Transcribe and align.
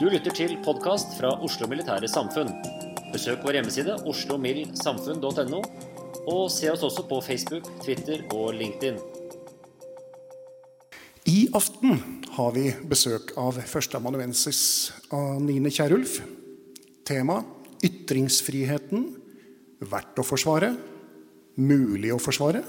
Du 0.00 0.06
lytter 0.08 0.32
til 0.32 0.54
podkast 0.64 1.10
fra 1.18 1.28
Oslo 1.44 1.66
Militære 1.68 2.08
Samfunn. 2.08 2.48
Besøk 3.12 3.42
vår 3.44 3.58
hjemmeside 3.58 3.98
oslomildsamfunn.no, 4.08 5.60
og 6.24 6.46
se 6.48 6.70
oss 6.72 6.86
også 6.86 7.04
på 7.04 7.18
Facebook, 7.20 7.68
Twitter 7.84 8.22
og 8.32 8.54
LinkedIn. 8.56 8.96
I 11.28 11.42
aften 11.52 12.00
har 12.32 12.56
vi 12.56 12.70
besøk 12.88 13.34
av 13.36 13.60
førsteamanuensis 13.60 14.62
Anine 15.12 15.68
Kierulf. 15.68 16.22
Tema 17.04 17.42
ytringsfriheten. 17.84 19.04
Verdt 19.84 20.24
å 20.24 20.24
forsvare. 20.24 20.78
Mulig 21.60 22.16
å 22.16 22.22
forsvare. 22.24 22.64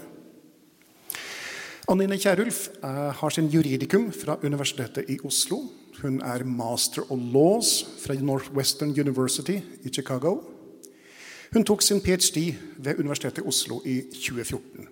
Anine 1.95 2.19
Kierulf 2.19 2.65
eh, 2.75 3.05
har 3.23 3.31
sin 3.31 3.47
juridikum 3.55 4.11
fra 4.11 4.35
Universitetet 4.43 5.07
i 5.07 5.23
Oslo. 5.23 5.63
Hun 5.99 6.21
er 6.23 6.45
master 6.47 7.03
of 7.11 7.19
laws 7.33 7.85
fra 7.99 8.13
Northwestern 8.13 8.93
University 8.99 9.59
i 9.83 9.89
Chicago. 9.89 10.39
Hun 11.53 11.65
tok 11.67 11.81
sin 11.83 12.01
ph.d. 12.01 12.55
ved 12.77 12.99
Universitetet 12.99 13.43
i 13.43 13.47
Oslo 13.47 13.81
i 13.85 14.01
2014. 14.13 14.87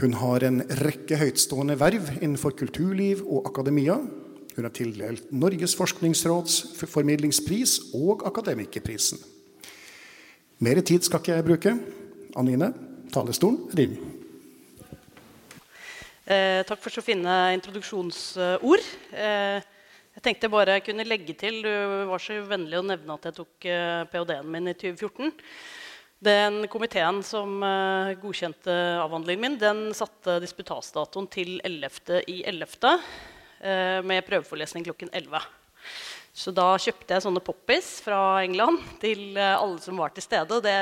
Hun 0.00 0.14
har 0.14 0.44
en 0.46 0.62
rekke 0.80 1.18
høytstående 1.20 1.76
verv 1.80 2.08
innenfor 2.22 2.54
kulturliv 2.56 3.24
og 3.26 3.50
akademia. 3.50 3.98
Hun 4.56 4.64
er 4.64 4.74
tildelt 4.74 5.32
Norges 5.32 5.76
forskningsråds 5.76 6.60
formidlingspris 6.88 7.78
og 7.94 8.24
Akademikerprisen. 8.26 9.18
Mer 10.58 10.80
tid 10.80 11.04
skal 11.06 11.20
ikke 11.20 11.34
jeg 11.36 11.44
bruke. 11.46 11.74
Anine, 12.38 12.72
talestolen 13.12 13.60
er 13.70 13.76
din. 13.78 13.98
Eh, 16.28 16.64
takk 16.66 16.80
for 16.82 16.92
så 16.92 17.02
fine 17.04 17.34
introduksjonsord. 17.56 18.88
Eh, 19.12 19.62
jeg 20.18 20.24
tenkte 20.24 20.50
bare 20.50 20.80
jeg 20.80 20.88
kunne 20.88 21.06
legge 21.06 21.34
til 21.38 21.60
Du 21.62 21.70
var 22.10 22.22
så 22.22 22.40
vennlig 22.42 22.80
å 22.80 22.86
nevne 22.86 23.14
at 23.14 23.28
jeg 23.28 23.36
tok 23.36 23.66
eh, 23.70 24.02
ph.d.-en 24.10 24.48
min 24.50 24.66
i 24.66 24.74
2014. 24.74 25.30
Den 26.26 26.64
komiteen 26.72 27.20
som 27.22 27.62
eh, 27.62 28.16
godkjente 28.18 28.74
avhandlingen 28.98 29.44
min, 29.44 29.58
den 29.60 29.84
satte 29.94 30.40
disputasdatoen 30.42 31.30
til 31.30 31.60
11. 31.62 32.18
i 32.34 32.40
11. 32.50 32.96
Eh, 33.62 34.00
med 34.10 34.26
prøveforelesning 34.26 34.88
klokken 34.88 35.14
11. 35.14 35.46
Så 36.34 36.50
da 36.54 36.72
kjøpte 36.82 37.14
jeg 37.14 37.26
sånne 37.28 37.44
poppies 37.46 37.94
fra 38.02 38.20
England 38.42 38.82
til 39.02 39.38
alle 39.38 39.78
som 39.82 40.02
var 40.02 40.10
til 40.14 40.26
stede. 40.26 40.58
Og 40.58 40.66
det 40.66 40.74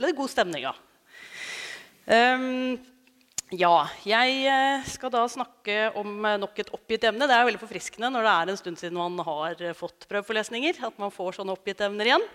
ble 0.00 0.10
det 0.10 0.16
god 0.16 0.32
stemning 0.32 0.64
av. 0.68 0.80
Um, 2.08 2.78
ja, 3.56 3.86
jeg 4.04 4.42
eh, 4.44 4.88
skal 4.92 5.08
da 5.14 5.22
snakke 5.30 5.86
om 5.96 6.24
eh, 6.28 6.36
nok 6.36 6.58
et 6.60 6.72
oppgitt 6.76 7.06
emne. 7.08 7.24
Det 7.24 7.32
er 7.32 7.46
veldig 7.48 7.62
forfriskende 7.62 8.10
når 8.12 8.26
det 8.26 8.32
er 8.34 8.50
en 8.52 8.58
stund 8.60 8.80
siden 8.80 8.98
man 8.98 9.16
har 9.24 9.62
eh, 9.64 9.76
fått 9.76 10.04
prøveforelesninger. 10.10 10.82
At 10.84 10.98
man 11.00 11.14
får 11.14 11.38
sånne 11.38 11.54
oppgitt 11.56 11.80
emner 11.86 12.10
igjen. 12.10 12.26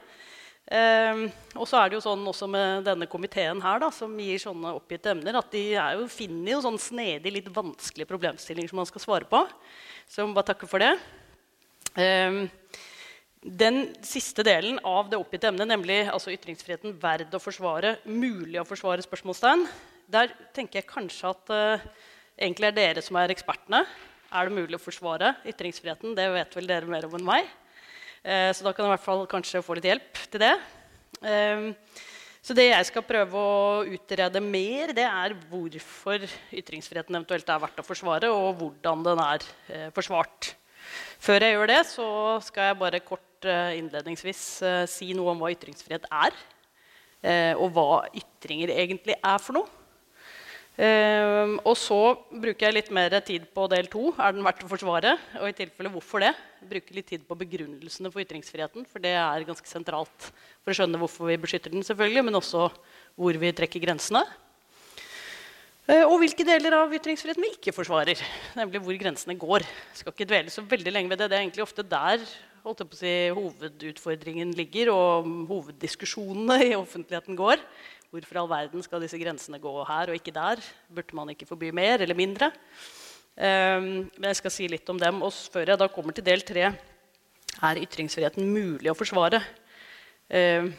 Eh, 0.73 1.22
og 1.53 1.69
så 1.69 1.78
er 1.78 1.91
det 1.91 2.00
jo 2.00 2.06
sånn 2.07 2.25
også 2.31 2.50
med 2.50 2.88
denne 2.88 3.06
komiteen 3.12 3.62
her, 3.62 3.84
da, 3.84 3.91
som 3.94 4.16
gir 4.18 4.41
sånne 4.41 4.73
oppgitte 4.73 5.13
emner, 5.13 5.38
at 5.38 5.53
de 5.53 5.63
jo, 5.75 6.09
finner 6.09 6.56
jo 6.56 6.63
sånn 6.66 6.81
snedig, 6.81 7.35
litt 7.35 7.53
vanskelige 7.53 8.09
problemstillinger 8.09 8.73
som 8.73 8.81
man 8.81 8.90
skal 8.90 9.06
svare 9.06 9.29
på. 9.29 9.44
Så 10.09 10.23
jeg 10.23 10.31
må 10.31 10.38
bare 10.40 10.50
takke 10.50 10.72
for 10.72 10.81
det. 10.81 10.96
Eh, 11.94 12.41
den 13.62 13.81
siste 14.02 14.41
delen 14.47 14.81
av 14.88 15.13
det 15.13 15.22
oppgitte 15.22 15.53
emnet, 15.53 15.69
nemlig 15.69 16.07
altså 16.09 16.34
ytringsfriheten 16.34 16.97
verd 16.97 17.38
å 17.38 17.44
forsvare, 17.44 18.00
mulig 18.09 18.57
å 18.63 18.66
forsvare, 18.66 19.06
spørsmålstegn, 19.06 19.68
der 20.12 20.31
tenker 20.56 20.81
jeg 20.81 20.90
kanskje 20.90 21.31
at 21.31 21.52
uh, 21.53 21.84
egentlig 22.36 22.69
er 22.69 22.78
dere 22.78 23.03
som 23.03 23.18
er 23.19 23.34
ekspertene. 23.34 23.84
Er 24.34 24.50
det 24.50 24.56
mulig 24.58 24.78
å 24.80 24.81
forsvare 24.81 25.36
ytringsfriheten? 25.47 26.16
Det 26.18 26.25
vet 26.34 26.58
vel 26.58 26.69
dere 26.69 26.90
mer 26.90 27.08
om 27.08 27.18
enn 27.18 27.28
meg. 27.28 27.52
Uh, 28.24 28.50
så 28.56 28.66
da 28.66 28.74
kan 28.74 28.86
jeg 28.86 28.91
i 28.91 28.96
hvert 28.96 29.06
fall 29.06 29.24
kanskje 29.30 29.64
få 29.66 29.78
litt 29.78 29.90
hjelp 29.91 30.24
til 30.34 30.44
det. 30.44 30.53
Uh, 31.24 31.72
så 32.44 32.56
det 32.58 32.66
jeg 32.68 32.90
skal 32.90 33.06
prøve 33.08 33.40
å 33.40 33.84
utrede 33.88 34.41
mer, 34.44 34.91
det 34.91 35.06
er 35.08 35.36
hvorfor 35.47 36.25
ytringsfriheten 36.52 37.16
eventuelt 37.16 37.47
er 37.47 37.62
verdt 37.64 37.80
å 37.80 37.85
forsvare, 37.88 38.31
og 38.35 38.58
hvordan 38.59 39.06
den 39.06 39.22
er 39.24 39.46
forsvart. 39.96 40.50
Før 41.24 41.46
jeg 41.46 41.56
gjør 41.56 41.72
det, 41.72 41.78
så 41.88 42.08
skal 42.44 42.68
jeg 42.68 42.80
bare 42.81 43.00
kort 43.00 43.47
innledningsvis 43.47 44.41
si 44.91 45.14
noe 45.16 45.31
om 45.31 45.40
hva 45.40 45.53
ytringsfrihet 45.56 46.09
er. 46.12 46.35
og 47.56 47.72
hva 47.78 48.03
ytringer 48.12 48.75
egentlig 48.75 49.16
er 49.16 49.40
for 49.40 49.62
noe. 49.62 49.83
Uh, 50.73 51.59
og 51.69 51.75
så 51.78 52.00
bruker 52.34 52.66
jeg 52.66 52.73
litt 52.73 52.88
mer 52.95 53.13
tid 53.22 53.44
på 53.53 53.67
del 53.69 53.85
to. 53.94 54.07
Er 54.17 54.34
den 54.34 54.45
verdt 54.45 54.63
å 54.66 54.69
forsvare? 54.72 55.11
Og 55.38 55.51
i 55.51 55.57
tilfelle 55.57 55.91
hvorfor 55.94 56.23
det? 56.25 56.31
Bruker 56.66 56.97
litt 56.97 57.11
tid 57.11 57.28
på 57.28 57.38
begrunnelsene 57.38 58.09
for 58.09 58.23
ytringsfriheten. 58.23 58.88
For 58.89 59.03
det 59.03 59.11
er 59.19 59.45
ganske 59.45 59.69
sentralt 59.69 60.31
for 60.63 60.73
å 60.73 60.78
skjønne 60.79 60.97
hvorfor 61.01 61.29
vi 61.29 61.38
beskytter 61.44 61.75
den, 61.75 61.85
selvfølgelig, 61.85 62.23
men 62.25 62.39
også 62.39 62.72
hvor 63.19 63.38
vi 63.38 63.53
trekker 63.53 63.84
grensene. 63.85 64.23
Uh, 65.85 66.08
og 66.08 66.17
hvilke 66.23 66.47
deler 66.47 66.79
av 66.79 66.97
ytringsfriheten 66.97 67.46
vi 67.46 67.53
ikke 67.53 67.76
forsvarer. 67.76 68.26
Nemlig 68.58 68.81
hvor 68.81 68.97
grensene 68.97 69.37
går. 69.37 69.67
Jeg 69.91 70.02
skal 70.02 70.17
ikke 70.17 70.29
dvele 70.31 70.55
så 70.55 70.66
veldig 70.66 70.96
lenge 70.96 71.14
ved 71.14 71.22
det. 71.22 71.29
Det 71.29 71.37
er 71.37 71.46
egentlig 71.46 71.67
ofte 71.67 71.85
der 71.85 72.26
si, 72.96 73.14
hovedutfordringen 73.35 74.53
ligger, 74.55 74.90
og 74.93 75.28
hoveddiskusjonene 75.49 76.69
i 76.69 76.76
offentligheten 76.78 77.35
går. 77.35 77.59
Hvorfor 78.14 78.38
i 78.38 78.42
all 78.44 78.50
verden 78.52 78.84
skal 78.86 79.02
disse 79.02 79.18
grensene 79.18 79.58
gå 79.58 79.72
her 79.90 80.12
og 80.12 80.14
ikke 80.20 80.32
der? 80.36 80.60
Burde 80.94 81.16
man 81.18 81.32
ikke 81.34 81.48
forby 81.50 81.72
mer 81.74 82.04
eller 82.04 82.14
mindre? 82.14 82.52
Um, 83.34 83.88
men 84.06 84.28
jeg 84.28 84.38
skal 84.38 84.54
si 84.54 84.68
litt 84.70 84.92
om 84.94 85.00
dem. 85.02 85.24
Og 85.26 85.34
før 85.34 85.72
jeg 85.72 85.82
da 85.82 85.88
kommer 85.90 86.14
til 86.14 86.28
del 86.28 86.46
tre, 86.46 86.68
er 87.58 87.80
ytringsfriheten 87.82 88.46
mulig 88.46 88.92
å 88.92 88.94
forsvare? 89.00 89.40
Um, 90.30 90.70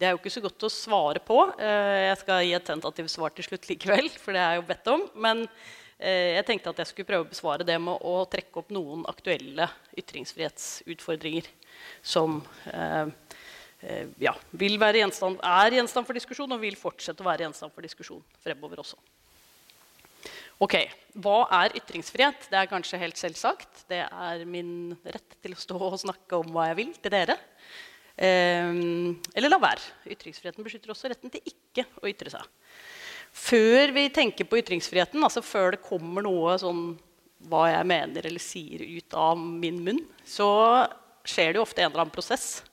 det 0.00 0.08
er 0.08 0.14
jo 0.14 0.20
ikke 0.22 0.32
så 0.32 0.44
godt 0.46 0.64
å 0.64 0.72
svare 0.72 1.20
på. 1.20 1.36
Uh, 1.60 2.06
jeg 2.06 2.16
skal 2.22 2.46
gi 2.46 2.56
et 2.56 2.66
tentativt 2.70 3.12
svar 3.12 3.36
til 3.36 3.50
slutt 3.50 3.68
likevel. 3.68 4.08
for 4.24 4.32
det 4.32 4.46
er 4.46 4.56
jo 4.56 4.64
bedt 4.72 4.92
om. 4.94 5.04
Men 5.28 5.44
uh, 5.44 6.28
jeg 6.38 6.48
tenkte 6.48 6.72
at 6.72 6.80
jeg 6.80 6.94
skulle 6.94 7.10
prøve 7.12 7.28
å 7.28 7.32
besvare 7.34 7.68
det 7.68 7.76
med 7.84 8.00
å 8.00 8.22
trekke 8.32 8.64
opp 8.64 8.72
noen 8.72 9.04
aktuelle 9.12 9.68
ytringsfrihetsutfordringer 10.00 11.52
som 12.00 12.40
eh, 12.72 13.10
ja, 14.18 14.32
vil 14.58 14.74
være 14.80 15.04
gjenstand, 15.04 15.38
er 15.44 15.76
gjenstand 15.78 16.06
for 16.08 16.18
diskusjon 16.18 16.50
og 16.56 16.62
vil 16.62 16.74
fortsette 16.78 17.22
å 17.22 17.28
være 17.28 17.46
gjenstand 17.46 17.74
for 17.74 17.86
diskusjon 17.86 18.24
fremover 18.42 18.82
også. 18.82 18.98
Ok, 20.58 20.74
Hva 21.22 21.44
er 21.60 21.76
ytringsfrihet? 21.78 22.48
Det 22.50 22.58
er 22.58 22.70
kanskje 22.70 22.98
helt 22.98 23.18
selvsagt. 23.18 23.84
Det 23.90 24.00
er 24.02 24.42
min 24.46 24.96
rett 25.06 25.36
til 25.38 25.54
å 25.54 25.60
stå 25.60 25.78
og 25.78 26.00
snakke 26.02 26.40
om 26.40 26.50
hva 26.54 26.66
jeg 26.72 26.78
vil 26.80 26.90
til 26.98 27.14
dere. 27.14 27.36
Eh, 28.18 28.72
eller 29.38 29.52
la 29.52 29.60
være. 29.62 29.84
Ytringsfriheten 30.10 30.66
beskytter 30.66 30.90
også 30.90 31.12
retten 31.12 31.30
til 31.30 31.46
ikke 31.46 31.86
å 32.02 32.10
ytre 32.10 32.34
seg. 32.34 32.48
Før 33.38 33.94
vi 33.94 34.08
tenker 34.10 34.48
på 34.48 34.58
ytringsfriheten, 34.58 35.22
altså 35.22 35.44
før 35.46 35.76
det 35.76 35.84
kommer 35.84 36.26
noe 36.26 36.56
sånn 36.58 36.96
hva 37.46 37.68
jeg 37.70 37.86
mener 37.86 38.26
eller 38.26 38.42
sier 38.42 38.82
ut 38.82 39.14
av 39.14 39.38
min 39.38 39.78
munn, 39.84 40.00
så 40.26 40.48
skjer 41.28 41.52
det 41.52 41.60
jo 41.60 41.66
ofte 41.68 41.84
en 41.84 41.92
eller 41.92 42.02
annen 42.02 42.14
prosess. 42.14 42.64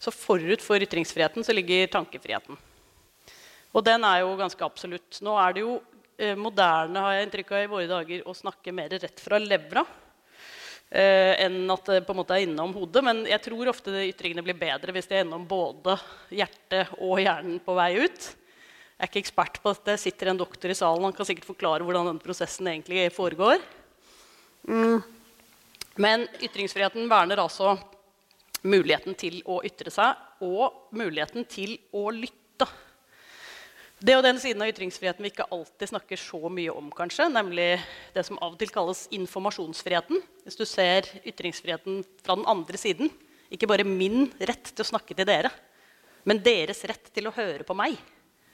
Så 0.00 0.12
forut 0.14 0.62
for 0.64 0.80
ytringsfriheten 0.80 1.44
så 1.44 1.52
ligger 1.52 1.90
tankefriheten. 1.92 2.56
Og 3.70 3.84
den 3.84 4.04
er 4.08 4.22
jo 4.22 4.36
ganske 4.38 4.64
absolutt. 4.64 5.20
Nå 5.22 5.34
er 5.38 5.54
det 5.54 5.64
jo 5.66 5.74
eh, 6.16 6.36
moderne 6.38 7.02
har 7.04 7.16
jeg 7.16 7.26
inntrykk 7.28 7.52
av 7.52 7.64
i 7.64 7.70
våre 7.70 7.90
dager 7.90 8.24
å 8.24 8.36
snakke 8.36 8.72
mer 8.74 8.90
rett 8.96 9.20
fra 9.20 9.38
levra 9.38 9.84
eh, 10.88 11.36
enn 11.44 11.62
at 11.70 11.92
det 11.92 12.00
på 12.06 12.16
en 12.16 12.20
måte 12.22 12.38
er 12.38 12.46
innom 12.48 12.72
hodet. 12.74 13.04
Men 13.06 13.22
jeg 13.28 13.44
tror 13.44 13.70
ofte 13.74 13.94
ytringene 14.08 14.44
blir 14.46 14.58
bedre 14.58 14.96
hvis 14.96 15.10
de 15.10 15.20
er 15.20 15.28
innom 15.28 15.44
både 15.48 15.98
hjertet 16.32 16.96
og 16.98 17.20
hjernen 17.20 17.60
på 17.62 17.76
vei 17.78 17.92
ut. 18.00 18.32
Jeg 19.00 19.06
er 19.06 19.12
ikke 19.12 19.22
ekspert 19.22 19.62
på 19.62 19.72
at 19.72 19.86
det 19.86 20.00
sitter 20.00 20.32
en 20.32 20.40
doktor 20.40 20.72
i 20.72 20.76
salen. 20.76 21.06
Han 21.06 21.14
kan 21.16 21.28
sikkert 21.28 21.52
forklare 21.52 21.84
hvordan 21.84 22.10
den 22.10 22.24
prosessen 22.24 22.72
egentlig 22.72 23.06
foregår. 23.14 23.62
Mm. 24.68 25.00
Men 26.00 26.26
ytringsfriheten 26.40 27.08
verner 27.08 27.40
altså 27.40 27.78
muligheten 28.62 29.16
til 29.18 29.40
å 29.48 29.60
ytre 29.66 29.92
seg 29.94 30.44
og 30.44 30.92
muligheten 30.96 31.46
til 31.48 31.76
å 31.96 32.08
lytte. 32.14 32.68
Det 34.00 34.14
er 34.14 34.22
den 34.24 34.38
siden 34.40 34.62
av 34.64 34.70
ytringsfriheten 34.70 35.24
vi 35.26 35.28
ikke 35.28 35.48
alltid 35.52 35.90
snakker 35.90 36.20
så 36.20 36.48
mye 36.48 36.72
om, 36.72 36.86
kanskje, 36.96 37.26
nemlig 37.28 37.74
det 38.14 38.22
som 38.24 38.38
av 38.40 38.54
og 38.54 38.60
til 38.60 38.70
kalles 38.72 39.02
informasjonsfriheten. 39.12 40.22
Hvis 40.46 40.56
du 40.56 40.64
ser 40.64 41.08
ytringsfriheten 41.20 42.00
fra 42.24 42.38
den 42.38 42.48
andre 42.48 42.80
siden. 42.80 43.12
Ikke 43.52 43.68
bare 43.68 43.84
min 43.84 44.30
rett 44.38 44.70
til 44.70 44.86
å 44.86 44.88
snakke 44.92 45.16
til 45.18 45.28
dere, 45.28 45.50
men 46.24 46.40
deres 46.40 46.80
rett 46.88 47.10
til 47.12 47.28
å 47.28 47.34
høre 47.34 47.66
på 47.66 47.76
meg. 47.76 47.98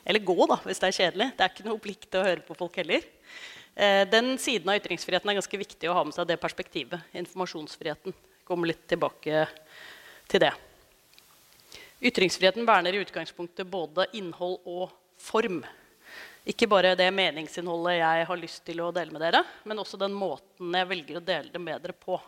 Eller 0.07 0.23
gå, 0.23 0.35
da, 0.51 0.59
hvis 0.65 0.83
det 0.83 0.89
er 0.89 0.97
kjedelig. 0.99 1.29
Det 1.37 1.45
er 1.45 1.53
ikke 1.53 1.67
noe 1.69 1.83
plikt 1.83 2.09
til 2.11 2.23
å 2.23 2.27
høre 2.27 2.43
på 2.47 2.57
folk 2.59 2.79
heller. 2.81 3.07
Eh, 3.75 4.03
den 4.09 4.35
siden 4.43 4.71
av 4.73 4.79
ytringsfriheten 4.81 5.31
er 5.31 5.39
ganske 5.39 5.61
viktig 5.61 5.91
å 5.91 5.97
ha 5.99 6.05
med 6.07 6.17
seg 6.17 6.27
det 6.31 6.41
perspektivet. 6.43 7.07
Informasjonsfriheten. 7.23 8.15
Kommer 8.47 8.71
litt 8.71 8.87
tilbake 8.89 9.45
til 10.29 10.43
det. 10.47 10.53
Ytringsfriheten 12.03 12.67
verner 12.69 12.95
i 12.95 13.01
utgangspunktet 13.01 13.69
både 13.71 14.07
innhold 14.19 14.61
og 14.69 14.91
form. 15.19 15.63
Ikke 16.47 16.69
bare 16.71 16.95
det 16.99 17.09
meningsinnholdet 17.15 17.99
jeg 17.99 18.27
har 18.29 18.39
lyst 18.39 18.63
til 18.67 18.83
å 18.85 18.93
dele 18.95 19.15
med 19.15 19.25
dere, 19.25 19.43
men 19.67 19.81
også 19.83 19.99
den 19.99 20.15
måten 20.15 20.77
jeg 20.77 20.91
velger 20.93 21.19
å 21.19 21.25
dele 21.25 21.51
det 21.51 21.63
med 21.63 21.83
dere 21.83 21.97
på. 21.97 22.21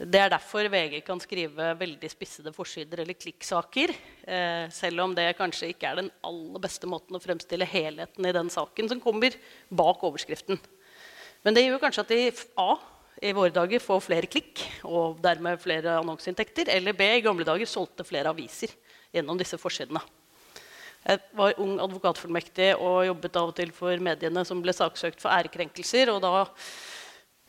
Det 0.00 0.16
er 0.16 0.30
derfor 0.32 0.64
VG 0.72 1.02
kan 1.04 1.20
skrive 1.20 1.74
veldig 1.76 2.08
spissede 2.08 2.54
forsider 2.56 3.02
eller 3.02 3.18
klikksaker. 3.20 3.90
Eh, 4.24 4.70
selv 4.72 5.04
om 5.04 5.12
det 5.12 5.34
kanskje 5.36 5.74
ikke 5.74 5.90
er 5.90 6.00
den 6.00 6.08
aller 6.24 6.62
beste 6.64 6.88
måten 6.88 7.18
å 7.18 7.20
fremstille 7.20 7.68
helheten 7.68 8.24
i 8.24 8.32
den 8.32 8.48
saken 8.48 8.88
som 8.88 9.02
kommer 9.02 9.36
bak 9.68 10.00
overskriften. 10.08 10.56
Men 11.44 11.56
det 11.56 11.66
gjør 11.66 11.82
kanskje 11.84 12.06
at 12.06 12.14
de 12.14 12.22
A 12.56 12.70
i 13.20 13.32
våre 13.36 13.52
dager 13.52 13.82
får 13.82 14.00
flere 14.04 14.28
klikk 14.30 14.62
og 14.88 15.18
dermed 15.24 15.60
flere 15.60 15.98
annonseinntekter. 16.00 16.70
Eller 16.72 16.96
B 16.96 17.06
i 17.18 17.24
gamle 17.24 17.44
dager 17.44 17.68
solgte 17.68 18.06
flere 18.06 18.32
aviser 18.32 18.72
gjennom 19.12 19.38
disse 19.40 19.58
forsidene. 19.60 20.00
Jeg 21.00 21.20
var 21.36 21.56
ung 21.62 21.78
advokatfullmektig 21.80 22.74
og 22.76 23.06
jobbet 23.08 23.36
av 23.40 23.50
og 23.50 23.56
til 23.56 23.70
for 23.72 24.02
mediene 24.04 24.44
som 24.44 24.60
ble 24.60 24.72
saksøkt 24.76 25.22
for 25.22 25.32
ærekrenkelser. 25.32 26.12
og 26.12 26.20
da 26.20 26.46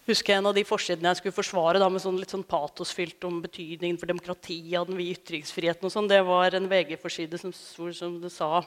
husker 0.08 0.34
jeg 0.34 0.40
En 0.40 0.48
av 0.48 0.56
de 0.56 0.64
forsidene 0.64 1.12
jeg 1.12 1.20
skulle 1.20 1.36
forsvare 1.36 1.80
da, 1.80 1.90
med 1.90 2.02
sånn 2.02 2.20
litt 2.20 2.32
sånn 2.32 2.48
patosfylt 2.48 3.24
om 3.28 3.42
betydningen 3.44 4.00
for 4.00 4.08
demokratiet 4.08 4.80
og 4.80 4.88
den 4.88 4.98
vide 4.98 5.20
ytringsfriheten, 5.20 5.86
og 5.86 5.92
sånn, 5.92 6.08
det 6.08 6.24
var 6.24 6.56
en 6.56 6.68
VG-forside 6.68 7.38
som, 7.38 7.52
som 7.54 8.20
det 8.22 8.32
sa 8.32 8.64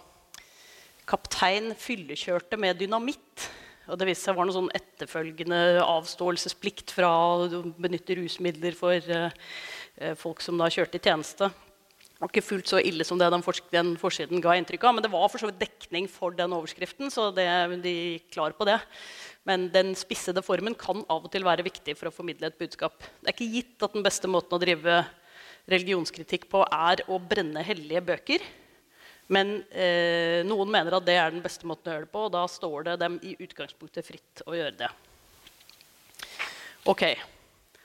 'Kaptein 1.05 1.75
fyllekjørte 1.77 2.57
med 2.57 2.79
dynamitt'. 2.81 3.64
Og 3.91 4.01
det 4.01 4.09
viste 4.09 4.31
seg 4.31 4.39
var 4.39 4.49
noe 4.49 4.57
sånn 4.57 4.73
etterfølgende 4.77 5.59
avståelsesplikt 5.85 6.95
fra 6.97 7.11
å 7.45 7.63
benytte 7.77 8.17
rusmidler 8.17 8.77
for 8.79 8.97
uh, 9.13 9.29
folk 10.21 10.41
som 10.45 10.61
da 10.61 10.71
kjørte 10.73 11.01
i 11.01 11.05
tjeneste. 11.05 11.51
Det 12.15 12.23
var 12.23 12.31
ikke 12.31 12.47
fullt 12.47 12.71
så 12.71 12.79
ille 12.81 13.05
som 13.05 13.19
det 13.21 13.27
den, 13.35 13.43
den 13.75 13.89
forsiden 14.01 14.41
ga 14.41 14.55
inntrykk 14.57 14.87
av. 14.87 14.97
Men 14.97 15.05
det 15.05 15.11
var 15.13 15.27
for 15.29 15.43
så 15.43 15.51
vidt 15.51 15.61
dekning 15.61 16.07
for 16.09 16.33
den 16.37 16.55
overskriften, 16.57 17.11
så 17.13 17.29
det, 17.35 17.45
de 17.85 17.95
gikk 17.95 18.31
klar 18.37 18.55
på 18.57 18.65
det. 18.69 18.79
Men 19.45 19.67
den 19.75 19.93
spissede 19.99 20.41
formen 20.47 20.79
kan 20.79 21.03
av 21.11 21.27
og 21.27 21.33
til 21.35 21.45
være 21.45 21.67
viktig 21.67 21.97
for 21.99 22.09
å 22.09 22.15
formidle 22.15 22.49
et 22.49 22.61
budskap. 22.61 22.97
Det 23.21 23.29
er 23.29 23.37
ikke 23.37 23.53
gitt 23.59 23.85
at 23.85 23.99
den 23.99 24.07
beste 24.07 24.31
måten 24.31 24.57
å 24.57 24.63
drive 24.63 25.03
religionskritikk 25.69 26.47
på 26.53 26.63
er 26.65 27.03
å 27.11 27.19
brenne 27.21 27.65
hellige 27.67 28.05
bøker. 28.07 28.47
Men 29.33 29.57
eh, 29.73 30.43
noen 30.45 30.69
mener 30.73 30.99
at 30.99 31.07
det 31.07 31.17
er 31.17 31.33
den 31.33 31.45
beste 31.45 31.69
måten 31.69 31.89
å 31.89 31.95
gjøre 31.95 32.07
det 32.07 32.13
på, 32.13 32.25
og 32.27 32.33
da 32.35 32.45
står 32.51 32.89
det 32.91 32.97
dem 33.01 33.17
i 33.25 33.37
utgangspunktet 33.41 34.07
fritt 34.07 34.43
å 34.45 34.57
gjøre 34.57 34.77
det. 34.85 34.91
Ok, 36.85 37.07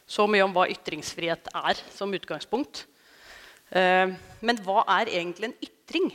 Så 0.10 0.26
mye 0.26 0.42
om 0.44 0.56
hva 0.56 0.66
ytringsfrihet 0.68 1.52
er 1.54 1.80
som 1.94 2.12
utgangspunkt. 2.18 2.82
Eh, 3.70 4.10
men 4.42 4.60
hva 4.66 4.82
er 4.98 5.12
egentlig 5.14 5.52
en 5.52 5.60
ytring? 5.62 6.10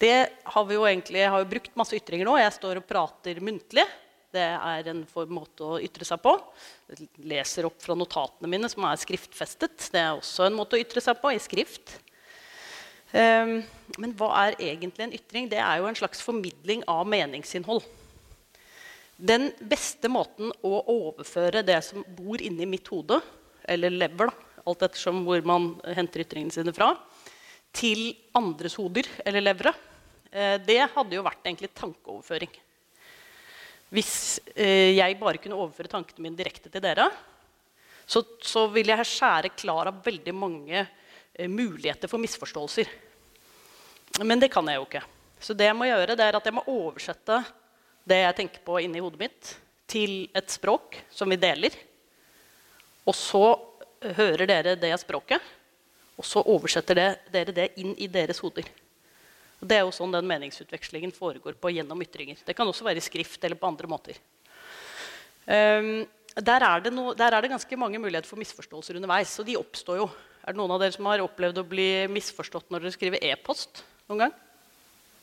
Det 0.00 0.28
har 0.44 0.64
vi 0.68 0.76
jo 0.76 0.84
egentlig, 0.84 1.24
har 1.24 1.42
jo 1.42 1.48
brukt 1.48 1.74
masse 1.76 1.96
ytringer 1.96 2.28
nå. 2.28 2.36
Jeg 2.40 2.52
står 2.56 2.78
og 2.80 2.86
prater 2.88 3.40
muntlig. 3.44 3.86
Det 4.30 4.44
er 4.44 4.86
en 4.92 5.02
måte 5.32 5.66
å 5.66 5.80
ytre 5.82 6.06
seg 6.06 6.20
på. 6.22 6.36
Jeg 6.92 7.08
leser 7.32 7.66
opp 7.66 7.80
fra 7.82 7.96
notatene 7.98 8.48
mine, 8.52 8.70
som 8.70 8.86
er 8.86 9.00
skriftfestet. 9.00 9.88
Det 9.90 10.00
er 10.00 10.12
også 10.14 10.46
en 10.46 10.56
måte 10.56 10.78
å 10.78 10.80
ytre 10.80 11.02
seg 11.02 11.18
på 11.20 11.32
i 11.34 11.40
skrift. 11.42 11.96
Um, 13.10 13.56
men 13.98 14.14
hva 14.18 14.30
er 14.44 14.58
egentlig 14.62 15.06
en 15.06 15.16
ytring? 15.16 15.48
Det 15.50 15.58
er 15.58 15.80
jo 15.80 15.88
en 15.90 15.98
slags 15.98 16.22
formidling 16.22 16.84
av 16.90 17.08
meningsinnhold. 17.10 17.82
Den 19.20 19.50
beste 19.60 20.08
måten 20.08 20.52
å 20.64 20.76
overføre 20.88 21.64
det 21.66 21.80
som 21.84 22.06
bor 22.16 22.40
inni 22.40 22.68
mitt 22.70 22.88
hode, 22.88 23.18
eller 23.68 23.92
lever, 23.92 24.30
da, 24.30 24.62
alt 24.70 24.86
ettersom 24.86 25.24
hvor 25.26 25.42
man 25.46 25.74
henter 25.96 26.24
ytringene 26.24 26.54
sine 26.54 26.72
fra, 26.76 26.94
til 27.74 28.12
andres 28.38 28.78
hoder 28.80 29.06
eller 29.26 29.44
levere, 29.44 29.74
Eh, 30.30 30.56
det 30.62 30.78
hadde 30.94 31.16
jo 31.16 31.26
vært 31.26 31.42
egentlig 31.46 31.72
tankeoverføring. 31.74 32.52
Hvis 33.90 34.38
eh, 34.54 34.94
jeg 34.94 35.18
bare 35.18 35.40
kunne 35.42 35.58
overføre 35.58 35.90
tankene 35.90 36.22
mine 36.22 36.38
direkte 36.38 36.70
til 36.70 36.82
dere, 36.84 37.08
så, 38.06 38.22
så 38.42 38.68
ville 38.70 38.94
jeg 38.94 39.10
skjære 39.10 39.54
klar 39.58 39.90
av 39.90 39.98
veldig 40.04 40.34
mange 40.34 40.84
muligheter 41.48 42.10
for 42.10 42.22
misforståelser. 42.22 42.90
Men 44.24 44.40
det 44.40 44.50
kan 44.52 44.66
jeg 44.68 44.80
jo 44.80 44.86
ikke. 44.88 45.02
Så 45.40 45.56
det 45.56 45.70
jeg 45.70 45.76
må 45.76 45.88
gjøre, 45.88 46.16
det 46.18 46.26
er 46.26 46.36
at 46.36 46.46
jeg 46.46 46.56
må 46.56 46.64
oversette 46.68 47.38
det 48.08 48.20
jeg 48.22 48.36
tenker 48.36 48.64
på 48.64 48.80
inni 48.82 49.00
hodet 49.00 49.20
mitt, 49.20 49.54
til 49.90 50.28
et 50.36 50.52
språk 50.52 50.98
som 51.10 51.30
vi 51.30 51.38
deler. 51.40 51.74
Og 53.08 53.16
så 53.16 53.44
hører 54.16 54.46
dere 54.48 54.76
det 54.78 54.92
språket, 55.02 55.40
og 56.20 56.26
så 56.26 56.42
oversetter 56.52 56.98
dere 57.32 57.54
det 57.56 57.72
inn 57.80 57.94
i 57.98 58.08
deres 58.12 58.40
hoder. 58.44 58.68
Og 59.60 59.68
det 59.68 59.76
er 59.76 59.84
jo 59.84 59.92
sånn 59.92 60.12
den 60.14 60.28
meningsutvekslingen 60.28 61.12
foregår 61.12 61.56
på 61.60 61.72
gjennom 61.74 62.00
ytringer. 62.00 62.38
Det 62.44 62.56
kan 62.56 62.68
også 62.68 62.86
være 62.86 63.00
i 63.00 63.04
skrift 63.04 63.44
eller 63.44 63.60
på 63.60 63.68
andre 63.68 63.90
måter. 63.90 64.20
Um, 65.44 66.06
der, 66.36 66.64
er 66.64 66.90
no, 66.92 67.10
der, 67.16 67.34
er 67.34 67.44
det 67.44 67.52
ganske 67.52 67.76
mange 67.80 68.00
muligheter 68.00 68.28
for 68.28 68.40
misforståelser 68.40 68.96
underveis. 68.96 69.34
Og 69.40 69.48
de 69.48 69.58
oppstår 69.60 70.00
jo. 70.00 70.08
Er 70.40 70.54
det 70.54 70.60
noen 70.60 70.72
av 70.74 70.80
dere 70.80 70.94
som 70.94 71.08
har 71.10 71.22
opplevd 71.24 71.60
å 71.60 71.68
bli 71.68 71.88
misforstått 72.12 72.70
når 72.72 72.86
dere 72.86 72.94
skriver 72.96 73.24
e-post 73.30 73.82
noen 74.08 74.24
gang? 74.24 74.36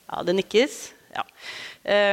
Ja, 0.07 0.21
det 0.23 0.35
nikkes. 0.37 0.75
Ja. 1.15 1.23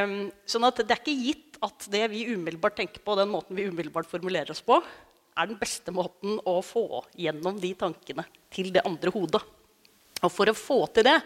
Um, 0.05 0.15
sånn 0.49 0.67
at 0.67 0.81
det 0.81 0.95
er 0.95 1.03
ikke 1.03 1.17
gitt 1.19 1.59
at 1.65 1.89
det 1.93 2.05
vi 2.13 2.25
umiddelbart 2.33 2.79
tenker 2.79 3.03
på, 3.05 3.17
den 3.19 3.33
måten 3.33 3.57
vi 3.57 3.67
umiddelbart 3.69 4.09
formulerer 4.11 4.53
oss 4.55 4.65
på, 4.65 4.81
er 5.35 5.51
den 5.51 5.59
beste 5.59 5.93
måten 5.95 6.39
å 6.47 6.61
få 6.65 7.03
gjennom 7.19 7.59
de 7.61 7.73
tankene 7.79 8.25
til 8.55 8.71
det 8.75 8.85
andre 8.87 9.13
hodet. 9.15 9.43
Og 10.25 10.33
for 10.33 10.49
å 10.49 10.57
få 10.57 10.81
til 10.95 11.09
det 11.09 11.19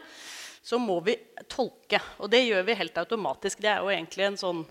så 0.65 0.81
må 0.83 0.99
vi 1.05 1.15
tolke. 1.49 2.01
Og 2.19 2.31
det 2.33 2.43
gjør 2.45 2.67
vi 2.67 2.77
helt 2.81 2.99
automatisk. 3.01 3.61
Det 3.63 3.71
er 3.73 3.85
jo 3.85 3.93
egentlig 3.93 4.27
en 4.27 4.41
sånn 4.41 4.65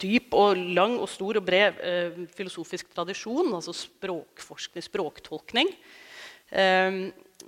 dyp 0.00 0.34
og 0.36 0.58
lang 0.76 0.98
og 0.98 1.08
stor 1.10 1.40
og 1.40 1.46
bred 1.46 1.80
eh, 1.84 2.20
filosofisk 2.36 2.90
tradisjon, 2.94 3.52
altså 3.54 3.74
språkforskning, 3.76 4.84
språktolkning. 4.84 5.72
Eh, 6.50 7.00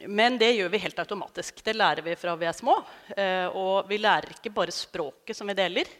men 0.08 0.38
det 0.40 0.52
gjør 0.54 0.70
vi 0.72 0.82
helt 0.84 1.00
automatisk. 1.02 1.64
Det 1.64 1.74
lærer 1.76 2.04
vi 2.04 2.16
fra 2.18 2.36
vi 2.38 2.48
er 2.48 2.56
små. 2.56 2.76
Eh, 3.16 3.48
og 3.56 3.88
vi 3.90 3.98
lærer 4.00 4.36
ikke 4.36 4.52
bare 4.54 4.74
språket 4.74 5.36
som 5.36 5.50
vi 5.50 5.58
deler. 5.58 5.90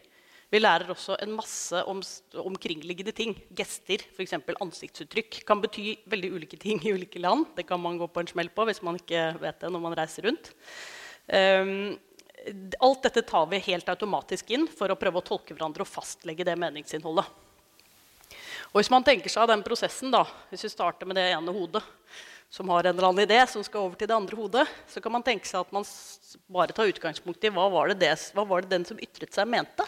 Vi 0.51 0.59
lærer 0.59 0.89
også 0.91 1.15
en 1.23 1.31
masse 1.31 1.79
om 1.87 2.01
omkringliggende 2.43 3.13
ting. 3.15 3.37
Gester, 3.55 4.03
f.eks. 4.11 4.35
ansiktsuttrykk, 4.35 5.43
kan 5.47 5.61
bety 5.63 5.93
veldig 6.11 6.31
ulike 6.35 6.59
ting 6.59 6.81
i 6.83 6.91
ulike 6.91 7.21
land. 7.23 7.45
Det 7.55 7.63
kan 7.69 7.79
man 7.79 7.99
gå 7.99 8.09
på 8.11 8.23
en 8.23 8.31
smell 8.33 8.51
på 8.51 8.65
hvis 8.67 8.81
man 8.83 8.99
ikke 8.99 9.29
vet 9.39 9.61
det 9.61 9.71
når 9.71 9.85
man 9.85 9.95
reiser 9.95 10.27
rundt. 10.27 10.51
Um, 11.31 11.95
alt 12.79 13.03
dette 13.05 13.21
tar 13.27 13.45
vi 13.51 13.61
helt 13.67 13.89
automatisk 13.89 14.49
inn 14.55 14.67
for 14.69 14.91
å 14.91 14.97
prøve 14.99 15.21
å 15.21 15.25
tolke 15.25 15.53
hverandre 15.53 15.85
og 15.85 15.89
fastlegge 15.89 16.45
det 16.47 16.57
meningsinnholdet. 16.59 17.27
Og 18.71 18.79
hvis 18.79 18.91
man 18.93 19.03
tenker 19.03 19.31
seg 19.31 19.49
den 19.51 19.63
prosessen, 19.65 20.13
da, 20.13 20.23
hvis 20.49 20.63
vi 20.65 20.71
starter 20.71 21.09
med 21.09 21.19
det 21.19 21.27
ene 21.33 21.53
hodet, 21.53 21.83
som 22.51 22.69
har 22.71 22.83
en 22.83 22.95
eller 22.95 23.07
annen 23.07 23.23
idé 23.23 23.39
som 23.47 23.63
skal 23.63 23.85
over 23.85 23.99
til 23.99 24.09
det 24.11 24.15
andre 24.15 24.35
hodet, 24.35 24.65
så 24.91 24.99
kan 25.03 25.13
man 25.13 25.23
tenke 25.23 25.47
seg 25.47 25.61
at 25.63 25.71
man 25.75 25.85
bare 26.51 26.75
tar 26.75 26.89
utgangspunkt 26.91 27.43
i 27.47 27.51
hva 27.53 27.69
var 27.71 27.91
det, 27.91 28.01
det, 28.03 28.11
hva 28.35 28.43
var 28.47 28.63
det 28.63 28.73
den 28.73 28.87
som 28.87 28.99
ytret 28.99 29.31
seg, 29.35 29.47
mente 29.47 29.87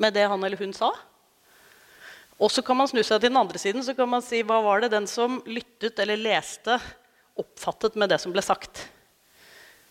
med 0.00 0.14
det 0.16 0.24
han 0.30 0.44
eller 0.44 0.60
hun 0.60 0.72
sa. 0.76 0.92
Og 2.38 2.52
så 2.54 2.62
kan 2.62 2.78
man 2.78 2.88
snu 2.88 3.02
seg 3.02 3.18
til 3.18 3.28
den 3.32 3.40
andre 3.40 3.60
siden 3.60 3.84
så 3.84 3.96
kan 3.98 4.08
man 4.08 4.22
si 4.24 4.44
hva 4.46 4.60
var 4.64 4.84
det 4.84 4.92
den 4.94 5.08
som 5.10 5.40
lyttet 5.48 5.98
eller 6.00 6.20
leste, 6.20 6.78
oppfattet 7.38 7.98
med 7.98 8.12
det 8.12 8.20
som 8.22 8.32
ble 8.34 8.44
sagt. 8.44 8.86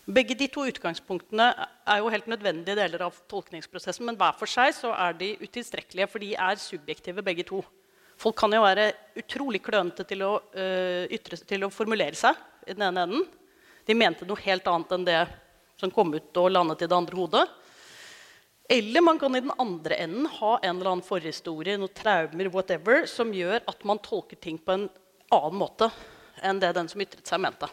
Begge 0.08 0.32
de 0.40 0.46
to 0.48 0.62
utgangspunktene 0.64 1.46
er 1.84 1.98
jo 2.00 2.08
helt 2.08 2.28
nødvendige 2.32 2.78
deler 2.78 3.02
av 3.04 3.16
tolkningsprosessen, 3.28 4.06
men 4.08 4.16
hver 4.16 4.36
for 4.38 4.48
seg 4.48 4.70
så 4.72 4.94
er 4.96 5.16
de 5.18 5.34
utilstrekkelige, 5.42 6.06
for 6.08 6.24
de 6.24 6.30
er 6.32 6.60
subjektive 6.62 7.24
begge 7.24 7.44
to. 7.44 7.58
Folk 8.18 8.38
kan 8.40 8.54
jo 8.56 8.62
være 8.64 8.86
utrolig 9.20 9.60
klønete 9.62 10.06
til 10.08 10.24
å, 10.24 10.30
uh, 10.56 11.04
ytre, 11.12 11.36
til 11.44 11.66
å 11.66 11.68
formulere 11.70 12.16
seg 12.16 12.38
i 12.64 12.72
den 12.72 12.86
ene 12.86 13.04
enden. 13.04 13.26
De 13.84 13.96
mente 13.96 14.24
noe 14.28 14.40
helt 14.46 14.70
annet 14.72 14.94
enn 14.96 15.04
det 15.04 15.18
som 15.78 15.92
kom 15.92 16.14
ut 16.16 16.40
og 16.40 16.48
landet 16.54 16.86
i 16.86 16.88
det 16.88 16.96
andre 16.96 17.18
hodet. 17.18 17.42
Eller 18.78 19.04
man 19.04 19.20
kan 19.20 19.36
i 19.36 19.42
den 19.44 19.52
andre 19.60 19.98
enden 20.06 20.30
ha 20.38 20.54
en 20.56 20.78
eller 20.78 20.94
annen 20.94 21.04
forhistorie, 21.04 21.76
noen 21.76 21.92
traumer, 21.96 22.48
whatever, 22.52 23.04
som 23.08 23.28
gjør 23.36 23.60
at 23.68 23.84
man 23.84 24.00
tolker 24.00 24.40
ting 24.40 24.56
på 24.56 24.72
en 24.72 24.88
annen 25.36 25.60
måte 25.60 25.90
enn 26.40 26.64
det 26.64 26.72
den 26.80 26.88
som 26.88 27.04
ytret 27.04 27.28
seg, 27.28 27.44
mente. 27.44 27.68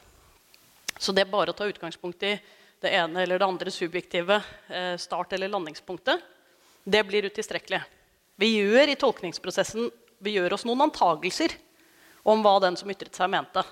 Så 0.98 1.12
det 1.12 1.26
er 1.26 1.32
bare 1.32 1.52
å 1.52 1.58
ta 1.58 1.68
utgangspunkt 1.68 2.24
i 2.24 2.36
det 2.82 2.92
ene 2.96 3.24
eller 3.24 3.40
det 3.40 3.48
andre 3.48 3.72
subjektive 3.74 4.40
eh, 4.70 4.96
start- 5.02 5.34
eller 5.34 5.52
landingspunktet, 5.52 6.22
det 6.86 7.02
blir 7.08 7.26
utilstrekkelig. 7.26 7.82
Vi 8.38 8.52
gjør 8.60 8.92
i 8.92 9.00
tolkningsprosessen 9.00 9.90
vi 10.24 10.36
gjør 10.38 10.56
oss 10.56 10.66
noen 10.68 10.86
antagelser 10.88 11.54
om 12.26 12.42
hva 12.44 12.58
den 12.64 12.78
som 12.80 12.90
ytret 12.92 13.16
seg, 13.16 13.30
mente. 13.32 13.64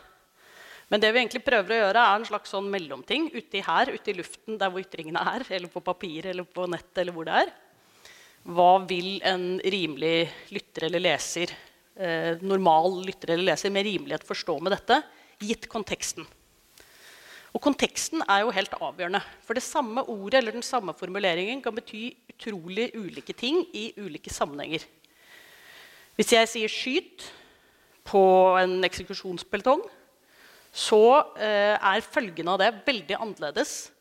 Men 0.91 1.01
det 1.01 1.09
vi 1.13 1.21
egentlig 1.21 1.41
prøver 1.45 1.73
å 1.73 1.79
gjøre, 1.79 2.01
er 2.03 2.19
en 2.19 2.27
slags 2.27 2.51
sånn 2.53 2.69
mellomting 2.69 3.29
uti 3.33 3.63
her, 3.65 3.89
ute 3.89 4.11
i 4.11 4.17
luften, 4.17 4.59
der 4.61 4.69
hvor 4.69 4.83
ytringene 4.83 5.23
er, 5.33 5.45
eller 5.55 5.71
på 5.73 5.81
papir 5.81 6.27
eller 6.29 6.45
på 6.45 6.67
nett, 6.69 6.91
eller 7.01 7.15
hvor 7.15 7.25
det 7.29 7.39
er. 7.45 7.53
Hva 8.43 8.71
vil 8.85 9.15
en 9.25 9.47
rimelig 9.63 10.27
lytter 10.53 10.89
eller 10.89 11.01
leser, 11.01 11.55
eh, 11.95 12.43
normal 12.43 12.99
lytter 13.07 13.33
eller 13.33 13.53
leser, 13.53 13.71
med 13.73 13.87
rimelighet 13.87 14.27
forstå 14.27 14.59
med 14.61 14.75
dette, 14.75 14.99
gitt 15.41 15.69
konteksten? 15.71 16.27
Og 17.53 17.61
konteksten 17.61 18.23
er 18.25 18.41
jo 18.41 18.53
helt 18.53 18.73
avgjørende. 18.79 19.21
For 19.45 19.53
det 19.53 19.63
samme 19.65 20.01
ordet 20.09 20.39
eller 20.39 20.55
den 20.55 20.65
samme 20.65 20.95
formuleringen 20.97 21.61
kan 21.61 21.75
bety 21.75 22.09
utrolig 22.33 22.89
ulike 22.97 23.35
ting 23.37 23.61
i 23.77 23.91
ulike 24.01 24.33
sammenhenger. 24.33 24.85
Hvis 26.17 26.33
jeg 26.33 26.49
sier 26.49 26.69
'skyt' 26.69 27.29
på 28.03 28.21
en 28.59 28.83
eksekusjonspeltong, 28.83 29.81
så 30.73 31.01
eh, 31.37 31.77
er 31.77 32.01
følgene 32.01 32.55
av 32.55 32.59
det 32.59 32.73
veldig 32.85 33.17
annerledes. 33.21 33.91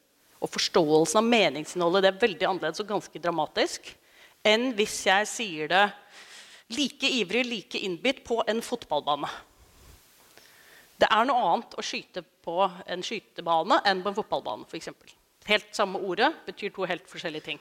Og 0.40 0.50
forståelsen 0.50 1.20
av 1.20 1.28
meningsinnholdet 1.28 2.02
det 2.02 2.10
er 2.10 2.22
veldig 2.24 2.48
annerledes 2.48 2.80
og 2.82 2.88
ganske 2.88 3.20
dramatisk 3.22 3.92
enn 4.42 4.72
hvis 4.74 4.96
jeg 5.06 5.28
sier 5.30 5.68
det 5.70 5.84
like 6.72 7.06
ivrig, 7.06 7.44
like 7.46 7.78
innbitt 7.78 8.24
på 8.26 8.40
en 8.48 8.62
fotballbane. 8.64 9.28
Det 11.02 11.08
er 11.10 11.26
noe 11.26 11.50
annet 11.50 11.72
å 11.74 11.82
skyte 11.82 12.22
på 12.46 12.62
en 12.62 13.02
skytebane 13.02 13.80
enn 13.90 14.02
på 14.04 14.12
en 14.12 14.18
fotballbane. 14.20 14.68
For 14.70 14.78
eksempel. 14.78 15.10
helt 15.50 15.74
samme 15.74 15.98
ordet 15.98 16.28
betyr 16.46 16.70
to 16.70 16.86
helt 16.86 17.08
forskjellige 17.10 17.46
ting. 17.48 17.58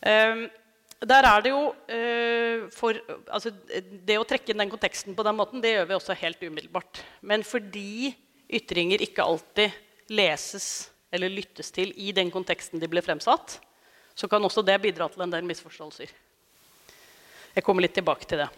Um, 0.00 0.46
der 1.04 1.26
er 1.28 1.42
det 1.44 1.52
jo 1.52 1.60
uh, 1.68 2.64
for, 2.72 2.96
altså, 3.28 3.52
Det 4.08 4.16
å 4.16 4.24
trekke 4.24 4.52
inn 4.52 4.62
den 4.62 4.72
konteksten 4.72 5.16
på 5.16 5.24
den 5.26 5.36
måten 5.36 5.60
det 5.60 5.74
gjør 5.74 5.90
vi 5.90 5.98
også 5.98 6.16
helt 6.22 6.40
umiddelbart. 6.40 7.02
Men 7.20 7.44
fordi 7.44 8.14
ytringer 8.48 9.04
ikke 9.04 9.24
alltid 9.24 9.76
leses 10.08 10.88
eller 11.12 11.28
lyttes 11.28 11.70
til 11.72 11.92
i 12.00 12.12
den 12.16 12.32
konteksten 12.32 12.80
de 12.80 12.88
ble 12.88 13.04
fremsatt, 13.04 13.58
så 14.16 14.28
kan 14.30 14.44
også 14.44 14.64
det 14.64 14.80
bidra 14.80 15.10
til 15.12 15.24
en 15.24 15.32
del 15.32 15.44
misforståelser. 15.46 16.08
Jeg 17.54 17.64
kommer 17.64 17.84
litt 17.84 17.94
tilbake 17.94 18.26
til 18.28 18.40
det. 18.40 18.48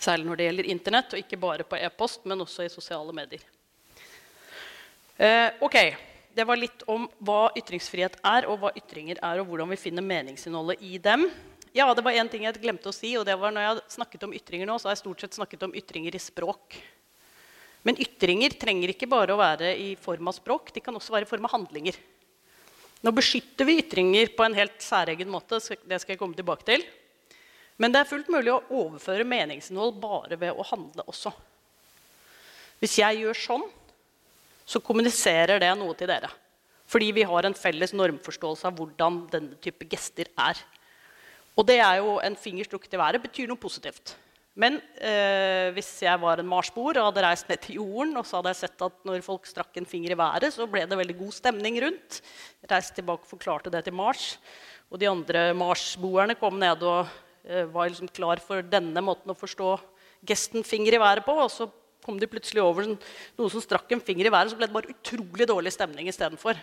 Særlig 0.00 0.26
når 0.26 0.38
det 0.38 0.46
gjelder 0.46 0.68
Internett, 0.72 1.12
og 1.12 1.20
ikke 1.20 1.40
bare 1.40 1.66
på 1.68 1.76
e-post, 1.76 2.22
men 2.24 2.40
også 2.40 2.64
i 2.64 2.72
sosiale 2.72 3.12
medier. 3.16 3.42
Eh, 5.20 5.50
ok, 5.60 6.06
Det 6.30 6.44
var 6.46 6.56
litt 6.56 6.84
om 6.86 7.08
hva 7.26 7.50
ytringsfrihet 7.58 8.20
er, 8.22 8.46
og 8.46 8.60
hva 8.62 8.70
ytringer 8.78 9.18
er, 9.18 9.40
og 9.40 9.48
hvordan 9.50 9.68
vi 9.72 9.76
finner 9.76 10.04
meningsinnholdet 10.06 10.78
i 10.86 10.96
dem. 11.02 11.24
Ja, 11.74 11.88
det 11.92 12.04
var 12.06 12.14
én 12.14 12.30
ting 12.30 12.44
jeg 12.46 12.54
glemte 12.62 12.88
å 12.88 12.94
si. 12.94 13.16
og 13.18 13.26
det 13.26 13.34
var 13.36 13.50
når 13.50 13.66
jeg 13.66 13.82
snakket 13.96 14.22
om 14.24 14.32
ytringer 14.32 14.66
nå, 14.66 14.78
så 14.78 14.88
har 14.88 14.94
jeg 14.94 15.02
stort 15.02 15.20
sett 15.20 15.34
snakket 15.34 15.66
om 15.66 15.74
ytringer 15.74 16.14
i 16.14 16.22
språk. 16.22 16.78
Men 17.82 17.98
ytringer 17.98 18.54
trenger 18.60 18.94
ikke 18.94 19.10
bare 19.10 19.34
å 19.34 19.40
være 19.40 19.74
i 19.74 19.96
form 19.96 20.30
av 20.30 20.38
språk. 20.38 20.72
De 20.72 20.80
kan 20.80 20.94
også 20.94 21.12
være 21.12 21.26
i 21.26 21.30
form 21.30 21.44
av 21.48 21.54
handlinger. 21.56 21.98
Nå 23.00 23.12
beskytter 23.16 23.64
vi 23.64 23.78
ytringer 23.80 24.32
på 24.36 24.44
en 24.44 24.56
helt 24.56 24.82
særegen 24.84 25.30
måte. 25.32 25.58
Det 25.58 26.00
skal 26.00 26.14
jeg 26.14 26.20
komme 26.20 26.38
tilbake 26.38 26.66
til. 26.68 26.84
Men 27.80 27.94
det 27.94 28.02
er 28.02 28.10
fullt 28.10 28.28
mulig 28.32 28.52
å 28.52 28.60
overføre 28.82 29.24
meningsinnhold 29.24 29.96
bare 30.02 30.36
ved 30.40 30.52
å 30.52 30.66
handle 30.68 31.06
også. 31.08 31.32
Hvis 32.80 32.98
jeg 33.00 33.22
gjør 33.22 33.36
sånn, 33.36 33.66
så 34.68 34.82
kommuniserer 34.84 35.60
det 35.62 35.70
noe 35.80 35.96
til 35.98 36.10
dere. 36.10 36.28
Fordi 36.90 37.10
vi 37.14 37.24
har 37.26 37.46
en 37.46 37.56
felles 37.56 37.94
normforståelse 37.96 38.68
av 38.68 38.76
hvordan 38.76 39.22
denne 39.32 39.58
type 39.62 39.86
gester 39.90 40.28
er. 40.38 40.58
Og 41.56 41.66
det 41.68 41.78
er 41.82 42.00
jo 42.00 42.18
en 42.22 42.36
finger 42.38 42.68
strukket 42.68 42.96
i 42.96 43.00
været 43.00 43.22
betyr 43.22 43.48
noe 43.50 43.60
positivt. 43.60 44.14
Men 44.60 44.76
eh, 44.98 45.70
hvis 45.72 45.88
jeg 46.02 46.20
var 46.20 46.40
en 46.40 46.48
marsboer 46.50 46.98
og 46.98 47.10
hadde 47.10 47.22
reist 47.24 47.48
ned 47.48 47.62
til 47.64 47.78
jorden, 47.78 48.16
og 48.18 48.26
så 48.26 48.40
hadde 48.40 48.52
jeg 48.52 48.60
sett 48.64 48.84
at 48.84 48.96
når 49.08 49.22
folk 49.24 49.46
strakk 49.48 49.78
en 49.78 49.88
finger 49.88 50.12
i 50.12 50.18
været, 50.18 50.50
så 50.52 50.66
ble 50.68 50.82
det 50.90 50.98
veldig 51.00 51.16
god 51.20 51.36
stemning 51.36 51.78
rundt. 51.84 52.20
Reiste 52.68 52.98
tilbake 52.98 53.24
og 53.24 53.32
forklarte 53.32 53.72
det 53.72 53.84
til 53.86 53.96
Mars. 53.96 54.34
Og 54.90 54.98
de 55.00 55.08
andre 55.08 55.50
marsboerne 55.56 56.36
kom 56.36 56.58
ned 56.60 56.82
og 56.82 57.08
var 57.44 57.88
liksom 57.88 58.10
klar 58.12 58.40
for 58.44 58.62
denne 58.62 59.00
måten 59.02 59.32
å 59.32 59.38
forstå 59.38 59.70
gesten 60.28 60.62
'finger 60.62 60.94
i 60.94 61.00
været' 61.00 61.24
på. 61.24 61.32
Og 61.32 61.50
så 61.50 61.70
kom 62.04 62.18
de 62.18 62.28
plutselig 62.30 62.62
over 62.64 62.86
noe 62.90 63.52
som 63.52 63.62
strakk 63.62 63.90
en 63.92 64.02
finger 64.02 64.26
i 64.26 64.32
været, 64.32 64.50
så 64.50 64.58
ble 64.58 64.68
det 64.68 64.76
bare 64.76 64.92
utrolig 64.92 65.46
dårlig 65.48 65.72
stemning 65.74 66.08
istedenfor. 66.10 66.58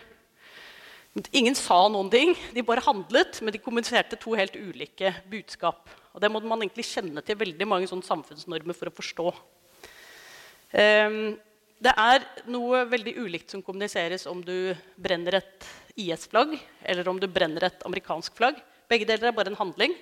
Ingen 1.34 1.56
sa 1.58 1.88
noen 1.90 2.10
ting, 2.12 2.34
de 2.54 2.62
bare 2.62 2.84
handlet, 2.84 3.40
men 3.42 3.54
de 3.54 3.62
kommuniserte 3.62 4.18
to 4.20 4.36
helt 4.38 4.54
ulike 4.54 5.14
budskap. 5.30 5.88
Og 6.14 6.20
Det 6.20 6.30
må 6.30 6.42
man 6.42 6.62
egentlig 6.62 6.84
kjenne 6.84 7.24
til 7.24 7.38
veldig 7.38 7.66
mange 7.66 7.88
sånne 7.90 8.06
samfunnsnormer 8.06 8.76
for 8.76 8.90
å 8.90 8.94
forstå. 8.94 9.28
Um, 10.68 11.38
det 11.80 11.94
er 11.94 12.24
noe 12.50 12.82
veldig 12.90 13.14
ulikt 13.22 13.54
som 13.54 13.62
kommuniseres 13.62 14.26
om 14.26 14.42
du 14.44 14.74
brenner 14.98 15.38
et 15.38 15.66
IS-flagg 15.96 16.56
eller 16.84 17.08
om 17.08 17.18
du 17.18 17.26
brenner 17.30 17.64
et 17.64 17.86
amerikansk 17.86 18.34
flagg. 18.36 18.58
Begge 18.90 19.06
deler 19.08 19.30
er 19.30 19.36
bare 19.36 19.52
en 19.52 19.60
handling, 19.60 19.94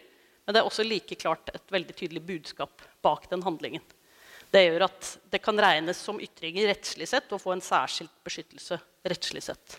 men 0.46 0.54
det 0.54 0.62
er 0.62 0.68
også 0.68 0.86
like 0.86 1.18
klart 1.18 1.50
et 1.54 1.74
veldig 1.74 1.94
tydelig 1.98 2.22
budskap 2.22 2.84
bak 3.02 3.26
den 3.30 3.42
handlingen. 3.42 3.82
Det 4.54 4.62
gjør 4.62 4.86
at 4.86 5.08
det 5.32 5.42
kan 5.42 5.58
regnes 5.58 5.98
som 5.98 6.20
ytringer 6.22 6.70
rettslig 6.70 7.08
sett 7.10 7.32
og 7.34 7.42
få 7.42 7.56
en 7.56 7.64
særskilt 7.64 8.12
beskyttelse 8.24 8.78
rettslig 9.10 9.42
sett. 9.44 9.78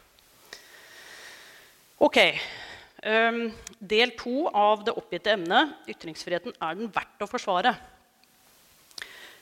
Ok. 2.03 2.19
Um, 3.01 3.47
del 3.79 4.11
to 4.17 4.47
av 4.51 4.83
det 4.85 4.95
oppgitte 4.97 5.31
emnet, 5.33 5.71
ytringsfriheten, 5.89 6.55
er 6.59 6.77
den 6.77 6.91
verdt 6.93 7.23
å 7.23 7.29
forsvare? 7.29 7.71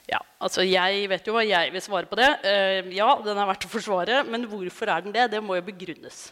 Ja, 0.06 0.20
altså 0.44 0.62
Jeg 0.62 1.08
vet 1.10 1.26
jo 1.26 1.34
hva 1.34 1.42
jeg 1.48 1.72
vil 1.74 1.84
svare 1.84 2.08
på 2.10 2.20
det. 2.20 2.30
Uh, 2.46 2.94
ja, 2.94 3.10
den 3.26 3.40
er 3.42 3.50
verdt 3.50 3.66
å 3.66 3.72
forsvare. 3.72 4.22
Men 4.30 4.46
hvorfor 4.52 4.92
er 4.94 5.06
den 5.06 5.16
det? 5.16 5.30
Det 5.34 5.42
må 5.44 5.58
jo 5.58 5.66
begrunnes. 5.66 6.28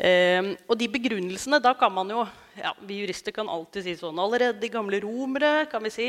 Uh, 0.00 0.56
og 0.64 0.78
de 0.80 0.88
begrunnelsene 0.88 1.60
da 1.60 1.74
kan 1.76 1.92
man 1.92 2.10
jo 2.10 2.24
ja, 2.60 2.74
Vi 2.86 3.00
jurister 3.00 3.34
kan 3.34 3.48
alltid 3.48 3.86
si 3.86 3.96
sånn 3.98 4.18
Allerede 4.20 4.60
de 4.60 4.70
gamle 4.72 5.00
romere, 5.02 5.66
kan 5.70 5.82
vi 5.84 5.92
si. 5.94 6.08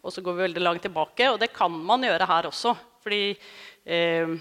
Og 0.00 0.14
så 0.14 0.22
går 0.24 0.36
vi 0.36 0.46
veldig 0.48 0.62
langt 0.62 0.84
tilbake. 0.86 1.28
Og 1.32 1.40
det 1.42 1.52
kan 1.54 1.72
man 1.72 2.06
gjøre 2.06 2.28
her 2.30 2.48
også. 2.48 2.74
Fordi 3.04 3.22
eh, 3.84 4.34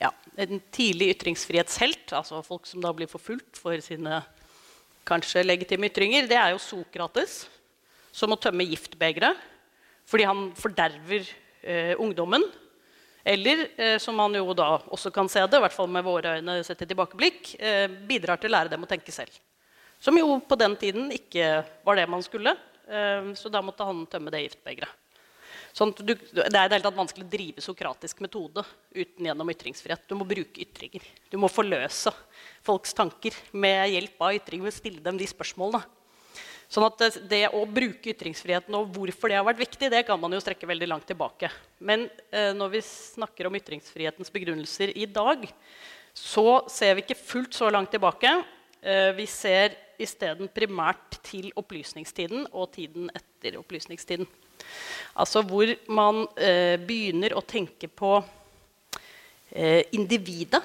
ja, 0.00 0.10
en 0.40 0.60
tidlig 0.72 1.14
ytringsfrihetshelt, 1.14 2.12
altså 2.16 2.42
folk 2.46 2.68
som 2.68 2.82
da 2.84 2.92
blir 2.96 3.10
forfulgt 3.10 3.60
for 3.60 3.80
sine 3.84 4.22
kanskje 5.08 5.44
legitime 5.44 5.88
ytringer, 5.90 6.28
det 6.30 6.38
er 6.38 6.52
jo 6.54 6.62
Sokrates, 6.62 7.44
som 8.12 8.30
må 8.30 8.38
tømme 8.40 8.66
giftbegeret 8.68 9.48
fordi 10.10 10.24
han 10.26 10.48
forderver 10.58 11.28
eh, 11.62 11.92
ungdommen. 12.02 12.42
Eller, 13.22 13.68
eh, 13.78 13.98
som 14.02 14.16
man 14.18 14.34
jo 14.34 14.56
da 14.58 14.80
også 14.90 15.12
kan 15.14 15.28
se 15.30 15.44
det, 15.44 15.58
i 15.58 15.62
hvert 15.62 15.76
fall 15.76 15.90
med 15.92 16.02
våre 16.02 16.32
øyne 16.40 16.56
sett 16.66 16.82
i 16.82 16.88
tilbakeblikk, 16.90 17.52
eh, 17.60 17.84
bidrar 18.08 18.40
til 18.40 18.50
å 18.50 18.56
lære 18.56 18.72
dem 18.72 18.82
å 18.82 18.88
tenke 18.90 19.14
selv. 19.14 19.36
Som 20.00 20.16
jo 20.18 20.38
på 20.40 20.56
den 20.58 20.74
tiden 20.80 21.10
ikke 21.12 21.60
var 21.84 22.00
det 22.00 22.08
man 22.08 22.24
skulle. 22.24 22.56
Eh, 22.88 23.30
så 23.36 23.52
da 23.52 23.62
måtte 23.64 23.86
han 23.86 24.06
tømme 24.10 24.32
det 24.32 24.46
giftbegeret. 24.46 24.96
Sånn 25.76 25.92
det 26.02 26.16
er 26.34 26.48
i 26.48 26.50
det 26.50 26.60
hele 26.72 26.82
tatt 26.82 26.98
vanskelig 26.98 27.26
å 27.28 27.30
drive 27.30 27.62
sokratisk 27.62 28.22
metode 28.24 28.64
uten 28.90 29.28
gjennom 29.28 29.52
ytringsfrihet. 29.52 30.02
Du 30.10 30.16
må 30.18 30.26
bruke 30.26 30.64
ytringer. 30.64 31.04
Du 31.30 31.36
må 31.38 31.50
forløse 31.52 32.10
folks 32.66 32.96
tanker 32.96 33.36
med 33.52 33.92
hjelp 33.92 34.24
av 34.26 34.34
ytringer. 34.40 34.74
Stille 34.74 35.04
dem 35.04 35.20
de 35.20 35.28
spørsmålene. 35.30 35.84
Sånn 36.70 36.86
at 36.86 37.18
det, 37.26 37.40
å 37.54 37.64
bruke 37.66 38.12
ytringsfriheten 38.12 38.74
og 38.78 38.92
hvorfor 38.94 39.30
det 39.30 39.40
har 39.40 39.46
vært 39.46 39.62
viktig, 39.62 39.88
det 39.90 40.04
kan 40.06 40.20
man 40.22 40.36
jo 40.36 40.38
strekke 40.42 40.68
veldig 40.70 40.86
langt 40.86 41.06
tilbake. 41.08 41.50
Men 41.82 42.04
eh, 42.30 42.52
når 42.54 42.76
vi 42.76 42.82
snakker 42.86 43.48
om 43.48 43.56
ytringsfrihetens 43.58 44.30
begrunnelser 44.30 44.92
i 44.94 45.08
dag, 45.10 45.48
så 46.14 46.60
ser 46.70 46.94
vi 46.94 47.02
ikke 47.02 47.18
fullt 47.18 47.58
så 47.58 47.72
langt 47.74 47.90
tilbake. 47.90 48.36
Eh, 48.86 49.10
vi 49.18 49.26
ser 49.26 49.74
isteden 50.02 50.50
primært 50.52 51.20
til 51.26 51.50
opplysningstiden 51.58 52.46
og 52.52 52.72
tiden 52.76 53.10
etter 53.14 53.58
opplysningstiden. 53.60 54.28
Altså 55.20 55.42
hvor 55.46 55.70
man 55.90 56.24
eh, 56.36 56.76
begynner 56.80 57.34
å 57.36 57.44
tenke 57.46 57.88
på 57.88 58.18
eh, 59.50 59.86
individet 59.96 60.62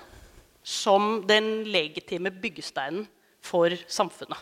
som 0.65 1.21
den 1.27 1.63
legitime 1.69 2.31
byggesteinen 2.33 3.05
for 3.45 3.73
samfunnet. 3.87 4.39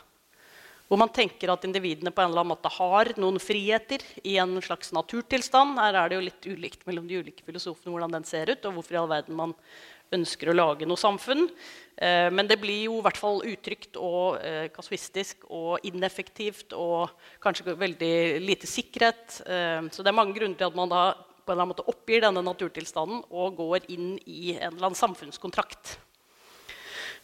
Hvor 0.88 1.00
man 1.00 1.12
tenker 1.12 1.50
at 1.50 1.63
individene 1.65 2.12
på 2.13 2.21
en 2.21 2.29
eller 2.29 2.43
annen 2.43 2.53
måte 2.53 2.71
har 2.75 3.09
noen 3.17 3.39
friheter 3.41 4.03
i 4.27 4.35
en 4.41 4.59
slags 4.62 4.91
naturtilstand. 4.95 5.79
Her 5.79 5.97
er 5.97 6.12
det 6.12 6.19
jo 6.19 6.25
litt 6.27 6.47
ulikt 6.47 6.83
mellom 6.88 7.07
de 7.09 7.21
ulike 7.23 7.45
filosofene 7.47 7.95
hvordan 7.95 8.13
den 8.19 8.27
ser 8.27 8.51
ut, 8.51 8.67
og 8.67 8.77
hvorfor 8.77 8.95
i 8.95 9.00
all 9.01 9.09
verden 9.09 9.39
man 9.39 9.55
ønsker 10.13 10.51
å 10.51 10.57
lage 10.57 10.88
noe 10.88 11.00
samfunn. 11.00 11.48
Eh, 11.98 12.29
men 12.33 12.50
det 12.50 12.57
blir 12.62 12.88
jo 12.88 12.98
i 13.00 13.03
hvert 13.05 13.19
fall 13.19 13.43
utrygt 13.45 14.00
og 14.01 14.39
eh, 14.41 14.65
kasuistisk 14.74 15.45
og 15.53 15.83
ineffektivt 15.86 16.74
og 16.77 17.13
kanskje 17.43 17.75
veldig 17.77 18.15
lite 18.41 18.69
sikkerhet. 18.69 19.43
Eh, 19.45 19.86
så 19.93 20.01
det 20.01 20.12
er 20.12 20.17
mange 20.17 20.36
grunner 20.38 20.57
til 20.60 20.72
at 20.72 20.79
man 20.79 20.91
da 20.91 21.03
på 21.13 21.51
en 21.51 21.55
eller 21.55 21.65
annen 21.65 21.74
måte 21.74 21.86
oppgir 21.91 22.24
denne 22.24 22.41
naturtilstanden 22.45 23.25
og 23.29 23.60
går 23.60 23.89
inn 23.91 24.15
i 24.25 24.55
en 24.55 24.72
eller 24.72 24.89
annen 24.89 25.00
samfunnskontrakt. 25.00 25.98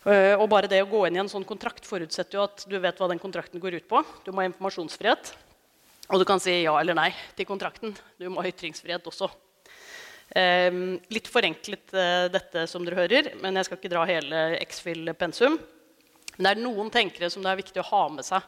Og 0.09 0.45
bare 0.51 0.67
det 0.71 0.77
å 0.83 0.87
gå 0.87 1.01
inn 1.07 1.17
i 1.17 1.21
en 1.21 1.31
sånn 1.31 1.47
kontrakt 1.47 1.87
forutsetter 1.87 2.37
jo 2.37 2.43
at 2.45 2.63
du 2.71 2.77
vet 2.79 2.99
hva 2.99 3.07
den 3.11 3.19
kontrakten 3.19 3.59
går 3.63 3.77
ut 3.79 3.87
på. 3.87 3.99
Du 4.23 4.31
må 4.31 4.43
ha 4.43 4.47
informasjonsfrihet. 4.47 5.31
Og 6.09 6.19
du 6.19 6.25
kan 6.27 6.39
si 6.43 6.55
ja 6.61 6.73
eller 6.79 6.95
nei 6.95 7.09
til 7.35 7.47
kontrakten. 7.47 7.95
Du 8.19 8.27
må 8.31 8.43
ha 8.43 8.51
ytringsfrihet 8.51 9.07
også. 9.11 9.27
Um, 10.29 10.99
litt 11.09 11.25
forenklet 11.31 11.93
uh, 11.95 12.27
dette, 12.29 12.67
som 12.69 12.83
dere 12.85 12.99
hører, 13.01 13.31
men 13.41 13.57
jeg 13.57 13.65
skal 13.65 13.79
ikke 13.79 13.91
dra 13.95 14.05
hele 14.05 14.43
X-Fill-pensum. 14.61 15.57
Men 16.37 16.45
det 16.45 16.51
er 16.53 16.61
noen 16.61 16.91
tenkere 16.93 17.31
som 17.33 17.41
det 17.43 17.51
er 17.51 17.61
viktig 17.63 17.81
å 17.81 17.89
ha 17.89 18.05
med 18.13 18.27
seg 18.27 18.45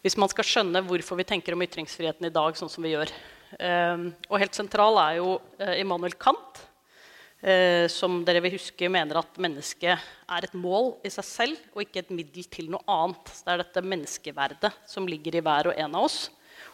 hvis 0.00 0.16
man 0.16 0.30
skal 0.32 0.46
skjønne 0.48 0.80
hvorfor 0.86 1.18
vi 1.18 1.26
tenker 1.28 1.52
om 1.52 1.60
ytringsfriheten 1.64 2.24
i 2.24 2.32
dag 2.32 2.56
sånn 2.56 2.70
som 2.72 2.84
vi 2.84 2.94
gjør. 2.94 3.10
Um, 3.60 4.06
og 4.30 4.40
helt 4.40 4.56
sentral 4.56 4.96
er 5.02 5.18
jo 5.18 5.34
uh, 5.60 5.74
Immanuel 5.74 6.14
Kant, 6.16 6.62
eh, 7.42 7.84
som 7.90 8.20
dere 8.24 8.42
vil 8.44 8.54
huske 8.54 8.88
mener 8.92 9.20
at 9.20 9.40
mennesket 9.40 9.98
er 10.30 10.46
et 10.46 10.56
mål 10.56 10.94
i 11.04 11.12
seg 11.12 11.26
selv 11.26 11.74
og 11.74 11.82
ikke 11.84 12.04
et 12.04 12.14
middel 12.14 12.46
til 12.52 12.70
noe 12.72 12.80
annet. 12.88 13.32
Det 13.42 13.52
er 13.52 13.62
dette 13.64 13.84
menneskeverdet 13.92 14.72
som 14.88 15.08
ligger 15.08 15.36
i 15.36 15.44
hver 15.44 15.72
og 15.72 15.84
en 15.84 15.98
av 15.98 16.08
oss. 16.08 16.22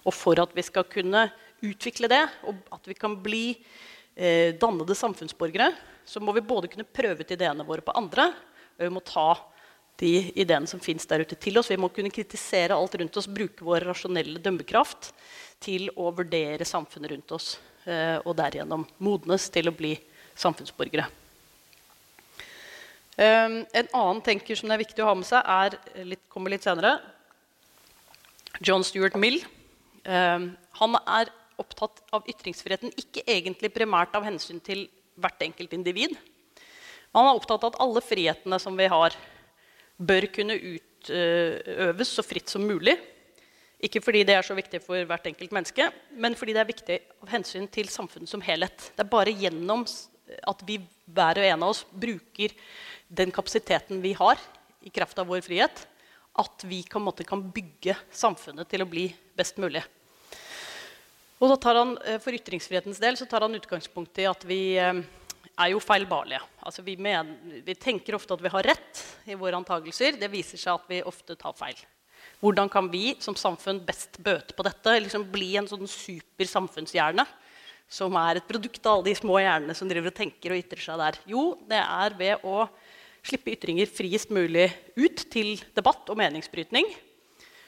Og 0.06 0.14
for 0.14 0.38
at 0.42 0.54
vi 0.54 0.62
skal 0.66 0.86
kunne 0.90 1.26
utvikle 1.64 2.10
det, 2.12 2.22
og 2.46 2.58
at 2.74 2.86
vi 2.86 2.94
kan 2.98 3.16
bli 3.22 3.46
eh, 4.16 4.54
dannede 4.58 4.96
samfunnsborgere, 4.96 5.70
så 6.06 6.22
må 6.22 6.32
vi 6.32 6.44
både 6.44 6.70
kunne 6.72 6.88
prøve 6.88 7.22
ut 7.22 7.34
ideene 7.36 7.66
våre 7.66 7.84
på 7.84 7.94
andre, 7.98 8.30
og 8.76 8.82
vi 8.82 8.92
må 8.92 9.02
ta 9.04 9.28
de 10.00 10.30
ideene 10.36 10.68
som 10.68 10.80
fins 10.82 11.06
der 11.08 11.24
ute, 11.24 11.38
til 11.40 11.56
oss. 11.58 11.70
Vi 11.72 11.78
må 11.80 11.88
kunne 11.92 12.12
kritisere 12.12 12.76
alt 12.76 12.96
rundt 13.00 13.16
oss, 13.16 13.28
bruke 13.28 13.64
vår 13.64 13.86
rasjonelle 13.88 14.42
dømmekraft 14.44 15.12
til 15.62 15.88
å 15.96 16.10
vurdere 16.14 16.66
samfunnet 16.68 17.14
rundt 17.14 17.36
oss, 17.36 17.54
eh, 17.86 18.18
og 18.20 18.36
derigjennom 18.36 18.84
modnes 18.98 19.48
til 19.52 19.70
å 19.70 19.76
bli 19.76 19.94
samfunnsborgere. 20.36 21.06
Um, 23.16 23.62
en 23.72 23.86
annen 23.96 24.18
tenker 24.20 24.58
som 24.58 24.68
det 24.68 24.76
er 24.76 24.82
viktig 24.82 25.00
å 25.00 25.08
ha 25.08 25.14
med 25.16 25.24
seg, 25.24 25.40
er, 25.40 25.78
litt, 26.04 26.20
kommer 26.28 26.52
litt 26.52 26.66
senere. 26.66 26.98
John 28.60 28.84
Stuart 28.84 29.16
Mill. 29.16 29.38
Um, 30.04 30.50
han 30.76 30.98
er 31.00 31.32
opptatt 31.60 32.02
av 32.14 32.26
ytringsfriheten 32.28 32.94
ikke 33.00 33.24
egentlig 33.26 33.72
primært 33.74 34.14
av 34.16 34.26
hensyn 34.26 34.60
til 34.64 34.86
hvert 35.16 35.42
enkelt 35.46 35.72
individ. 35.76 36.16
Man 37.16 37.30
er 37.30 37.38
opptatt 37.38 37.64
av 37.64 37.72
at 37.72 37.80
alle 37.80 38.02
frihetene 38.04 38.58
som 38.60 38.76
vi 38.76 38.88
har, 38.92 39.16
bør 39.96 40.26
kunne 40.28 40.58
utøves 40.60 42.10
så 42.12 42.24
fritt 42.26 42.52
som 42.52 42.66
mulig. 42.66 42.96
Ikke 43.86 44.02
fordi 44.04 44.22
det 44.28 44.36
er 44.36 44.44
så 44.44 44.56
viktig 44.56 44.80
for 44.84 45.00
hvert 45.08 45.28
enkelt 45.28 45.52
menneske, 45.52 45.88
men 46.16 46.36
fordi 46.36 46.54
det 46.56 46.62
er 46.62 46.68
viktig 46.68 46.98
av 47.24 47.32
hensyn 47.32 47.68
til 47.72 47.88
samfunnet 47.92 48.28
som 48.28 48.44
helhet. 48.44 48.90
Det 48.96 49.04
er 49.04 49.12
bare 49.12 49.34
gjennom 49.36 49.84
at 50.48 50.62
vi 50.68 50.78
hver 51.06 51.40
og 51.40 51.48
en 51.48 51.64
av 51.64 51.72
oss 51.74 51.84
bruker 51.92 52.54
den 53.08 53.32
kapasiteten 53.34 54.00
vi 54.02 54.14
har 54.18 54.40
i 54.84 54.92
kraft 54.92 55.18
av 55.20 55.28
vår 55.30 55.44
frihet, 55.44 55.84
at 56.36 56.64
vi 56.68 56.82
kan, 56.84 57.04
måtte, 57.04 57.24
kan 57.24 57.40
bygge 57.52 57.96
samfunnet 58.12 58.68
til 58.68 58.84
å 58.84 58.88
bli 58.90 59.06
best 59.36 59.60
mulig. 59.62 59.84
Og 61.36 61.52
han, 61.62 61.98
eh, 62.04 62.18
For 62.18 62.32
ytringsfrihetens 62.32 63.00
del 63.00 63.16
så 63.16 63.28
tar 63.28 63.44
han 63.44 63.54
utgangspunkt 63.54 64.16
i 64.18 64.24
at 64.24 64.44
vi 64.44 64.76
eh, 64.80 65.02
er 65.56 65.72
jo 65.72 65.80
feilbarlige. 65.80 66.40
Altså 66.64 66.82
vi, 66.82 66.96
mener, 66.96 67.36
vi, 67.64 67.74
tenker 67.74 68.16
ofte 68.16 68.34
at 68.34 68.42
vi 68.42 68.52
har 68.52 68.64
rett 68.64 69.02
i 69.26 69.34
våre 69.34 69.56
antakelser. 69.56 70.16
Det 70.16 70.30
viser 70.32 70.56
seg 70.60 70.74
at 70.74 70.88
vi 70.88 71.02
ofte 71.02 71.36
tar 71.36 71.52
feil. 71.56 71.76
Hvordan 72.40 72.68
kan 72.68 72.88
vi 72.92 73.14
som 73.20 73.36
samfunn 73.36 73.80
best 73.84 74.18
bøte 74.20 74.56
på 74.56 74.64
dette? 74.64 74.96
Liksom 75.00 75.26
bli 75.32 75.56
en 75.56 75.68
sånn 75.68 75.86
super 75.88 76.48
samfunnshjerne 76.48 77.24
som 77.88 78.16
er 78.18 78.40
et 78.40 78.48
produkt 78.48 78.82
av 78.84 78.96
alle 78.96 79.10
de 79.10 79.14
små 79.14 79.38
hjernene 79.38 79.76
som 79.76 79.88
driver 79.88 80.10
og 80.10 80.16
tenker 80.16 80.52
og 80.52 80.60
ytrer 80.60 80.82
seg 80.82 81.00
der? 81.00 81.18
Jo, 81.28 81.52
det 81.68 81.80
er 81.80 82.16
ved 82.18 82.44
å 82.48 82.64
slippe 83.26 83.52
ytringer 83.54 83.90
friest 83.90 84.32
mulig 84.34 84.70
ut 84.96 85.22
til 85.32 85.56
debatt 85.76 86.08
og 86.12 86.18
meningsbrytning. 86.18 86.88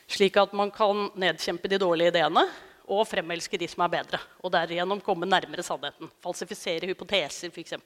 Slik 0.08 0.38
at 0.40 0.54
man 0.56 0.72
kan 0.74 1.10
nedkjempe 1.20 1.68
de 1.70 1.80
dårlige 1.80 2.14
ideene 2.14 2.46
og 2.88 3.04
fremelske 3.08 3.60
de 3.60 3.68
som 3.70 3.84
er 3.84 3.92
bedre. 3.98 4.20
Og 4.42 4.52
derigjennom 4.52 5.02
komme 5.04 5.28
nærmere 5.28 5.64
sannheten. 5.66 6.10
Falsifisere 6.24 6.88
hypoteser, 6.90 7.52
f.eks. 7.52 7.76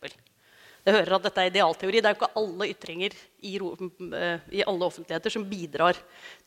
Det 0.82 0.94
hører 0.96 1.14
at 1.14 1.26
dette 1.28 1.42
er 1.42 1.50
idealteori. 1.52 2.00
Det 2.02 2.10
er 2.10 2.14
jo 2.14 2.18
ikke 2.18 2.40
alle 2.40 2.68
ytringer 2.72 3.14
i, 3.46 3.54
eh, 3.54 4.46
i, 4.50 4.62
alle 4.66 4.86
offentligheter 4.88 5.30
som 5.30 5.46
bidrar 5.46 5.98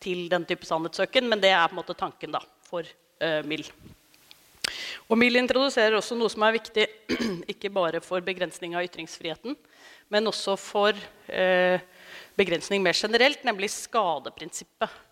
til 0.03 0.25
den 0.31 0.47
type 0.47 0.67
sannhetssøken, 0.67 1.29
men 1.31 1.43
det 1.43 1.53
er 1.55 1.69
på 1.69 1.77
en 1.77 1.79
måte 1.79 1.95
tanken 1.95 2.35
da, 2.35 2.41
for 2.67 2.83
uh, 2.83 3.41
Mill. 3.47 3.63
Og 5.07 5.15
Mill 5.19 5.39
introduserer 5.39 5.95
også 5.95 6.17
noe 6.19 6.31
som 6.33 6.43
er 6.43 6.57
viktig 6.57 6.87
ikke 7.53 7.71
bare 7.71 8.03
for 8.03 8.23
begrensning 8.25 8.75
av 8.75 8.83
ytringsfriheten, 8.89 9.55
men 10.11 10.31
også 10.31 10.57
for 10.59 10.99
uh, 11.31 11.79
begrensning 12.35 12.83
mer 12.83 12.97
generelt, 12.97 13.47
nemlig 13.47 13.71
skadeprinsippet. 13.71 15.04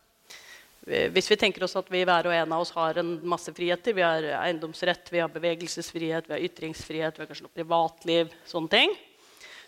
Eh, 0.88 1.08
hvis 1.15 1.30
vi 1.32 1.38
tenker 1.39 1.63
oss 1.63 1.78
at 1.80 1.88
vi 1.91 2.02
hver 2.04 2.28
og 2.28 2.36
en 2.36 2.56
av 2.56 2.63
oss 2.63 2.74
har 2.76 2.98
en 3.00 3.13
masse 3.30 3.52
friheter, 3.56 3.96
vi 3.96 4.04
har 4.04 4.26
eiendomsrett, 4.41 5.08
vi 5.13 5.22
har 5.24 5.32
bevegelsesfrihet, 5.32 6.28
vi 6.28 6.36
har 6.36 6.43
ytringsfrihet, 6.43 7.15
vi 7.15 7.24
har 7.24 7.30
kanskje 7.30 7.46
noe 7.46 7.56
privatliv, 7.56 8.34
sånne 8.50 8.74
ting, 8.74 8.96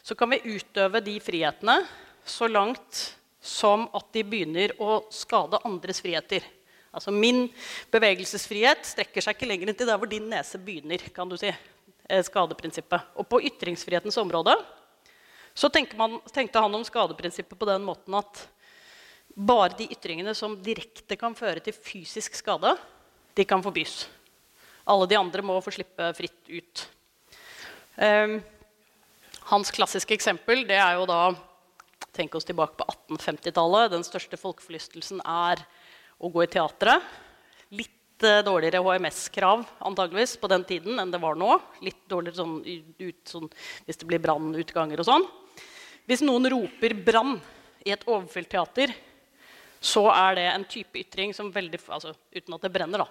så 0.03 0.17
kan 0.19 0.33
vi 0.33 0.43
utøve 0.57 0.99
de 1.05 1.15
frihetene 1.23 1.77
så 2.25 2.49
langt 2.51 3.05
som 3.39 3.85
at 3.95 4.09
de 4.11 4.25
begynner 4.27 4.73
å 4.81 5.05
skade 5.13 5.61
andres 5.63 6.01
friheter. 6.03 6.43
Altså 6.95 7.13
Min 7.13 7.45
bevegelsesfrihet 7.93 8.83
strekker 8.87 9.23
seg 9.23 9.37
ikke 9.37 9.47
lenger 9.47 9.71
enn 9.71 9.77
til 9.77 9.87
der 9.87 9.99
hvor 9.99 10.09
din 10.09 10.27
nese 10.31 10.59
begynner. 10.59 10.99
kan 11.13 11.29
du 11.29 11.37
si, 11.37 11.47
eh, 12.09 12.23
skadeprinsippet. 12.23 13.01
Og 13.15 13.27
på 13.29 13.41
ytringsfrihetens 13.41 14.17
område 14.17 14.55
så 15.55 15.69
man, 15.95 16.19
tenkte 16.33 16.59
han 16.59 16.75
om 16.75 16.83
skadeprinsippet 16.83 17.57
på 17.57 17.65
den 17.65 17.83
måten 17.83 18.13
at 18.13 18.47
bare 19.35 19.75
de 19.77 19.89
ytringene 19.91 20.33
som 20.35 20.55
direkte 20.63 21.17
kan 21.19 21.35
føre 21.35 21.59
til 21.63 21.75
fysisk 21.75 22.37
skade, 22.39 22.71
de 23.35 23.43
kan 23.47 23.63
forbys. 23.63 24.05
Alle 24.87 25.07
de 25.11 25.17
andre 25.19 25.43
må 25.43 25.57
få 25.63 25.73
slippe 25.75 26.07
fritt 26.15 26.51
ut. 26.51 26.85
Um, 27.99 28.37
hans 29.51 29.71
klassiske 29.75 30.15
eksempel 30.15 30.63
det 30.67 30.79
er 30.79 30.97
jo 30.99 31.09
da 31.09 31.19
Tenk 32.15 32.31
oss 32.37 32.45
tilbake 32.47 32.77
på 32.79 32.85
1850-tallet. 33.11 33.89
Den 33.91 34.03
største 34.07 34.37
folkeforlystelsen 34.39 35.17
er 35.19 35.59
å 36.15 36.29
gå 36.31 36.45
i 36.45 36.47
teatret. 36.47 37.03
Litt 37.75 38.23
uh, 38.23 38.39
dårligere 38.45 38.79
HMS-krav 38.79 39.65
antageligvis 39.83 40.37
på 40.39 40.47
den 40.47 40.63
tiden 40.63 41.01
enn 41.01 41.11
det 41.11 41.19
var 41.19 41.35
nå. 41.35 41.57
Litt 41.83 42.05
dårligere 42.07 42.39
sånn, 42.39 42.53
ut, 42.63 43.19
sånn, 43.27 43.49
hvis 43.83 43.99
det 43.99 44.07
blir 44.07 44.23
brannutganger 44.23 45.03
og 45.03 45.09
sånn. 45.09 45.27
Hvis 46.07 46.23
noen 46.23 46.47
roper 46.53 46.95
'brann' 47.03 47.35
i 47.83 47.91
et 47.91 48.07
overfylt 48.07 48.53
teater, 48.55 48.95
så 49.85 50.01
er 50.09 50.37
det 50.39 50.45
en 50.49 50.65
type 50.65 50.97
ytring 50.97 51.33
som 51.37 51.51
veldig, 51.53 51.79
altså, 51.93 52.15
uten 52.33 52.57
at 52.57 52.65
det 52.65 52.73
brenner, 52.73 53.03
da, 53.03 53.07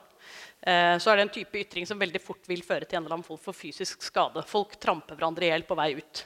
eh, 0.66 0.94
så 0.98 1.12
er 1.12 1.20
det 1.20 1.26
en 1.28 1.34
type 1.36 1.60
ytring 1.60 1.86
som 1.86 2.00
veldig 2.00 2.22
fort 2.22 2.50
vil 2.50 2.64
føre 2.66 2.88
til 2.88 2.98
en 2.98 3.04
eller 3.04 3.20
annen 3.20 3.26
form 3.26 3.40
for 3.40 3.56
fysisk 3.56 4.02
skade. 4.02 4.42
Folk 4.50 4.74
tramper 4.82 5.14
hverandre 5.14 5.46
i 5.46 5.52
hjel 5.52 5.66
på 5.68 5.78
vei 5.78 5.92
ut. 6.00 6.24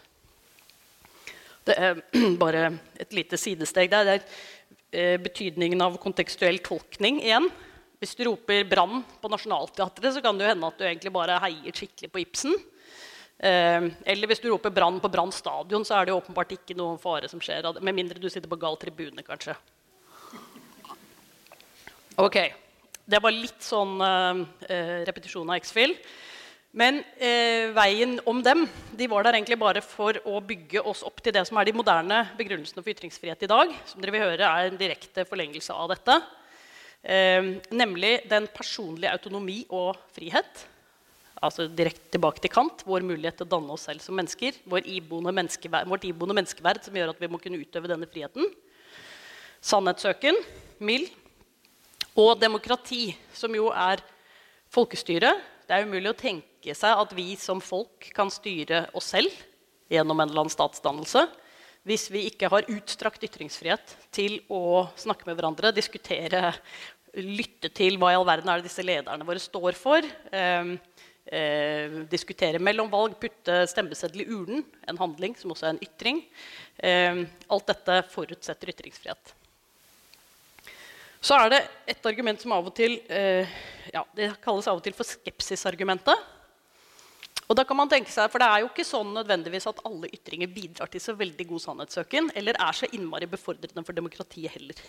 Det 1.69 1.77
er 1.77 2.01
bare 2.45 2.71
et 2.97 3.13
lite 3.17 3.41
sidesteg 3.41 3.93
der. 3.93 4.09
Det 4.09 4.17
er 4.17 4.25
eh, 4.91 5.21
betydningen 5.21 5.85
av 5.85 6.01
kontekstuell 6.01 6.63
tolkning 6.65 7.21
igjen. 7.21 7.51
Hvis 7.99 8.15
du 8.15 8.25
roper 8.29 8.63
'brann' 8.65 9.03
på 9.21 9.29
Nationaltheatret, 9.29 10.13
så 10.15 10.23
kan 10.25 10.39
det 10.39 10.49
hende 10.49 10.69
at 10.71 10.79
du 10.79 10.85
egentlig 10.87 11.13
bare 11.13 11.41
heier 11.43 11.75
skikkelig 11.75 12.13
på 12.15 12.23
Ibsen. 12.23 12.55
Eh, 13.39 13.89
eller 14.07 14.31
hvis 14.31 14.41
du 14.41 14.49
roper 14.49 14.73
'brann' 14.73 15.03
på 15.03 15.11
Brann 15.13 15.35
stadion, 15.35 15.85
så 15.85 15.99
er 15.99 16.07
det 16.07 16.17
åpenbart 16.17 16.57
ikke 16.57 16.79
noen 16.79 16.97
fare 17.03 17.29
som 17.29 17.43
skjer. 17.43 17.69
Med 17.83 17.99
mindre 17.99 18.23
du 18.23 18.31
sitter 18.31 18.49
på 18.49 18.61
gal 18.61 18.81
tribune, 18.81 19.27
kanskje. 19.27 19.59
Ok, 22.19 22.35
Det 23.07 23.19
var 23.23 23.31
litt 23.31 23.63
sånn 23.63 24.01
eh, 24.03 25.05
repetisjon 25.07 25.47
av 25.47 25.61
X-Fill. 25.61 25.93
Men 26.75 26.97
eh, 27.15 27.71
veien 27.71 28.17
om 28.27 28.41
dem 28.43 28.65
de 28.99 29.07
var 29.07 29.23
der 29.23 29.37
egentlig 29.39 29.59
bare 29.61 29.79
for 29.87 30.19
å 30.27 30.41
bygge 30.43 30.83
oss 30.83 31.05
opp 31.07 31.23
til 31.23 31.37
det 31.37 31.45
som 31.47 31.61
er 31.61 31.69
de 31.69 31.77
moderne 31.79 32.19
begrunnelsene 32.37 32.83
for 32.83 32.91
ytringsfrihet 32.91 33.45
i 33.47 33.51
dag. 33.53 33.71
som 33.87 34.03
dere 34.03 34.17
vil 34.17 34.25
høre 34.25 34.49
er 34.49 34.67
en 34.67 34.81
direkte 34.81 35.23
forlengelse 35.31 35.77
av 35.77 35.93
dette. 35.95 36.17
Eh, 37.07 37.53
nemlig 37.71 38.13
den 38.35 38.51
personlige 38.51 39.15
autonomi 39.15 39.61
og 39.71 39.95
frihet. 40.19 40.67
Altså 41.39 41.69
direkte 41.71 42.17
tilbake 42.19 42.43
til 42.43 42.51
Kant. 42.51 42.83
Vår 42.83 43.07
mulighet 43.07 43.39
til 43.39 43.47
å 43.47 43.53
danne 43.55 43.79
oss 43.79 43.87
selv 43.87 44.03
som 44.03 44.19
mennesker. 44.19 44.59
Vår 44.67 44.91
iboende 44.91 45.37
menneskeverd, 45.39 45.87
vårt 45.87 46.11
iboende 46.11 46.41
menneskeverd 46.43 46.83
som 46.83 46.99
gjør 46.99 47.15
at 47.15 47.23
vi 47.23 47.31
må 47.31 47.39
kunne 47.39 47.63
utøve 47.63 47.95
denne 47.95 48.11
friheten. 48.11 48.51
Sannhetssøken, 49.63 50.43
mild. 50.83 51.15
Og 52.19 52.35
demokrati, 52.41 53.13
som 53.33 53.55
jo 53.55 53.69
er 53.71 54.03
folkestyre. 54.75 55.31
Det 55.69 55.77
er 55.77 55.87
umulig 55.87 56.11
å 56.11 56.19
tenke 56.19 56.75
seg 56.75 57.03
at 57.05 57.13
vi 57.15 57.35
som 57.39 57.61
folk 57.63 58.09
kan 58.17 58.33
styre 58.33 58.89
oss 58.99 59.13
selv 59.15 59.31
gjennom 59.93 60.19
en 60.19 60.29
eller 60.29 60.43
annen 60.45 60.53
statsdannelse 60.53 61.29
hvis 61.89 62.09
vi 62.13 62.27
ikke 62.29 62.51
har 62.53 62.67
utstrakt 62.69 63.23
ytringsfrihet 63.25 63.95
til 64.13 64.41
å 64.53 64.89
snakke 64.99 65.25
med 65.29 65.39
hverandre, 65.39 65.73
diskutere, 65.73 66.51
lytte 67.17 67.71
til 67.73 67.97
hva 68.01 68.13
i 68.13 68.19
all 68.19 68.27
verden 68.29 68.51
er 68.53 68.61
det 68.61 68.69
disse 68.69 68.85
lederne 68.85 69.25
våre 69.25 69.41
står 69.41 69.79
for. 69.79 70.05
Eh, 70.05 70.75
eh, 71.25 71.97
diskutere 72.11 72.61
mellom 72.61 72.91
valg, 72.93 73.17
putte 73.23 73.63
stemmeseddel 73.71 74.27
i 74.27 74.29
urnen, 74.29 74.67
en 74.91 75.01
handling 75.01 75.39
som 75.39 75.55
også 75.55 75.71
er 75.71 75.77
en 75.77 75.83
ytring. 75.87 76.23
Eh, 76.77 77.25
alt 77.49 77.73
dette 77.73 78.03
forutsetter 78.13 78.75
ytringsfrihet. 78.75 79.38
Så 81.21 81.35
er 81.35 81.51
det 81.51 81.61
et 81.91 82.07
argument 82.07 82.41
som 82.41 82.55
av 82.55 82.69
og 82.71 82.75
til 82.79 83.01
eh, 83.11 83.49
ja, 83.91 84.05
det 84.15 84.31
kalles 84.45 84.69
av 84.71 84.79
og 84.79 84.85
til 84.85 84.95
for 84.95 85.09
skepsisargumentet. 85.09 86.27
Og 87.49 87.57
da 87.57 87.65
kan 87.65 87.79
man 87.79 87.89
tenke 87.91 88.13
seg, 88.13 88.29
for 88.31 88.43
Det 88.43 88.47
er 88.47 88.63
jo 88.63 88.69
ikke 88.69 88.85
sånn 88.85 89.15
nødvendigvis 89.17 89.67
at 89.71 89.81
alle 89.89 90.11
ytringer 90.13 90.51
bidrar 90.53 90.91
til 90.93 91.01
så 91.03 91.15
veldig 91.17 91.47
god 91.49 91.65
sannhetssøken, 91.65 92.33
eller 92.37 92.59
er 92.61 92.77
så 92.77 92.91
innmari 92.93 93.29
befordrende 93.31 93.85
for 93.87 93.97
demokratiet 93.97 94.53
heller. 94.53 94.83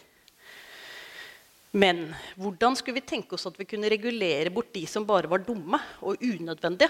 Men 1.71 2.09
hvordan 2.35 2.75
skulle 2.75 2.97
vi 2.97 3.07
tenke 3.07 3.37
oss 3.37 3.47
at 3.47 3.57
vi 3.57 3.67
kunne 3.69 3.91
regulere 3.91 4.51
bort 4.51 4.73
de 4.73 4.83
som 4.89 5.05
bare 5.07 5.29
var 5.29 5.45
dumme 5.45 5.79
og 6.01 6.19
unødvendige, 6.19 6.89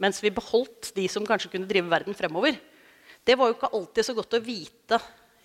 mens 0.00 0.22
vi 0.22 0.32
beholdt 0.34 0.92
de 0.96 1.04
som 1.10 1.26
kanskje 1.26 1.52
kunne 1.52 1.68
drive 1.68 1.90
verden 1.90 2.16
fremover? 2.16 2.56
Det 3.24 3.36
var 3.38 3.50
jo 3.50 3.58
ikke 3.58 3.72
alltid 3.74 4.08
så 4.08 4.16
godt 4.16 4.38
å 4.38 4.42
vite 4.44 4.98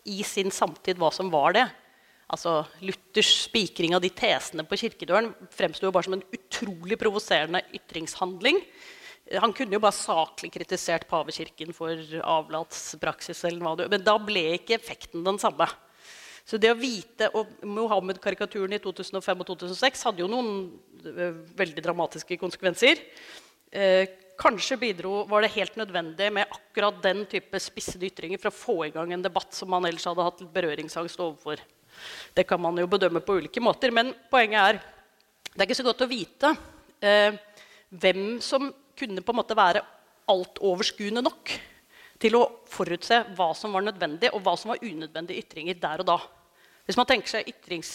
i 0.09 0.21
sin 0.23 0.53
samtid 0.53 0.97
hva 1.01 1.11
som 1.13 1.29
var 1.33 1.57
det. 1.57 1.67
Altså, 2.29 2.61
Luthers 2.85 3.31
spikring 3.47 3.95
av 3.97 4.03
de 4.03 4.11
tesene 4.13 4.65
på 4.67 4.77
kirkedøren 4.77 5.31
fremsto 5.55 5.89
bare 5.89 6.05
som 6.05 6.17
en 6.19 6.25
utrolig 6.35 6.99
provoserende 7.01 7.63
ytringshandling 7.73 8.61
han 9.37 9.53
kunne 9.53 9.75
jo 9.75 9.81
bare 9.83 9.93
saklig 9.93 10.49
kritisert 10.53 11.05
pavekirken 11.09 11.73
for 11.75 11.93
avlatspraksis. 12.23 13.43
Men 13.45 14.05
da 14.05 14.15
ble 14.21 14.55
ikke 14.57 14.77
effekten 14.79 15.25
den 15.25 15.37
samme. 15.41 15.67
Så 16.47 16.57
det 16.57 16.71
å 16.73 16.79
vite, 16.79 17.27
og 17.37 17.51
Mohammed-karikaturen 17.61 18.73
i 18.73 18.81
2005 18.81 19.43
og 19.43 19.51
2006 19.51 20.07
hadde 20.07 20.23
jo 20.23 20.29
noen 20.31 20.49
eh, 21.05 21.35
veldig 21.59 21.83
dramatiske 21.85 22.39
konsekvenser. 22.41 23.03
Eh, 23.69 24.09
kanskje 24.39 24.79
bidro, 24.81 25.27
var 25.29 25.45
det 25.45 25.53
helt 25.53 25.77
nødvendig 25.77 26.31
med 26.33 26.49
akkurat 26.49 26.97
den 27.03 27.27
type 27.29 27.61
spissede 27.61 28.09
ytringer 28.09 28.41
for 28.41 28.49
å 28.49 28.57
få 28.63 28.77
i 28.87 28.93
gang 28.95 29.13
en 29.13 29.27
debatt 29.27 29.53
som 29.53 29.69
man 29.69 29.85
ellers 29.85 30.07
hadde 30.09 30.25
hatt 30.25 30.41
berøringsangst 30.55 31.21
overfor. 31.21 31.61
Det 32.35 32.45
kan 32.47 32.61
man 32.61 32.77
jo 32.79 32.87
bedømme 32.89 33.21
på 33.25 33.39
ulike 33.39 33.63
måter. 33.63 33.93
Men 33.95 34.13
poenget 34.31 34.59
er 34.61 34.81
det 35.49 35.63
er 35.63 35.67
ikke 35.67 35.79
så 35.79 35.87
godt 35.87 36.05
å 36.05 36.09
vite 36.11 36.51
eh, 37.01 37.35
hvem 37.89 38.37
som 38.43 38.69
kunne 38.99 39.23
på 39.25 39.33
en 39.33 39.39
måte 39.39 39.57
være 39.57 39.81
altoverskuende 40.29 41.23
nok 41.25 41.53
til 42.19 42.35
å 42.37 42.43
forutse 42.69 43.21
hva 43.35 43.49
som 43.57 43.73
var 43.73 43.85
nødvendig, 43.87 44.29
og 44.35 44.43
hva 44.43 44.53
som 44.59 44.73
var 44.73 44.83
unødvendige 44.83 45.45
ytringer 45.45 45.79
der 45.79 46.03
og 46.03 46.09
da. 46.11 46.17
Hvis 46.85 46.99
man 46.99 47.07
tenker 47.09 47.31
seg 47.31 47.49
ytrings, 47.49 47.93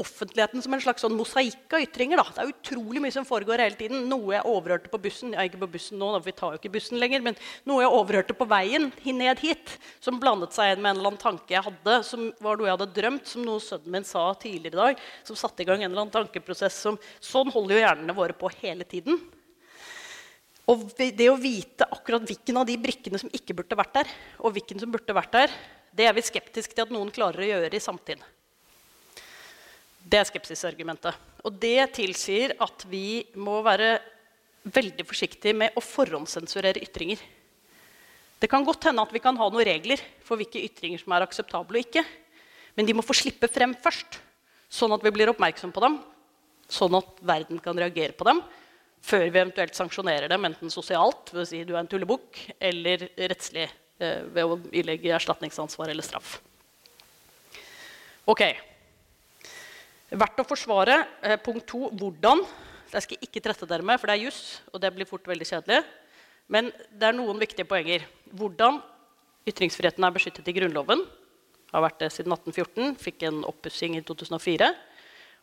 offentligheten 0.00 0.62
som 0.64 0.74
en 0.74 0.82
slags 0.82 1.04
sånn 1.04 1.14
mosaikk 1.16 1.74
av 1.76 1.84
ytringer. 1.84 2.20
Da. 2.20 2.24
Det 2.34 2.42
er 2.42 2.52
utrolig 2.52 3.02
mye 3.04 3.14
som 3.14 3.26
foregår 3.28 3.62
hele 3.62 3.78
tiden. 3.78 4.04
Noe 4.10 4.34
jeg 4.34 4.46
overhørte 4.48 4.90
på 4.92 5.00
bussen 5.02 5.34
ja, 5.36 5.44
ikke 5.46 5.62
på 5.62 5.70
bussen 5.76 6.00
nå, 6.00 6.10
for 6.16 6.26
vi 6.26 6.36
tar 6.36 6.54
jo 6.54 6.60
ikke 6.60 6.72
bussen 6.74 7.00
lenger, 7.00 7.24
men 7.26 7.38
noe 7.68 7.84
jeg 7.84 7.94
overhørte 8.00 8.36
på 8.38 8.48
veien 8.50 8.90
ned 9.20 9.42
hit, 9.44 9.74
som 10.02 10.20
blandet 10.22 10.54
seg 10.56 10.74
inn 10.74 10.82
med 10.82 10.94
en 10.94 11.00
eller 11.00 11.12
annen 11.12 11.22
tanke 11.22 11.54
jeg 11.54 11.66
hadde, 11.66 11.98
som 12.06 12.30
var 12.42 12.58
noe 12.58 12.70
jeg 12.70 12.76
hadde 12.78 12.94
drømt, 12.96 13.26
som 13.28 13.44
noe 13.46 13.62
sønnen 13.64 13.98
min 13.98 14.06
sa 14.08 14.24
tidligere 14.40 14.74
i 14.74 14.80
dag, 14.80 15.04
som 15.28 15.38
satte 15.38 15.64
i 15.64 15.68
gang 15.68 15.82
en 15.82 15.90
eller 15.90 16.06
annen 16.06 16.14
tankeprosess 16.14 16.80
som 16.86 16.98
Sånn 17.20 17.50
holder 17.52 17.76
jo 17.76 17.82
hjernene 17.84 18.14
våre 18.16 18.34
på 18.36 18.48
hele 18.60 18.86
tiden. 18.88 19.18
Og 20.70 20.90
det 20.96 21.26
å 21.30 21.38
vite 21.40 21.86
akkurat 21.90 22.24
hvilken 22.26 22.60
av 22.60 22.66
de 22.68 22.76
brikkene 22.80 23.18
som 23.20 23.30
ikke 23.34 23.56
burde 23.58 23.78
vært 23.78 23.96
der, 24.00 24.10
og 24.38 24.54
hvilken 24.54 24.82
som 24.82 24.92
burde 24.92 25.16
vært 25.16 25.34
der, 25.34 25.54
det 25.96 26.06
er 26.06 26.14
vi 26.14 26.22
skeptiske 26.22 26.76
til 26.76 26.86
at 26.86 26.92
noen 26.94 27.10
klarer 27.14 27.42
å 27.42 27.48
gjøre 27.48 27.74
i 27.74 27.82
samtid. 27.82 28.22
Det 30.10 30.18
er 30.18 30.26
skepsisargumentet. 30.26 31.14
Og 31.46 31.54
det 31.62 31.92
tilsier 31.94 32.56
at 32.60 32.82
vi 32.90 33.22
må 33.38 33.60
være 33.62 33.98
veldig 34.66 35.04
forsiktige 35.06 35.54
med 35.56 35.76
å 35.78 35.82
forhåndssensurere 35.84 36.82
ytringer. 36.82 37.20
Det 38.40 38.48
kan 38.50 38.64
godt 38.64 38.88
hende 38.88 39.04
at 39.04 39.12
vi 39.14 39.22
kan 39.22 39.36
ha 39.38 39.46
noen 39.52 39.66
regler 39.68 40.00
for 40.24 40.40
hvilke 40.40 40.62
ytringer 40.64 41.00
som 41.02 41.14
er 41.14 41.26
akseptable 41.26 41.78
og 41.78 41.86
ikke. 41.86 42.02
Men 42.74 42.88
de 42.88 42.96
må 42.96 43.04
få 43.04 43.14
slippe 43.16 43.50
frem 43.52 43.74
først, 43.84 44.18
sånn 44.70 44.94
at 44.96 45.04
vi 45.04 45.12
blir 45.14 45.30
oppmerksom 45.30 45.72
på 45.74 45.82
dem. 45.84 45.98
Sånn 46.70 46.96
at 46.98 47.20
verden 47.26 47.60
kan 47.62 47.78
reagere 47.78 48.14
på 48.16 48.26
dem, 48.26 48.40
før 49.02 49.26
vi 49.26 49.40
eventuelt 49.42 49.76
sanksjonerer 49.76 50.30
dem, 50.30 50.46
enten 50.46 50.72
sosialt 50.72 51.32
ved 51.34 51.42
å 51.42 51.48
si 51.50 51.62
du 51.66 51.74
er 51.74 51.82
en 51.82 51.90
tullebukk, 51.90 52.38
eller 52.62 53.08
rettslig 53.30 53.66
eh, 53.66 54.22
ved 54.30 54.42
å 54.46 54.58
ilegge 54.70 55.14
erstatningsansvar 55.16 55.90
eller 55.90 56.06
straff. 56.06 56.38
Ok. 58.30 58.44
Verdt 60.10 60.40
å 60.42 60.46
forsvare. 60.46 60.96
Eh, 61.22 61.38
punkt 61.38 61.68
to 61.70 61.86
hvordan. 61.94 62.42
Det 62.90 63.02
skal 63.04 63.14
jeg 63.14 63.28
ikke 63.28 63.42
trette 63.44 63.66
dere 63.70 63.86
med, 63.86 64.00
for 64.00 64.10
det 64.10 64.16
er 64.16 64.24
juss, 64.24 64.58
og 64.74 64.80
det 64.82 64.90
blir 64.90 65.06
fort 65.06 65.28
veldig 65.30 65.46
kjedelig. 65.46 65.84
Men 66.50 66.72
det 66.90 67.06
er 67.06 67.14
noen 67.14 67.38
viktige 67.38 67.68
poenger. 67.70 68.02
Hvordan 68.34 68.80
ytringsfriheten 69.46 70.02
er 70.02 70.14
beskyttet 70.14 70.48
i 70.50 70.54
Grunnloven. 70.56 71.04
Har 71.70 71.84
vært 71.84 72.00
det 72.02 72.10
siden 72.10 72.34
1814. 72.34 72.96
Fikk 72.98 73.22
en 73.28 73.44
oppussing 73.46 73.94
i 73.94 74.02
2004 74.02 74.72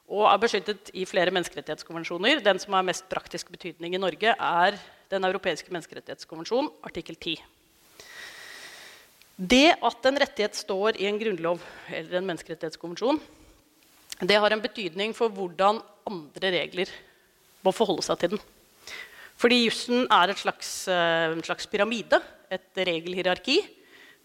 og 0.08 0.24
er 0.24 0.40
beskyttet 0.40 0.92
i 0.96 1.04
flere 1.08 1.34
menneskerettighetskonvensjoner. 1.36 2.40
Den 2.44 2.60
som 2.64 2.76
har 2.78 2.86
mest 2.88 3.08
praktisk 3.12 3.50
betydning 3.52 3.96
i 3.96 4.04
Norge, 4.04 4.36
er 4.36 4.80
Den 5.08 5.24
europeiske 5.24 5.72
menneskerettighetskonvensjon, 5.72 6.68
artikkel 6.84 7.16
10. 7.16 7.38
Det 9.40 9.72
at 9.72 10.08
en 10.10 10.18
rettighet 10.20 10.56
står 10.60 10.98
i 11.00 11.06
en 11.08 11.16
grunnlov 11.16 11.62
eller 11.88 12.18
en 12.18 12.28
menneskerettighetskonvensjon, 12.28 13.22
det 14.20 14.38
har 14.42 14.54
en 14.54 14.64
betydning 14.64 15.14
for 15.14 15.30
hvordan 15.30 15.82
andre 16.08 16.54
regler 16.54 16.90
må 17.66 17.74
forholde 17.76 18.06
seg 18.06 18.22
til 18.22 18.34
den. 18.36 18.42
Fordi 19.38 19.60
jussen 19.68 20.08
er 20.10 20.34
slags, 20.34 20.88
eh, 20.90 21.34
en 21.34 21.44
slags 21.46 21.68
pyramide, 21.70 22.20
et 22.50 22.74
regelhierarki, 22.74 23.60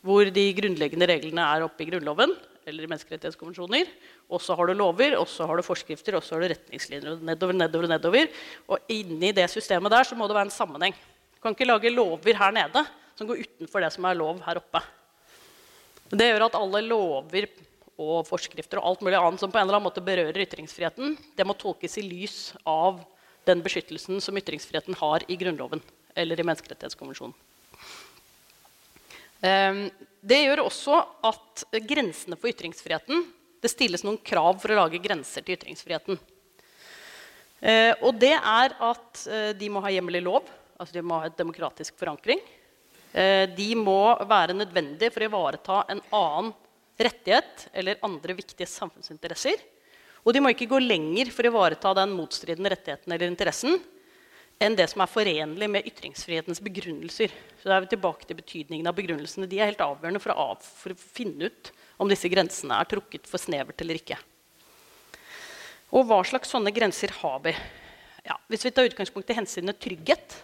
hvor 0.01 0.25
de 0.25 0.45
grunnleggende 0.57 1.09
reglene 1.09 1.45
er 1.45 1.67
oppe 1.67 1.85
i 1.85 1.91
Grunnloven 1.91 2.33
eller 2.67 2.85
i 2.85 2.87
menneskerettighetskonvensjoner. 2.91 3.91
Og 4.31 4.41
så 4.41 4.57
har 4.57 4.67
du 4.67 4.75
lover, 4.75 5.19
og 5.19 5.27
så 5.29 5.47
har 5.47 5.57
du 5.57 5.63
forskrifter, 5.67 6.17
og 6.17 6.23
så 6.23 6.37
har 6.37 6.43
du 6.43 6.55
retningslinjer. 6.55 7.21
nedover, 7.21 7.53
nedover, 7.53 7.89
nedover. 7.89 8.29
Og 8.69 8.79
inni 8.89 9.33
det 9.33 9.51
systemet 9.51 9.91
der 9.91 10.05
så 10.05 10.17
må 10.17 10.27
det 10.27 10.39
være 10.39 10.49
en 10.49 10.59
sammenheng. 10.59 10.95
Du 11.35 11.41
kan 11.43 11.53
ikke 11.53 11.69
lage 11.69 11.91
lover 11.91 12.35
her 12.39 12.53
nede 12.53 12.87
som 13.15 13.27
går 13.27 13.43
utenfor 13.45 13.83
det 13.83 13.93
som 13.93 14.05
er 14.05 14.15
lov 14.15 14.41
her 14.47 14.57
oppe. 14.57 14.81
Det 16.13 16.29
gjør 16.29 16.47
at 16.47 16.57
alle 16.59 16.81
lover 16.87 17.47
og 18.01 18.27
forskrifter 18.27 18.81
og 18.81 18.89
alt 18.89 19.03
mulig 19.05 19.19
annet 19.19 19.43
som 19.43 19.53
på 19.53 19.59
en 19.61 19.67
eller 19.67 19.79
annen 19.79 19.89
måte 19.91 20.05
berører 20.05 20.45
ytringsfriheten, 20.47 21.17
det 21.37 21.47
må 21.47 21.57
tolkes 21.59 21.99
i 22.01 22.07
lys 22.07 22.39
av 22.69 23.03
den 23.49 23.63
beskyttelsen 23.65 24.21
som 24.23 24.39
ytringsfriheten 24.39 24.97
har 25.01 25.25
i 25.29 25.37
Grunnloven 25.37 25.83
eller 26.15 26.41
i 26.41 26.47
Menneskerettighetskonvensjonen. 26.47 27.35
Ehm, 29.43 29.87
det 30.23 30.43
gjør 30.45 30.65
også 30.69 30.99
at 31.27 31.65
grensene 31.89 32.39
for 32.39 32.53
ytringsfriheten 32.53 33.25
Det 33.63 33.71
stilles 33.71 34.03
noen 34.03 34.19
krav 34.23 34.57
for 34.59 34.73
å 34.75 34.77
lage 34.81 34.99
grenser 34.99 35.45
til 35.47 35.55
ytringsfriheten. 35.55 36.17
Eh, 37.63 37.93
og 38.03 38.17
det 38.19 38.33
er 38.35 38.73
at 38.75 39.21
eh, 39.31 39.53
de 39.55 39.69
må 39.71 39.79
ha 39.85 39.93
hjemmel 39.95 40.19
i 40.19 40.23
lov. 40.25 40.49
Altså 40.75 40.97
de 40.97 41.05
må 41.07 41.21
ha 41.23 41.29
et 41.29 41.37
demokratisk 41.39 41.95
forankring. 42.01 42.43
Eh, 43.15 43.47
de 43.55 43.69
må 43.79 44.17
være 44.27 44.57
nødvendige 44.59 45.13
for 45.15 45.23
å 45.23 45.29
ivareta 45.31 45.77
en 45.95 46.03
annen 46.11 46.51
rettighet 46.99 47.69
eller 47.73 48.01
andre 48.05 48.37
viktige 48.37 48.69
samfunnsinteresser. 48.69 49.61
Og 50.23 50.35
de 50.35 50.43
må 50.43 50.53
ikke 50.53 50.71
gå 50.71 50.79
lenger 50.83 51.33
for 51.35 51.47
å 51.47 51.53
ivareta 51.53 51.95
den 51.99 52.15
motstridende 52.15 52.71
rettigheten 52.73 53.13
eller 53.15 53.31
interessen 53.31 53.81
enn 54.63 54.77
det 54.79 54.87
som 54.93 55.03
er 55.03 55.11
forenlig 55.11 55.67
med 55.71 55.87
ytringsfrihetens 55.89 56.61
begrunnelser. 56.63 57.33
Så 57.59 57.67
da 57.67 57.77
er 57.77 57.85
vi 57.85 57.95
tilbake 57.95 58.29
til 58.29 58.39
betydningen 58.39 58.87
av 58.87 58.95
begrunnelsene. 58.95 59.49
De 59.51 59.59
er 59.59 59.73
helt 59.73 59.83
avgjørende 59.83 60.23
for 60.23 60.35
å, 60.35 60.53
av, 60.53 60.63
for 60.63 60.95
å 60.95 61.01
finne 61.01 61.51
ut 61.51 61.73
om 61.99 62.11
disse 62.11 62.31
grensene 62.31 62.79
er 62.79 62.91
trukket 62.91 63.27
for 63.27 63.43
snevert 63.43 63.83
eller 63.83 63.99
ikke. 63.99 64.19
Og 65.93 66.07
hva 66.09 66.23
slags 66.25 66.53
sånne 66.55 66.73
grenser 66.75 67.13
har 67.19 67.41
vi? 67.45 67.53
Ja, 68.25 68.39
hvis 68.49 68.65
vi 68.65 68.73
tar 68.73 68.87
utgangspunkt 68.87 69.31
i 69.33 69.37
hensynet 69.37 69.81
trygghet, 69.83 70.37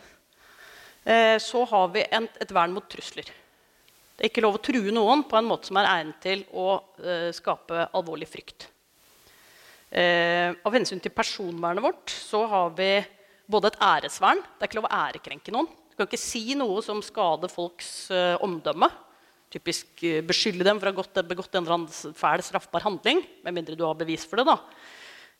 eh, 1.07 1.37
så 1.41 1.63
har 1.71 1.93
vi 1.95 2.03
et 2.03 2.53
vern 2.53 2.75
mot 2.75 2.89
trusler. 2.91 3.31
Det 4.19 4.27
er 4.27 4.33
ikke 4.33 4.43
lov 4.43 4.57
å 4.59 4.63
true 4.67 4.91
noen 4.91 5.21
på 5.31 5.37
en 5.39 5.47
måte 5.47 5.69
som 5.71 5.79
er 5.79 5.87
egnet 5.93 6.17
til 6.25 6.41
å 6.51 6.73
eh, 6.99 7.29
skape 7.37 7.85
alvorlig 7.95 8.27
frykt. 8.27 8.67
Eh, 9.95 10.51
av 10.59 10.75
hensyn 10.75 10.99
til 10.99 11.15
personvernet 11.15 11.85
vårt 11.85 12.11
så 12.11 12.43
har 12.51 12.73
vi 12.77 12.91
både 13.49 13.71
et 13.71 13.79
æresvern 13.81 14.43
Det 14.43 14.67
er 14.67 14.69
ikke 14.69 14.81
lov 14.81 14.89
å 14.91 14.97
ærekrenke 15.07 15.55
noen. 15.55 15.71
Du 15.71 15.95
kan 15.95 16.11
ikke 16.11 16.21
si 16.21 16.43
noe 16.59 16.83
som 16.83 16.99
skader 17.05 17.53
folks 17.53 18.11
eh, 18.11 18.35
omdømme. 18.43 18.91
Typisk 19.55 20.03
eh, 20.03 20.19
beskylde 20.27 20.67
dem 20.67 20.83
for 20.83 20.91
å 20.91 20.99
ha 20.99 21.23
begått 21.23 21.55
en 21.55 21.63
eller 21.63 21.77
annen 21.79 22.15
fæl 22.19 22.43
straffbar 22.43 22.85
handling. 22.85 23.23
Med 23.47 23.55
mindre 23.55 23.79
du 23.79 23.87
har 23.87 23.95
bevis 24.03 24.27
for 24.27 24.43
det. 24.43 24.49
da. 24.51 24.59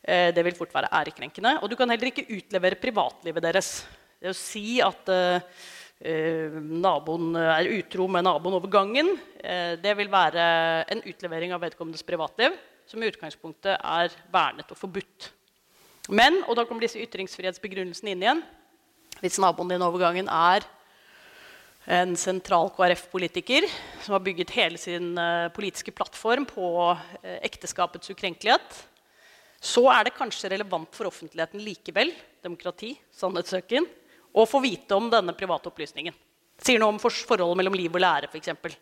Eh, 0.07 0.29
det 0.31 0.47
vil 0.47 0.55
fort 0.55 0.71
være 0.73 0.93
ærekrenkende. 1.01 1.57
Og 1.59 1.67
du 1.67 1.75
kan 1.75 1.91
heller 1.91 2.13
ikke 2.13 2.29
utlevere 2.31 2.79
privatlivet 2.79 3.43
deres. 3.43 3.73
Det 4.19 4.31
å 4.31 4.39
si 4.39 4.79
at 4.83 5.11
eh, 5.11 5.43
naboen 5.99 7.33
er 7.35 7.67
utro 7.75 8.05
med 8.07 8.23
naboen 8.23 8.55
over 8.55 8.71
gangen, 8.71 9.17
eh, 9.43 9.75
det 9.75 9.97
vil 9.99 10.07
være 10.07 10.85
en 10.87 11.01
utlevering 11.03 11.51
av 11.51 11.59
vedkommendes 11.59 12.05
privatliv 12.07 12.55
som 12.87 13.03
i 13.03 13.09
utgangspunktet 13.11 13.75
er 13.75 14.15
vernet 14.31 14.71
og 14.71 14.79
forbudt. 14.79 15.29
Men, 16.09 16.39
og 16.47 16.55
da 16.55 16.63
kommer 16.65 16.87
disse 16.87 17.01
ytringsfrihetsbegrunnelsene 17.03 18.15
inn 18.15 18.23
igjen, 18.23 18.43
hvis 19.19 19.41
naboen 19.43 19.69
din 19.69 19.83
over 19.83 19.99
gangen 19.99 20.31
er 20.31 20.63
en 21.89 22.15
sentral 22.17 22.71
KrF-politiker 22.71 23.67
som 24.01 24.15
har 24.15 24.23
bygget 24.23 24.55
hele 24.55 24.79
sin 24.79 25.11
politiske 25.53 25.91
plattform 25.91 26.47
på 26.47 26.95
ekteskapets 27.43 28.13
ukrenkelighet, 28.13 28.83
så 29.59 29.83
er 29.91 30.07
det 30.07 30.15
kanskje 30.15 30.53
relevant 30.53 30.93
for 30.95 31.09
offentligheten 31.09 31.61
likevel. 31.65 32.13
Demokrati, 32.45 32.93
sannhetssøken, 33.11 33.89
å 34.33 34.45
få 34.45 34.61
vite 34.63 34.95
om 34.95 35.09
denne 35.11 35.35
private 35.37 35.71
opplysningen. 35.71 36.15
Sier 36.59 36.81
noe 36.81 36.93
om 36.93 36.99
forholdet 37.01 37.57
mellom 37.57 37.77
liv 37.77 37.93
og 37.95 38.03
lære, 38.03 38.29
f.eks. 38.29 38.77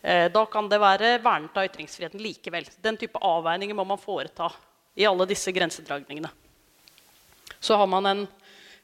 Eh, 0.00 0.26
da 0.32 0.44
kan 0.48 0.68
det 0.68 0.80
være 0.80 1.16
vernet 1.24 1.56
av 1.56 1.66
ytringsfriheten 1.68 2.22
likevel. 2.22 2.68
Den 2.80 2.98
type 3.00 3.20
avveininger 3.20 3.76
må 3.76 3.86
man 3.88 4.00
foreta 4.00 4.50
i 4.96 5.06
alle 5.08 5.26
disse 5.28 5.52
grensedragningene. 5.52 6.30
Så 7.60 7.76
har 7.76 7.88
man 7.90 8.06
en, 8.06 8.28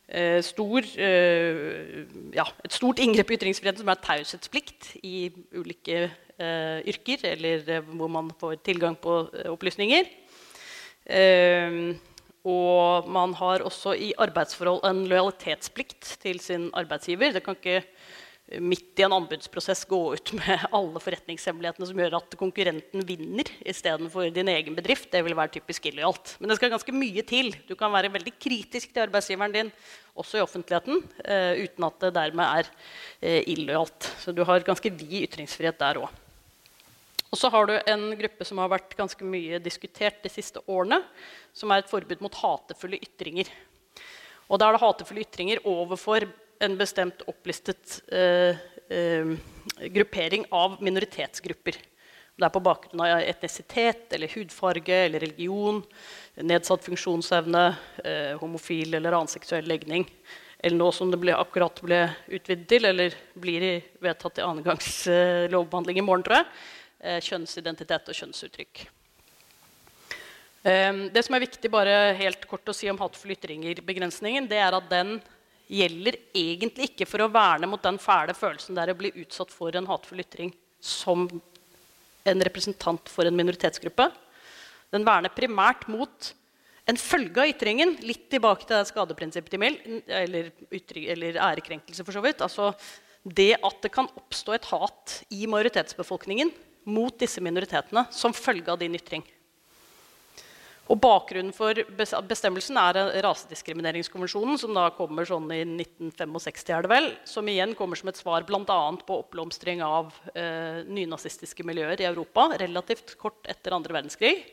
eh, 0.08 0.42
stor, 0.42 0.80
eh, 0.80 2.04
ja, 2.32 2.46
et 2.64 2.72
stort 2.72 2.98
inngrep 2.98 3.30
i 3.30 3.36
ytringsfriheten 3.36 3.78
som 3.78 3.88
er 3.88 4.02
taushetsplikt 4.04 4.96
i 5.02 5.32
ulike 5.54 6.10
eh, 6.38 6.80
yrker, 6.84 7.24
eller 7.24 7.68
eh, 7.68 7.80
hvor 7.80 8.08
man 8.08 8.30
får 8.30 8.62
tilgang 8.62 8.96
på 8.96 9.30
eh, 9.32 9.50
opplysninger. 9.50 10.04
Og 12.46 13.08
man 13.10 13.34
har 13.40 13.64
også 13.66 13.96
i 13.98 14.12
arbeidsforhold 14.22 14.84
en 14.86 15.02
lojalitetsplikt 15.10 16.16
til 16.22 16.38
sin 16.42 16.70
arbeidsgiver. 16.78 17.34
Det 17.34 17.42
kan 17.44 17.58
ikke 17.58 17.82
midt 18.62 19.00
i 19.00 19.02
en 19.02 19.14
anbudsprosess 19.16 19.82
gå 19.90 19.98
ut 20.14 20.30
med 20.38 20.66
alle 20.76 21.00
forretningshemmelighetene 21.02 21.88
som 21.88 21.98
gjør 21.98 22.16
at 22.20 22.36
konkurrenten 22.38 23.02
vinner 23.08 23.48
istedenfor 23.66 24.30
din 24.34 24.50
egen 24.52 24.76
bedrift. 24.78 25.08
Det 25.10 25.24
vil 25.26 25.34
være 25.36 25.56
typisk 25.56 25.88
illojalt. 25.90 26.36
Men 26.38 26.52
det 26.52 26.58
skal 26.60 26.70
ganske 26.70 26.94
mye 26.94 27.24
til. 27.26 27.50
Du 27.66 27.74
kan 27.78 27.90
være 27.94 28.12
veldig 28.14 28.36
kritisk 28.38 28.92
til 28.92 29.06
arbeidsgiveren 29.08 29.56
din, 29.56 29.72
også 30.14 30.38
i 30.38 30.44
offentligheten, 30.44 31.02
uh, 31.02 31.54
uten 31.58 31.88
at 31.88 31.98
det 32.06 32.12
dermed 32.20 32.46
er 32.46 32.70
uh, 32.70 33.40
illojalt. 33.50 34.12
Så 34.22 34.34
du 34.36 34.44
har 34.46 34.66
ganske 34.66 34.94
vid 34.94 35.26
ytringsfrihet 35.26 35.82
der 35.82 36.04
òg. 36.06 36.22
Og 37.36 37.40
så 37.42 37.50
har 37.52 37.66
du 37.68 37.74
en 37.76 38.04
gruppe 38.16 38.46
som 38.48 38.56
har 38.62 38.70
vært 38.72 38.94
ganske 38.96 39.26
mye 39.28 39.58
diskutert 39.60 40.22
de 40.24 40.30
siste 40.32 40.62
årene, 40.72 41.02
som 41.52 41.68
er 41.68 41.82
et 41.82 41.90
forbud 41.90 42.22
mot 42.24 42.38
hatefulle 42.40 42.96
ytringer. 42.96 43.50
Og 44.48 44.56
da 44.56 44.70
er 44.70 44.76
det 44.76 44.80
hatefulle 44.80 45.20
ytringer 45.26 45.60
overfor 45.68 46.24
en 46.64 46.78
bestemt 46.80 47.20
opplistet 47.28 47.98
eh, 48.08 48.56
eh, 48.88 49.34
gruppering 49.92 50.46
av 50.48 50.78
minoritetsgrupper. 50.80 51.76
Det 52.40 52.48
er 52.48 52.54
på 52.54 52.64
bakgrunn 52.64 53.04
av 53.04 53.20
etnisitet 53.20 54.16
eller 54.16 54.32
hudfarge 54.32 55.02
eller 55.02 55.26
religion, 55.26 55.82
nedsatt 56.40 56.88
funksjonsevne, 56.88 57.66
eh, 58.00 58.32
homofil 58.40 58.96
eller 58.96 59.12
annen 59.12 59.34
seksuell 59.34 59.68
legning. 59.68 60.08
Eller 60.64 60.80
noe 60.80 60.96
som 60.96 61.12
det 61.12 61.20
ble, 61.20 61.36
akkurat 61.36 61.84
ble 61.84 62.00
utvidet 62.32 62.64
til, 62.72 62.88
eller 62.88 63.20
blir 63.36 63.68
vedtatt 64.00 64.40
i 64.40 64.48
annen 64.48 64.64
gangs 64.64 65.04
eh, 65.12 65.52
lovbehandling 65.52 66.00
i 66.00 66.08
morgen, 66.08 66.24
tror 66.24 66.40
jeg. 66.40 66.52
Eh, 67.06 67.20
kjønnsidentitet 67.22 68.08
og 68.10 68.16
kjønnsuttrykk. 68.18 68.80
Eh, 70.66 70.96
det 71.14 71.22
som 71.22 71.36
er 71.36 71.44
viktig 71.44 71.70
bare 71.70 72.16
helt 72.18 72.48
kort 72.50 72.66
å 72.66 72.74
si 72.74 72.88
om 72.90 72.98
hatefulle 72.98 73.36
ytringer-begrensningen, 73.36 74.48
det 74.50 74.58
er 74.58 74.74
at 74.74 74.88
den 74.90 75.20
gjelder 75.70 76.18
egentlig 76.34 76.90
ikke 76.90 77.06
for 77.06 77.22
å 77.22 77.30
verne 77.30 77.68
mot 77.70 77.82
den 77.82 78.00
fæle 78.02 78.34
følelsen 78.34 78.78
der 78.78 78.90
å 78.90 78.98
bli 78.98 79.12
utsatt 79.22 79.54
for 79.54 79.78
en 79.78 79.86
hatefull 79.86 80.24
ytring 80.24 80.50
som 80.82 81.28
en 82.26 82.44
representant 82.48 83.06
for 83.10 83.26
en 83.26 83.38
minoritetsgruppe. 83.38 84.10
Den 84.90 85.06
verner 85.06 85.34
primært 85.34 85.86
mot 85.90 86.32
en 86.90 86.98
følge 86.98 87.42
av 87.42 87.54
ytringen. 87.54 87.96
Litt 88.02 88.26
tilbake 88.34 88.66
til 88.66 88.82
skadeprinsippet 88.86 89.54
til 89.54 89.62
Mill, 89.62 89.78
eller, 90.10 90.50
eller 90.70 91.42
ærekrenkelse, 91.52 92.02
for 92.02 92.18
så 92.18 92.22
vidt. 92.24 92.42
Altså 92.42 92.72
det 93.22 93.52
at 93.58 93.82
det 93.82 93.94
kan 93.94 94.10
oppstå 94.18 94.54
et 94.54 94.70
hat 94.74 95.20
i 95.34 95.46
majoritetsbefolkningen 95.50 96.54
mot 96.86 97.16
disse 97.18 97.42
minoritetene 97.42 98.06
som 98.14 98.34
følge 98.36 98.72
av 98.72 98.80
din 98.80 98.94
ytring. 98.96 99.24
Og 100.86 101.00
Bakgrunnen 101.02 101.50
for 101.54 101.74
bestemmelsen 101.98 102.76
er 102.78 102.98
Rasediskrimineringskonvensjonen, 103.24 104.54
som 104.60 104.74
da 104.76 104.84
kommer 104.94 105.26
sånn 105.26 105.48
i 105.50 105.64
1965, 105.64 106.70
er 106.76 106.86
det 106.86 106.92
vel, 106.92 107.08
som 107.26 107.48
igjen 107.50 107.74
kommer 107.78 107.98
som 107.98 108.12
et 108.12 108.20
svar 108.20 108.46
bl.a. 108.46 108.78
på 109.02 109.18
oppblomstring 109.24 109.82
av 109.82 110.14
eh, 110.30 110.84
nynazistiske 110.86 111.66
miljøer 111.66 111.98
i 111.98 112.06
Europa 112.06 112.52
relativt 112.62 113.16
kort 113.18 113.50
etter 113.50 113.74
andre 113.74 113.98
verdenskrig. 113.98 114.44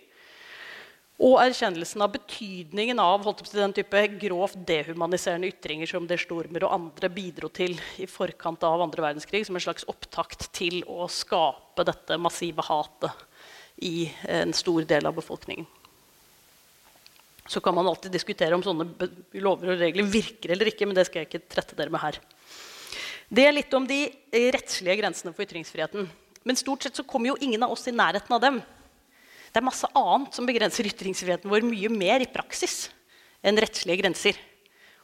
Og 1.23 1.37
erkjennelsen 1.39 2.01
av 2.03 2.11
betydningen 2.17 2.99
av 2.99 3.21
holdt 3.23 3.45
til 3.47 3.61
den 3.61 3.73
type 3.77 3.99
grovt 4.19 4.57
dehumaniserende 4.67 5.47
ytringer 5.53 5.87
som 5.87 6.07
Der 6.09 6.19
Stormer 6.19 6.65
og 6.67 6.73
andre 6.75 7.07
bidro 7.13 7.47
til 7.53 7.77
i 8.01 8.07
forkant 8.11 8.65
av 8.67 8.83
andre 8.83 9.05
verdenskrig, 9.05 9.45
som 9.47 9.55
en 9.55 9.63
slags 9.63 9.87
opptakt 9.87 10.49
til 10.57 10.81
å 10.83 11.07
skape 11.07 11.85
dette 11.87 12.19
massive 12.19 12.65
hatet 12.67 13.23
i 13.87 14.09
en 14.27 14.51
stor 14.57 14.83
del 14.89 15.07
av 15.07 15.15
befolkningen. 15.15 15.69
Så 17.47 17.59
kan 17.63 17.75
man 17.75 17.87
alltid 17.87 18.11
diskutere 18.11 18.55
om 18.55 18.63
sånne 18.63 18.87
lover 19.39 19.73
og 19.73 19.79
regler 19.79 20.07
virker 20.07 20.51
eller 20.51 20.71
ikke. 20.71 20.85
men 20.87 20.95
det 20.95 21.07
skal 21.07 21.23
jeg 21.23 21.31
ikke 21.31 21.47
trette 21.55 21.75
dere 21.75 21.91
med 21.91 22.03
her. 22.03 22.19
Det 23.29 23.47
er 23.47 23.55
litt 23.55 23.73
om 23.73 23.87
de 23.87 24.05
rettslige 24.31 24.99
grensene 24.99 25.33
for 25.33 25.47
ytringsfriheten. 25.47 26.07
Men 26.43 26.59
stort 26.59 26.83
sett 26.83 26.95
så 26.95 27.07
kommer 27.07 27.31
jo 27.31 27.39
ingen 27.39 27.63
av 27.63 27.71
oss 27.71 27.87
i 27.87 27.95
nærheten 27.95 28.35
av 28.35 28.41
dem. 28.43 28.61
Det 29.53 29.61
er 29.61 29.67
masse 29.67 29.85
annet 29.93 30.33
som 30.33 30.47
begrenser 30.49 30.87
ytringsfriheten 30.89 31.51
vår 31.51 31.61
mye 31.67 31.91
mer 31.93 32.23
i 32.25 32.29
praksis 32.29 32.87
enn 33.45 33.59
rettslige 33.61 34.01
grenser. 34.01 34.39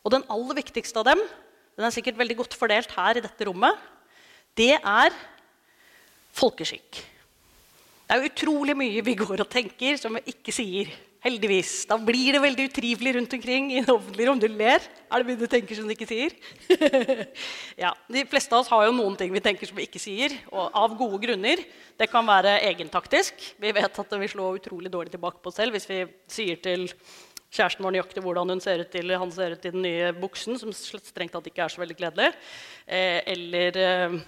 Og 0.02 0.16
den 0.16 0.26
aller 0.34 0.58
viktigste 0.58 1.04
av 1.04 1.12
dem 1.12 1.22
den 1.78 1.86
er 1.86 1.94
sikkert 1.94 2.18
veldig 2.20 2.40
godt 2.42 2.56
fordelt 2.58 2.92
her 2.98 3.20
i 3.20 3.24
dette 3.24 3.46
rommet. 3.48 3.78
Det 4.58 4.74
er 4.76 5.14
folkeskikk. 6.36 6.98
Det 8.10 8.18
er 8.18 8.26
utrolig 8.26 8.74
mye 8.76 9.06
vi 9.06 9.14
går 9.16 9.46
og 9.46 9.52
tenker 9.54 9.96
som 10.02 10.18
vi 10.18 10.34
ikke 10.34 10.56
sier. 10.56 10.90
Heldigvis. 11.20 11.84
Da 11.84 11.98
blir 12.00 12.32
det 12.32 12.40
veldig 12.40 12.66
utrivelig 12.70 13.12
rundt 13.18 13.34
omkring 13.36 13.66
i 13.74 13.82
det 13.84 13.92
offentlige 13.92 14.30
rom. 14.30 14.40
Du 14.40 14.48
ler. 14.48 14.80
Er 15.12 15.20
det 15.20 15.28
mye 15.28 15.40
du 15.42 15.50
tenker 15.52 15.76
som 15.76 15.90
du 15.90 15.92
ikke 15.92 16.08
sier? 16.08 16.32
ja, 17.84 17.92
De 18.08 18.24
fleste 18.30 18.56
av 18.56 18.64
oss 18.64 18.72
har 18.72 18.86
jo 18.88 18.94
noen 18.96 19.18
ting 19.20 19.34
vi 19.36 19.42
tenker 19.44 19.68
som 19.68 19.76
vi 19.76 19.84
ikke 19.90 20.00
sier, 20.00 20.38
og 20.48 20.72
av 20.72 20.96
gode 20.96 21.20
grunner. 21.26 21.60
Det 22.00 22.08
kan 22.08 22.24
være 22.24 22.62
egentaktisk. 22.70 23.36
Vi 23.60 23.74
vet 23.76 24.00
at 24.00 24.16
vi 24.22 24.32
slår 24.32 24.62
utrolig 24.62 24.92
dårlig 24.94 25.12
tilbake 25.18 25.44
på 25.44 25.52
oss 25.52 25.60
selv 25.60 25.76
hvis 25.76 25.90
vi 25.90 26.06
sier 26.32 26.62
til 26.64 26.88
kjæresten 27.50 27.86
vår 27.86 27.96
nøyaktig 27.96 28.22
hvordan 28.24 28.54
hun 28.54 28.62
ser 28.62 28.84
ut 28.84 28.92
til, 28.94 29.14
han 29.18 29.32
ser 29.34 29.56
ut 29.58 29.64
i 29.66 29.72
den 29.74 29.86
nye 29.86 30.10
buksen, 30.18 30.60
som 30.62 30.74
strengt 30.74 31.34
tatt 31.34 31.48
ikke 31.50 31.64
er 31.66 31.74
så 31.74 31.82
veldig 31.82 31.98
gledelig. 31.98 32.34
Eh, 32.86 33.22
eller 33.34 33.80
eh, 33.86 34.20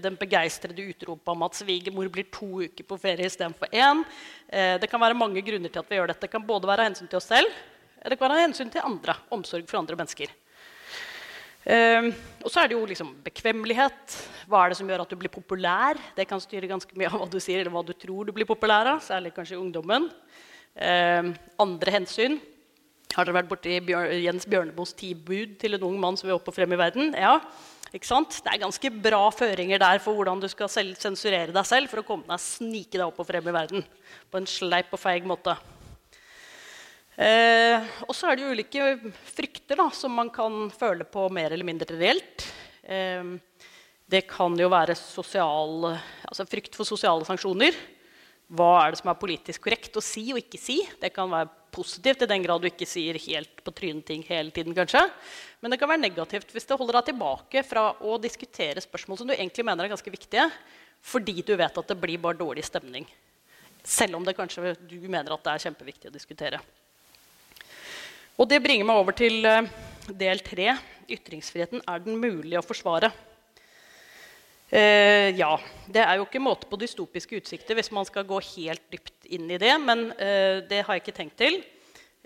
den 0.00 0.16
begeistrede 0.20 0.86
utropet 0.92 1.34
om 1.34 1.44
at 1.48 1.58
svigermor 1.60 2.08
blir 2.12 2.30
to 2.32 2.64
uker 2.64 2.88
på 2.88 3.00
ferie 3.00 3.28
istedenfor 3.28 3.68
én. 3.72 4.04
Eh, 4.48 4.78
det 4.80 4.88
kan 4.88 5.02
være 5.02 5.18
mange 5.18 5.44
grunner 5.44 5.72
til 5.72 5.84
at 5.84 5.92
vi 5.92 6.00
gjør 6.00 6.14
dette. 6.14 6.24
Det 6.24 6.32
kan 6.32 6.48
både 6.48 6.72
være 6.72 6.88
hensyn 6.88 7.10
til 7.10 7.20
oss 7.20 7.28
selv 7.32 7.52
eller 8.00 8.14
det 8.14 8.20
kan 8.20 8.32
være 8.32 8.46
hensyn 8.46 8.70
til 8.72 8.86
andre. 8.86 9.16
Omsorg 9.34 9.66
for 9.68 9.80
andre 9.80 9.98
mennesker. 9.98 10.30
Eh, 11.68 12.06
og 12.40 12.48
så 12.48 12.62
er 12.62 12.70
det 12.70 12.78
jo 12.78 12.86
liksom 12.88 13.10
bekvemmelighet. 13.26 14.14
Hva 14.48 14.64
er 14.64 14.72
det 14.72 14.78
som 14.78 14.88
gjør 14.88 15.04
at 15.04 15.12
du 15.12 15.18
blir 15.20 15.32
populær? 15.32 16.00
Det 16.16 16.24
kan 16.28 16.40
styre 16.40 16.70
ganske 16.70 16.96
mye 16.96 17.10
av 17.10 17.20
hva 17.20 17.28
du 17.28 17.36
sier, 17.36 17.60
eller 17.60 17.74
hva 17.74 17.84
du 17.84 17.92
tror 17.92 18.28
du 18.28 18.32
blir 18.36 18.48
populær 18.48 18.94
av. 18.94 19.02
Særlig 19.04 19.34
kanskje 19.36 19.58
i 19.58 19.60
ungdommen. 19.60 20.08
Eh, 20.72 21.28
andre 21.60 21.96
hensyn. 21.98 22.40
Har 23.16 23.26
dere 23.26 23.40
vært 23.40 23.50
borti 23.50 23.80
Bjør 23.82 24.12
Jens 24.22 24.46
Bjørneboes 24.46 24.92
ti 24.98 25.10
bud 25.14 25.56
til 25.58 25.74
en 25.74 25.86
ung 25.88 25.96
mann 26.02 26.18
som 26.18 26.28
vil 26.28 26.36
opp 26.36 26.46
og 26.50 26.54
frem 26.54 26.70
i 26.76 26.78
verden? 26.78 27.10
Ja, 27.18 27.40
ikke 27.90 28.06
sant? 28.06 28.38
Det 28.44 28.52
er 28.52 28.62
ganske 28.62 28.92
bra 29.02 29.24
føringer 29.34 29.82
der 29.82 29.98
for 30.02 30.14
hvordan 30.14 30.42
du 30.42 30.46
skal 30.50 30.70
sensurere 30.70 31.50
deg 31.50 31.66
selv 31.66 31.90
for 31.90 32.02
å 32.02 32.06
komme 32.06 32.30
deg 32.30 32.42
snike 32.42 32.94
deg 32.94 33.06
opp 33.08 33.18
og 33.18 33.26
frem 33.26 33.50
i 33.50 33.56
verden 33.56 33.84
på 34.30 34.38
en 34.38 34.46
sleip 34.46 34.94
og 34.94 35.02
feig 35.02 35.26
måte. 35.26 35.56
Eh, 37.20 37.90
og 38.06 38.14
så 38.16 38.30
er 38.30 38.38
det 38.38 38.46
jo 38.46 38.54
ulike 38.54 39.12
frykter 39.34 39.82
da, 39.82 39.90
som 39.92 40.14
man 40.14 40.30
kan 40.32 40.70
føle 40.72 41.04
på 41.04 41.26
mer 41.34 41.50
eller 41.50 41.66
mindre 41.66 41.98
reelt. 41.98 42.46
Eh, 42.86 43.34
det 44.10 44.22
kan 44.30 44.54
jo 44.58 44.70
være 44.70 44.94
sosial, 44.98 45.96
altså 46.30 46.46
frykt 46.46 46.78
for 46.78 46.86
sosiale 46.86 47.26
sanksjoner. 47.26 47.74
Hva 48.50 48.70
er 48.80 48.94
det 48.94 49.02
som 49.02 49.10
er 49.10 49.18
politisk 49.18 49.66
korrekt 49.66 49.98
å 49.98 50.02
si 50.02 50.30
og 50.30 50.40
ikke 50.40 50.58
si? 50.58 50.80
Det 51.02 51.12
kan 51.14 51.30
være 51.30 51.50
positivt 51.72 52.24
i 52.24 52.28
den 52.30 52.42
grad 52.44 52.62
du 52.62 52.68
ikke 52.68 52.88
sier 52.88 53.18
helt 53.26 53.62
på 53.64 53.72
trynet 53.74 54.06
ting 54.08 54.24
hele 54.28 54.50
tiden. 54.50 54.74
kanskje. 54.74 55.02
Men 55.60 55.70
det 55.70 55.78
kan 55.80 55.88
være 55.88 56.04
negativt 56.04 56.52
hvis 56.54 56.66
det 56.66 56.78
holder 56.78 57.00
deg 57.00 57.10
tilbake 57.10 57.64
fra 57.66 57.90
å 58.00 58.18
diskutere 58.18 58.82
spørsmål 58.82 59.18
som 59.18 59.30
du 59.30 59.34
egentlig 59.36 59.64
mener 59.66 59.84
er 59.84 59.94
ganske 59.94 60.12
viktige, 60.12 60.48
fordi 61.00 61.40
du 61.42 61.54
vet 61.56 61.78
at 61.78 61.88
det 61.88 61.98
blir 62.00 62.20
bare 62.20 62.38
dårlig 62.38 62.64
stemning. 62.64 63.06
Selv 63.84 64.18
om 64.18 64.24
det 64.24 64.36
kanskje 64.36 64.74
du 64.84 64.98
mener 65.08 65.32
at 65.32 65.44
det 65.44 65.54
er 65.54 65.64
kjempeviktig 65.68 66.10
å 66.10 66.14
diskutere. 66.14 66.60
Og 68.40 68.48
det 68.48 68.62
bringer 68.64 68.86
meg 68.88 69.00
over 69.00 69.16
til 69.16 69.44
eh, 69.44 69.68
del 70.16 70.40
tre. 70.44 70.72
Ytringsfriheten. 71.10 71.82
Er 71.90 72.00
den 72.04 72.20
mulig 72.20 72.56
å 72.56 72.64
forsvare? 72.64 73.10
Eh, 74.70 75.30
ja. 75.38 75.52
Det 75.90 76.02
er 76.04 76.18
jo 76.18 76.26
ikke 76.26 76.42
måte 76.42 76.68
på 76.70 76.78
dystopiske 76.78 77.40
utsikter 77.40 77.78
hvis 77.78 77.90
man 77.94 78.06
skal 78.06 78.26
gå 78.28 78.38
helt 78.52 78.84
dypt 78.92 79.26
inn 79.26 79.48
i 79.50 79.58
det, 79.58 79.72
men 79.82 80.10
eh, 80.14 80.62
det 80.70 80.84
har 80.86 80.96
jeg 80.96 81.04
ikke 81.04 81.16
tenkt 81.16 81.38
til. 81.40 81.58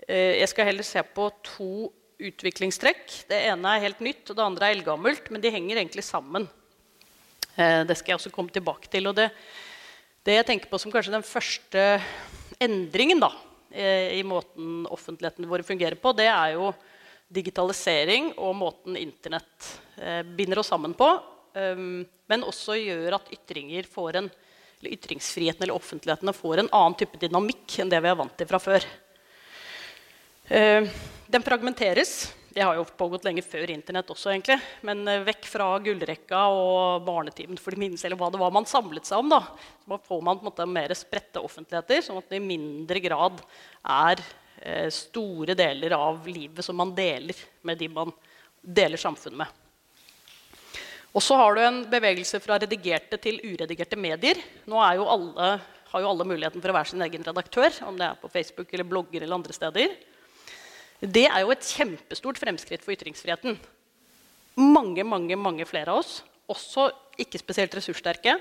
Eh, 0.07 0.37
jeg 0.41 0.51
skal 0.51 0.69
heller 0.69 0.85
se 0.85 1.01
på 1.01 1.29
to 1.45 1.89
utviklingstrekk. 2.21 3.07
Det 3.31 3.41
ene 3.49 3.73
er 3.73 3.87
helt 3.87 4.03
nytt, 4.05 4.23
og 4.29 4.37
det 4.37 4.45
andre 4.45 4.69
er 4.69 4.77
eldgammelt, 4.77 5.31
men 5.33 5.41
de 5.43 5.51
henger 5.51 5.81
egentlig 5.81 6.05
sammen. 6.05 6.45
Eh, 7.57 7.81
det 7.89 7.97
skal 7.97 8.13
jeg 8.13 8.21
også 8.21 8.35
komme 8.35 8.53
tilbake 8.53 8.91
til. 8.93 9.09
Og 9.09 9.17
det, 9.17 9.31
det 10.25 10.37
jeg 10.37 10.47
tenker 10.51 10.71
på 10.71 10.79
som 10.81 10.93
kanskje 10.93 11.17
den 11.17 11.25
første 11.25 11.89
endringen 12.61 13.19
da, 13.19 13.33
Eh, 13.75 14.19
i 14.19 14.23
måten 14.23 14.85
offentligheten 14.87 15.49
vår 15.49 15.65
fungerer 15.67 15.99
på, 15.99 16.13
det 16.15 16.29
er 16.31 16.53
jo 16.55 16.69
digitalisering 17.35 18.29
og 18.39 18.53
måten 18.55 18.95
Internett 18.95 19.71
eh, 19.99 20.21
binder 20.23 20.61
oss 20.61 20.69
sammen 20.71 20.93
på. 20.95 21.09
Men 21.55 22.43
også 22.43 22.75
gjør 22.75 23.15
at 23.17 23.29
ytringer 23.31 23.87
får 23.87 24.19
en, 24.19 24.29
eller 24.81 24.95
ytringsfriheten 24.97 25.63
eller 25.63 25.77
offentlighetene 25.77 26.33
får 26.35 26.63
en 26.63 26.71
annen 26.75 26.97
type 26.99 27.19
dynamikk 27.21 27.77
enn 27.79 27.91
det 27.93 28.01
vi 28.03 28.11
er 28.11 28.17
vant 28.19 28.35
til 28.35 28.49
fra 28.49 28.59
før. 28.59 28.87
Den 30.47 31.45
fragmenteres. 31.45 32.33
Det 32.55 32.63
har 32.63 32.77
jo 32.77 32.85
pågått 32.87 33.25
lenge 33.27 33.41
før 33.43 33.67
Internett 33.73 34.07
også, 34.13 34.29
egentlig. 34.31 34.55
Men 34.87 35.01
uh, 35.09 35.25
vekk 35.27 35.47
fra 35.51 35.65
gullrekka 35.83 36.45
og 36.55 37.03
Barnetimen 37.03 37.59
for 37.59 37.75
de 37.75 37.81
minste, 37.81 38.07
eller 38.07 38.15
hva 38.15 38.29
det 38.31 38.39
var 38.39 38.53
man 38.55 38.67
samlet 38.69 39.03
seg 39.09 39.19
om. 39.19 39.33
da. 39.33 39.41
Så 39.83 39.97
får 40.05 40.21
man 40.23 40.39
på 40.39 40.45
en 40.45 40.47
måte 40.47 40.67
mer 40.71 40.93
spredte 40.95 41.43
offentligheter, 41.43 41.99
sånn 42.05 42.21
at 42.21 42.31
det 42.31 42.39
i 42.39 42.45
mindre 42.45 43.01
grad 43.03 43.43
er 43.83 44.23
uh, 44.23 44.87
store 44.87 45.57
deler 45.59 45.97
av 45.97 46.23
livet 46.31 46.63
som 46.63 46.79
man 46.79 46.95
deler 46.95 47.43
med 47.67 47.81
de 47.83 47.91
man 47.91 48.15
deler 48.63 49.03
samfunnet 49.03 49.41
med. 49.43 49.64
Og 51.15 51.23
så 51.23 51.37
har 51.39 51.55
du 51.55 51.61
en 51.63 51.77
bevegelse 51.87 52.41
fra 52.43 52.57
redigerte 52.59 53.17
til 53.23 53.39
uredigerte 53.39 53.95
medier. 53.95 54.41
Nå 54.67 54.81
jo 54.97 55.05
alle, 55.07 55.51
har 55.93 56.03
jo 56.03 56.09
alle 56.09 56.27
muligheten 56.27 56.59
for 56.59 56.73
å 56.73 56.75
være 56.75 56.91
sin 56.91 57.05
egen 57.05 57.23
redaktør, 57.23 57.71
om 57.87 57.95
det 57.95 58.09
er 58.09 58.19
på 58.19 58.31
Facebook 58.33 58.73
eller 58.75 58.89
blogger 58.89 59.23
eller 59.23 59.37
andre 59.37 59.55
steder. 59.55 59.95
Det 60.99 61.23
er 61.29 61.39
jo 61.43 61.53
et 61.55 61.71
kjempestort 61.71 62.39
fremskritt 62.41 62.83
for 62.83 62.95
ytringsfriheten. 62.97 63.55
Mange 64.59 65.07
mange, 65.07 65.39
mange 65.39 65.67
flere 65.67 65.95
av 65.95 66.03
oss, 66.03 66.19
også 66.51 66.89
ikke 67.19 67.39
spesielt 67.39 67.79
ressurssterke, 67.79 68.35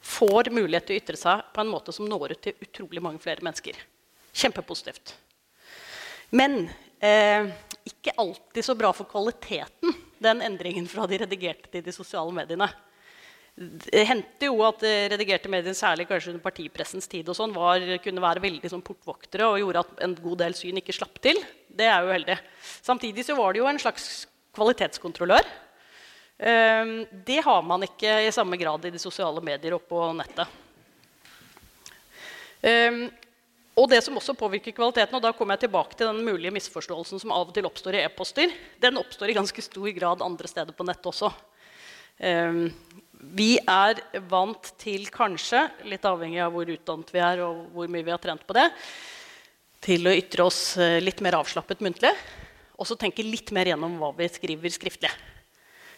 får 0.00 0.50
mulighet 0.54 0.88
til 0.88 0.96
å 0.96 1.00
ytre 1.04 1.18
seg 1.20 1.46
på 1.54 1.62
en 1.62 1.70
måte 1.70 1.94
som 1.94 2.08
når 2.10 2.34
ut 2.34 2.42
til 2.42 2.66
utrolig 2.66 3.02
mange 3.04 3.22
flere 3.22 3.44
mennesker. 3.44 3.78
Kjempepositivt. 4.34 5.14
Men 6.34 6.64
eh, 6.98 7.50
ikke 7.86 8.14
alltid 8.18 8.66
så 8.66 8.74
bra 8.78 8.90
for 8.96 9.10
kvaliteten, 9.10 9.94
den 10.22 10.44
endringen 10.44 10.86
fra 10.90 11.06
de 11.08 11.18
redigerte 11.22 11.70
til 11.72 11.84
de 11.84 11.94
sosiale 11.94 12.32
mediene. 12.34 12.68
Det 13.60 14.04
hendte 14.08 14.48
jo 14.48 14.60
at 14.64 14.84
eh, 14.86 15.08
redigerte 15.12 15.50
medier, 15.52 15.74
særlig 15.76 16.06
kanskje 16.08 16.32
under 16.32 16.44
partipressens 16.44 17.08
tid, 17.10 17.28
og 17.28 17.36
sånn, 17.36 17.52
var, 17.52 17.82
kunne 18.04 18.22
være 18.22 18.42
veldig 18.44 18.70
sånn, 18.72 18.84
portvoktere 18.84 19.48
og 19.48 19.58
gjorde 19.60 19.82
at 19.84 20.04
en 20.06 20.14
god 20.16 20.38
del 20.44 20.56
syn 20.56 20.80
ikke 20.80 20.96
slapp 20.96 21.18
til. 21.24 21.40
Det 21.68 21.88
er 21.88 22.06
jo 22.06 22.14
heldig. 22.14 22.38
Samtidig 22.80 23.26
så 23.26 23.36
var 23.38 23.52
det 23.52 23.60
jo 23.60 23.68
en 23.68 23.82
slags 23.82 24.06
kvalitetskontrollør. 24.56 25.50
Um, 26.40 26.94
det 27.26 27.42
har 27.44 27.60
man 27.68 27.84
ikke 27.84 28.14
i 28.24 28.32
samme 28.32 28.56
grad 28.56 28.86
i 28.88 28.92
de 28.94 29.00
sosiale 29.02 29.42
medier 29.44 29.74
og 29.76 29.84
på 29.90 30.06
nettet. 30.16 30.56
Og 33.80 33.88
det 33.88 34.02
som 34.04 34.18
også 34.18 34.34
påvirker 34.36 34.74
kvaliteten, 34.76 35.16
og 35.16 35.22
da 35.24 35.32
kommer 35.32 35.56
jeg 35.56 35.64
tilbake 35.64 35.96
til 35.96 36.10
den 36.10 36.24
mulige 36.26 36.52
misforståelsen 36.52 37.22
som 37.22 37.32
av 37.32 37.48
og 37.48 37.54
til 37.56 37.68
oppstår 37.68 37.96
i 37.96 38.02
e-poster, 38.04 38.52
den 38.82 39.00
oppstår 39.00 39.32
i 39.32 39.36
ganske 39.38 39.64
stor 39.64 39.88
grad 39.96 40.24
andre 40.24 40.50
steder 40.50 40.76
på 40.76 40.84
nettet 40.84 41.08
også. 41.08 41.30
Um, 42.20 42.66
vi 43.36 43.54
er 43.58 44.02
vant 44.28 44.70
til 44.80 45.06
kanskje, 45.12 45.62
litt 45.88 46.04
avhengig 46.08 46.42
av 46.44 46.52
hvor 46.52 46.68
utdannet 46.68 47.14
vi 47.14 47.24
er 47.24 47.42
og 47.46 47.64
hvor 47.72 47.88
mye 47.92 48.04
vi 48.04 48.12
har 48.12 48.20
trent 48.20 48.44
på 48.48 48.56
det, 48.56 48.66
til 49.80 50.08
å 50.08 50.12
ytre 50.12 50.44
oss 50.44 50.60
eh, 50.80 50.98
litt 51.00 51.22
mer 51.24 51.38
avslappet 51.38 51.80
muntlig, 51.84 52.12
og 52.76 52.88
så 52.88 52.96
tenke 53.00 53.24
litt 53.24 53.52
mer 53.56 53.72
gjennom 53.72 53.96
hva 54.00 54.12
vi 54.16 54.28
skriver 54.28 54.72
skriftlig. 54.72 55.12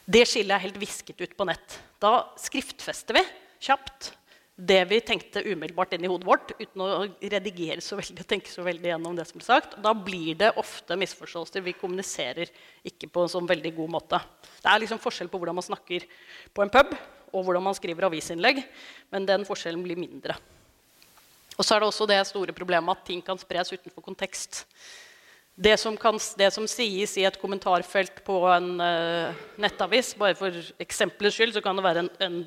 Det 0.07 0.23
skillet 0.27 0.55
er 0.55 0.65
helt 0.69 0.79
visket 0.83 1.19
ut 1.23 1.35
på 1.39 1.47
nett. 1.47 1.79
Da 2.03 2.29
skriftfester 2.39 3.19
vi 3.19 3.23
kjapt 3.63 4.13
det 4.57 4.83
vi 4.91 4.99
tenkte 5.01 5.41
umiddelbart 5.47 5.95
inn 5.97 6.05
i 6.05 6.11
hodet 6.11 6.29
vårt, 6.29 6.53
uten 6.59 6.83
å 6.85 7.07
redigere 7.17 7.81
så 7.81 7.97
veldig 7.97 8.27
tenke 8.29 8.53
så 8.53 8.65
veldig 8.67 8.91
gjennom 8.91 9.17
det 9.17 9.25
som 9.29 9.41
ble 9.41 9.47
sagt. 9.47 9.79
Da 9.81 9.95
blir 9.97 10.37
det 10.39 10.53
ofte 10.61 10.99
misforståelser. 11.01 11.65
Vi 11.65 11.73
kommuniserer 11.79 12.53
ikke 12.85 13.09
på 13.09 13.25
en 13.25 13.33
sånn 13.33 13.49
veldig 13.49 13.73
god 13.79 13.95
måte. 13.97 14.21
Det 14.61 14.69
er 14.69 14.83
liksom 14.85 15.01
forskjell 15.03 15.33
på 15.33 15.41
hvordan 15.41 15.57
man 15.57 15.67
snakker 15.67 16.05
på 16.53 16.65
en 16.65 16.73
pub, 16.73 16.93
og 17.33 17.47
hvordan 17.47 17.65
man 17.65 17.79
skriver 17.79 18.11
avisinnlegg, 18.11 18.61
men 19.13 19.29
den 19.29 19.49
forskjellen 19.49 19.81
blir 19.85 19.97
mindre. 19.97 20.37
Og 21.57 21.65
så 21.65 21.75
er 21.75 21.81
det 21.83 21.89
også 21.89 22.09
det 22.11 22.21
store 22.29 22.53
problemet 22.57 22.93
at 22.93 23.09
ting 23.09 23.25
kan 23.25 23.41
spres 23.41 23.73
utenfor 23.73 24.05
kontekst. 24.05 24.67
Det 25.53 25.75
som, 25.81 25.97
kan, 26.01 26.17
det 26.37 26.49
som 26.55 26.65
sies 26.69 27.13
i 27.21 27.27
et 27.29 27.37
kommentarfelt 27.41 28.23
på 28.25 28.39
en 28.49 28.71
uh, 28.81 29.43
nettavis, 29.61 30.15
bare 30.17 30.37
for 30.37 30.57
eksemplets 30.81 31.37
skyld, 31.37 31.53
så 31.57 31.61
kan 31.65 31.77
det 31.77 31.85
være 31.85 32.05
en, 32.07 32.13
en 32.25 32.39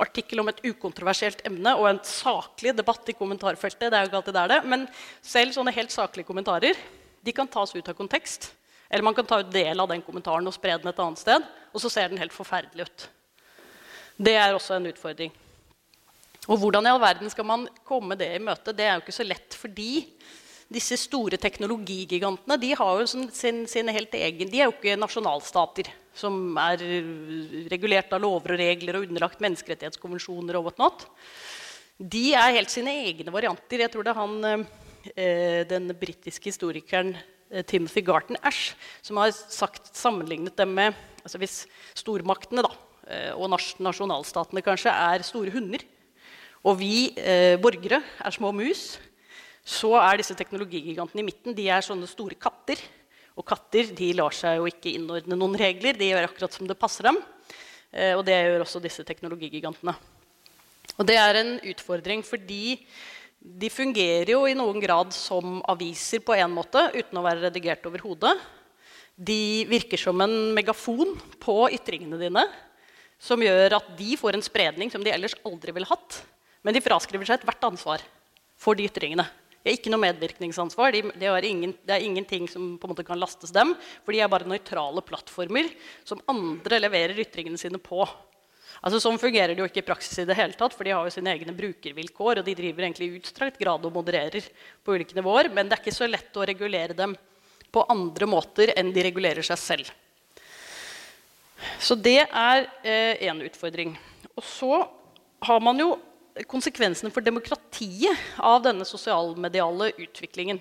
artikkel 0.00 0.40
om 0.42 0.48
et 0.50 0.62
ukontroversielt 0.64 1.42
emne 1.48 1.74
og 1.78 1.88
en 1.90 2.00
saklig 2.06 2.72
debatt 2.76 3.08
i 3.12 3.16
kommentarfeltet. 3.16 3.90
det 3.90 3.96
er 3.98 4.06
jo 4.06 4.10
ikke 4.10 4.20
alltid 4.20 4.36
det 4.36 4.42
er 4.42 4.54
det, 4.54 4.60
Men 4.64 4.88
selv 5.22 5.52
sånne 5.56 5.74
helt 5.76 5.92
saklige 5.92 6.26
kommentarer 6.26 6.78
de 7.20 7.32
kan 7.36 7.48
tas 7.48 7.74
ut 7.74 7.88
av 7.88 7.94
kontekst. 7.94 8.52
Eller 8.90 9.04
man 9.06 9.14
kan 9.14 9.26
ta 9.26 9.40
ut 9.40 9.52
del 9.52 9.80
av 9.80 9.88
den 9.88 10.02
kommentaren 10.02 10.46
og 10.46 10.54
spre 10.56 10.78
den 10.78 10.88
et 10.90 10.98
annet 10.98 11.20
sted. 11.20 11.44
Og 11.72 11.80
så 11.80 11.90
ser 11.92 12.08
den 12.08 12.18
helt 12.18 12.34
forferdelig 12.34 12.88
ut. 12.88 13.08
Det 14.16 14.34
er 14.34 14.54
også 14.54 14.76
en 14.76 14.88
utfordring. 14.90 15.32
Og 16.48 16.58
hvordan 16.58 16.86
i 16.86 16.90
all 16.90 17.00
verden 17.00 17.30
skal 17.30 17.46
man 17.46 17.68
komme 17.86 18.16
det 18.18 18.32
i 18.34 18.42
møte? 18.42 18.74
Det 18.74 18.86
er 18.86 18.96
jo 18.96 19.04
ikke 19.04 19.14
så 19.14 19.26
lett 19.26 19.54
fordi 19.54 20.08
disse 20.70 20.96
store 21.00 21.38
teknologigigantene 21.40 22.56
de 22.62 22.70
sin, 23.34 23.66
sin 23.66 23.90
helt 23.90 24.14
egen, 24.14 24.50
de 24.50 24.60
er 24.60 24.68
jo 24.68 24.74
ikke 24.76 24.98
nasjonalstater 24.98 25.90
som 26.14 26.56
er 26.58 26.82
regulert 27.70 28.12
av 28.14 28.22
lover 28.22 28.54
og 28.54 28.60
regler 28.60 28.98
og 28.98 29.08
underlagt 29.08 29.42
menneskerettighetskonvensjoner. 29.42 30.58
og 30.58 30.68
whatnot. 30.68 31.06
De 31.98 32.32
er 32.34 32.56
helt 32.56 32.70
sine 32.70 32.94
egne 33.06 33.32
varianter. 33.32 33.82
Jeg 33.82 33.92
tror 33.92 34.04
det 34.04 34.14
er 34.14 34.20
han, 34.20 34.64
eh, 35.16 35.64
den 35.68 35.90
britiske 35.94 36.50
historikeren 36.50 37.16
eh, 37.50 37.62
Timothy 37.62 38.02
Garton 38.02 38.36
Ash 38.42 38.74
som 39.02 39.16
har 39.16 39.30
sagt, 39.32 39.94
sammenlignet 39.96 40.56
dem 40.56 40.74
med 40.74 40.94
altså 41.20 41.36
Hvis 41.36 41.66
stormaktene 41.94 42.62
da, 42.64 42.70
eh, 43.06 43.32
og 43.36 43.50
nasjonalstatene 43.52 44.62
kanskje 44.64 44.88
er 44.88 45.22
store 45.22 45.52
hunder, 45.52 45.82
og 46.64 46.78
vi 46.80 47.12
eh, 47.16 47.60
borgere 47.60 48.00
er 48.00 48.32
små 48.32 48.52
mus, 48.56 48.98
så 49.66 49.92
er 50.00 50.20
disse 50.20 50.36
teknologigigantene 50.38 51.22
i 51.22 51.26
midten 51.26 51.56
de 51.56 51.68
er 51.70 51.84
sånne 51.84 52.08
store 52.10 52.38
katter 52.40 52.80
og 53.38 53.46
katter 53.46 53.92
de 53.96 54.10
lar 54.16 54.34
seg 54.36 54.58
jo 54.58 54.68
ikke 54.68 54.92
innordne 54.92 55.38
noen 55.38 55.56
regler. 55.58 55.96
De 55.96 56.10
gjør 56.10 56.26
akkurat 56.28 56.56
som 56.56 56.68
det 56.68 56.78
passer 56.78 57.08
dem. 57.08 57.20
Eh, 57.90 58.12
og 58.16 58.24
det 58.26 58.36
gjør 58.36 58.64
også 58.66 58.82
disse 58.82 59.04
teknologigigantene. 59.06 59.94
Og 60.98 61.06
det 61.08 61.16
er 61.16 61.40
en 61.40 61.54
utfordring 61.70 62.24
fordi 62.26 62.76
de 63.40 63.70
fungerer 63.72 64.34
jo 64.34 64.42
i 64.44 64.56
noen 64.56 64.82
grad 64.82 65.14
som 65.16 65.62
aviser 65.70 66.20
på 66.20 66.34
en 66.36 66.52
måte, 66.52 66.82
uten 66.92 67.16
å 67.16 67.24
være 67.24 67.46
redigert 67.46 67.86
overhodet. 67.88 68.34
De 69.16 69.64
virker 69.70 70.00
som 70.00 70.20
en 70.20 70.52
megafon 70.56 71.14
på 71.40 71.56
ytringene 71.72 72.20
dine, 72.20 72.44
som 73.20 73.40
gjør 73.40 73.78
at 73.78 73.88
de 73.96 74.16
får 74.20 74.36
en 74.36 74.44
spredning 74.44 74.92
som 74.92 75.04
de 75.04 75.12
ellers 75.12 75.36
aldri 75.48 75.72
ville 75.76 75.88
hatt. 75.88 76.20
Men 76.60 76.76
de 76.76 76.84
fraskriver 76.84 77.28
seg 77.28 77.40
ethvert 77.40 77.64
ansvar 77.70 78.04
for 78.60 78.76
de 78.76 78.84
ytringene. 78.88 79.24
Det 79.60 79.68
er 79.68 79.76
ikke 79.76 79.92
noe 79.92 80.00
medvirkningsansvar. 80.06 80.94
De, 80.96 81.28
er 81.28 81.46
ingen, 81.46 81.74
det, 81.84 81.92
er 81.92 82.06
ingenting 82.06 82.48
som 82.48 82.74
på 82.80 82.88
en 82.88 82.94
måte 82.94 83.04
kan 83.04 83.20
lastes 83.20 83.52
dem. 83.52 83.74
For 84.06 84.16
de 84.16 84.22
er 84.24 84.32
bare 84.32 84.48
nøytrale 84.48 85.04
plattformer 85.04 85.68
som 86.08 86.22
andre 86.32 86.80
leverer 86.80 87.20
ytringene 87.20 87.60
sine 87.60 87.80
på. 87.82 88.06
Altså, 88.80 89.02
sånn 89.02 89.20
fungerer 89.20 89.52
det 89.52 89.60
jo 89.60 89.68
ikke 89.68 89.82
i 89.82 89.88
praksis 89.90 90.22
i 90.22 90.28
det 90.28 90.38
hele 90.38 90.56
tatt, 90.56 90.72
for 90.72 90.88
de 90.88 90.94
har 90.96 91.04
jo 91.04 91.12
sine 91.12 91.34
egne 91.34 91.52
brukervilkår, 91.52 92.40
og 92.40 92.46
de 92.46 92.54
driver 92.56 92.86
egentlig 92.86 93.10
i 93.10 93.18
utstrakt 93.18 93.60
grad 93.60 93.84
og 93.84 93.92
modererer 93.92 94.46
på 94.80 94.94
ulike 94.96 95.18
nivåer, 95.18 95.50
men 95.52 95.68
det 95.68 95.76
er 95.76 95.82
ikke 95.82 95.98
så 95.98 96.08
lett 96.08 96.38
å 96.40 96.46
regulere 96.48 96.96
dem 96.96 97.12
på 97.70 97.84
andre 97.92 98.28
måter 98.30 98.72
enn 98.80 98.94
de 98.94 99.04
regulerer 99.04 99.44
seg 99.44 99.60
selv. 99.60 99.90
Så 101.76 101.96
det 101.98 102.22
er 102.24 102.64
én 102.88 103.42
eh, 103.42 103.46
utfordring. 103.50 103.92
Og 104.32 104.46
så 104.46 104.80
har 105.44 105.60
man 105.60 105.80
jo 105.80 105.92
konsekvensene 106.48 107.12
for 107.12 107.24
demokratiet 107.24 108.16
av 108.38 108.62
denne 108.64 108.86
sosialmediale 108.88 109.92
utviklingen. 110.00 110.60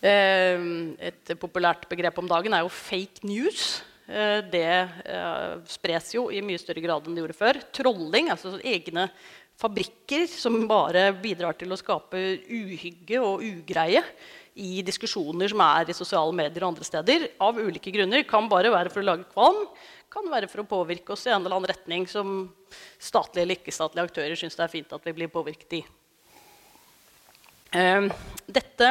Eh, 0.00 0.66
et 1.10 1.34
populært 1.40 1.86
begrep 1.90 2.18
om 2.22 2.28
dagen 2.30 2.56
er 2.56 2.64
jo 2.64 2.72
fake 2.72 3.26
news. 3.28 3.82
Eh, 4.10 4.40
det 4.50 4.66
eh, 4.66 5.52
spres 5.70 6.14
jo 6.16 6.28
i 6.34 6.40
mye 6.42 6.60
større 6.60 6.82
grad 6.82 7.06
enn 7.06 7.16
det 7.16 7.24
gjorde 7.24 7.38
før. 7.38 7.60
Trolling, 7.76 8.32
altså 8.32 8.56
egne 8.58 9.10
fabrikker 9.60 10.24
som 10.30 10.56
bare 10.68 11.10
bidrar 11.20 11.56
til 11.58 11.72
å 11.72 11.78
skape 11.78 12.18
uhygge 12.48 13.20
og 13.20 13.44
ugreie 13.44 14.02
i 14.60 14.80
diskusjoner 14.84 15.52
som 15.52 15.62
er 15.62 15.92
i 15.92 15.96
sosiale 15.96 16.32
medier 16.34 16.64
og 16.64 16.72
andre 16.72 16.86
steder, 16.88 17.28
av 17.40 17.60
ulike 17.60 17.92
grunner. 17.94 18.24
Kan 18.28 18.48
bare 18.50 18.72
være 18.72 18.92
for 18.92 19.02
å 19.02 19.08
lage 19.12 19.28
kvalm, 19.30 19.66
kan 20.10 20.26
være 20.30 20.48
for 20.50 20.64
å 20.64 20.68
påvirke 20.68 21.14
oss 21.14 21.26
i 21.28 21.32
en 21.32 21.40
eller 21.44 21.56
annen 21.56 21.70
retning 21.70 22.08
som 22.10 22.48
statlige 22.98 23.46
eller 23.46 23.60
ikke-statlige 23.60 24.10
aktører 24.10 24.38
syns 24.38 24.58
det 24.58 24.66
er 24.66 24.74
fint 24.74 24.96
at 24.96 25.06
vi 25.06 25.16
blir 25.16 25.30
påvirket 25.32 25.78
i. 25.78 25.84
Eh, 27.78 28.10
dette 28.50 28.90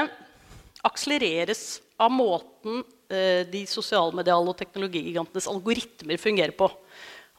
akselereres 0.87 1.81
av 1.99 2.13
måten 2.15 2.85
Eh, 3.09 3.41
de 3.49 3.63
sosialmediale 3.65 4.51
og 4.51 4.57
teknologigigantenes 4.59 5.47
algoritmer 5.49 6.19
fungerer 6.21 6.53
på. 6.53 6.67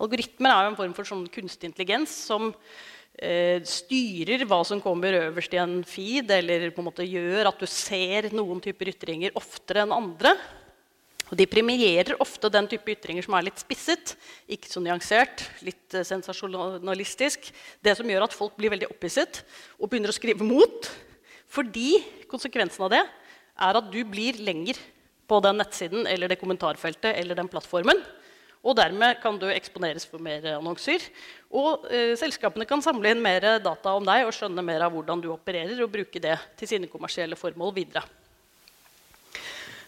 Algoritmer 0.03 0.51
er 0.51 0.67
en 0.67 0.79
form 0.79 0.95
for 0.97 1.07
sånn 1.07 1.29
kunstig 1.31 1.69
intelligens 1.69 2.11
som 2.27 2.49
eh, 3.15 3.63
styrer 3.63 4.43
hva 4.51 4.65
som 4.67 4.83
kommer 4.83 5.15
øverst 5.29 5.55
i 5.55 5.61
en 5.63 5.77
feed, 5.87 6.33
eller 6.35 6.73
på 6.75 6.83
en 6.83 6.89
måte 6.89 7.07
gjør 7.07 7.53
at 7.53 7.63
du 7.63 7.71
ser 7.71 8.33
noen 8.35 8.59
typer 8.65 8.91
ytringer 8.91 9.39
oftere 9.39 9.85
enn 9.85 9.95
andre. 9.95 10.35
Og 11.31 11.39
de 11.39 11.47
premierer 11.47 12.19
ofte 12.23 12.51
den 12.51 12.67
type 12.71 12.91
ytringer 12.91 13.23
som 13.23 13.37
er 13.39 13.47
litt 13.47 13.61
spisset, 13.63 14.17
ikke 14.51 14.71
så 14.71 14.83
nyansert, 14.83 15.45
litt 15.67 15.95
eh, 15.95 16.07
sensasjonalistisk. 16.07 17.53
Det 17.79 17.95
som 17.99 18.11
gjør 18.11 18.27
at 18.27 18.35
folk 18.35 18.57
blir 18.59 18.73
veldig 18.75 18.91
opphisset 18.91 19.45
og 19.79 19.91
begynner 19.91 20.11
å 20.11 20.17
skrive 20.17 20.47
mot. 20.47 20.91
Fordi 21.51 22.01
konsekvensen 22.31 22.87
av 22.87 22.95
det 22.97 23.03
er 23.03 23.79
at 23.79 23.93
du 23.93 24.01
blir 24.07 24.43
lenger 24.43 24.79
på 25.31 25.39
den 25.45 25.61
nettsiden 25.63 26.09
eller 26.11 26.31
det 26.31 26.41
kommentarfeltet 26.41 27.15
eller 27.15 27.39
den 27.39 27.51
plattformen. 27.51 28.03
Og 28.61 28.75
dermed 28.77 29.23
kan 29.23 29.39
du 29.41 29.47
eksponeres 29.49 30.05
for 30.11 30.21
mer 30.21 30.43
annonser. 30.57 31.05
Og 31.55 31.87
eh, 31.95 32.17
selskapene 32.19 32.67
kan 32.69 32.83
samle 32.83 33.15
inn 33.15 33.23
mer 33.23 33.47
data 33.63 33.95
om 33.95 34.07
deg 34.09 34.27
og 34.27 34.35
skjønne 34.35 34.67
mer 34.67 34.83
av 34.85 34.99
hvordan 34.99 35.23
du 35.23 35.31
opererer, 35.31 35.79
og 35.79 35.95
bruke 35.95 36.23
det 36.23 36.35
til 36.59 36.75
sine 36.75 36.91
kommersielle 36.91 37.39
formål 37.39 37.79
videre. 37.79 38.03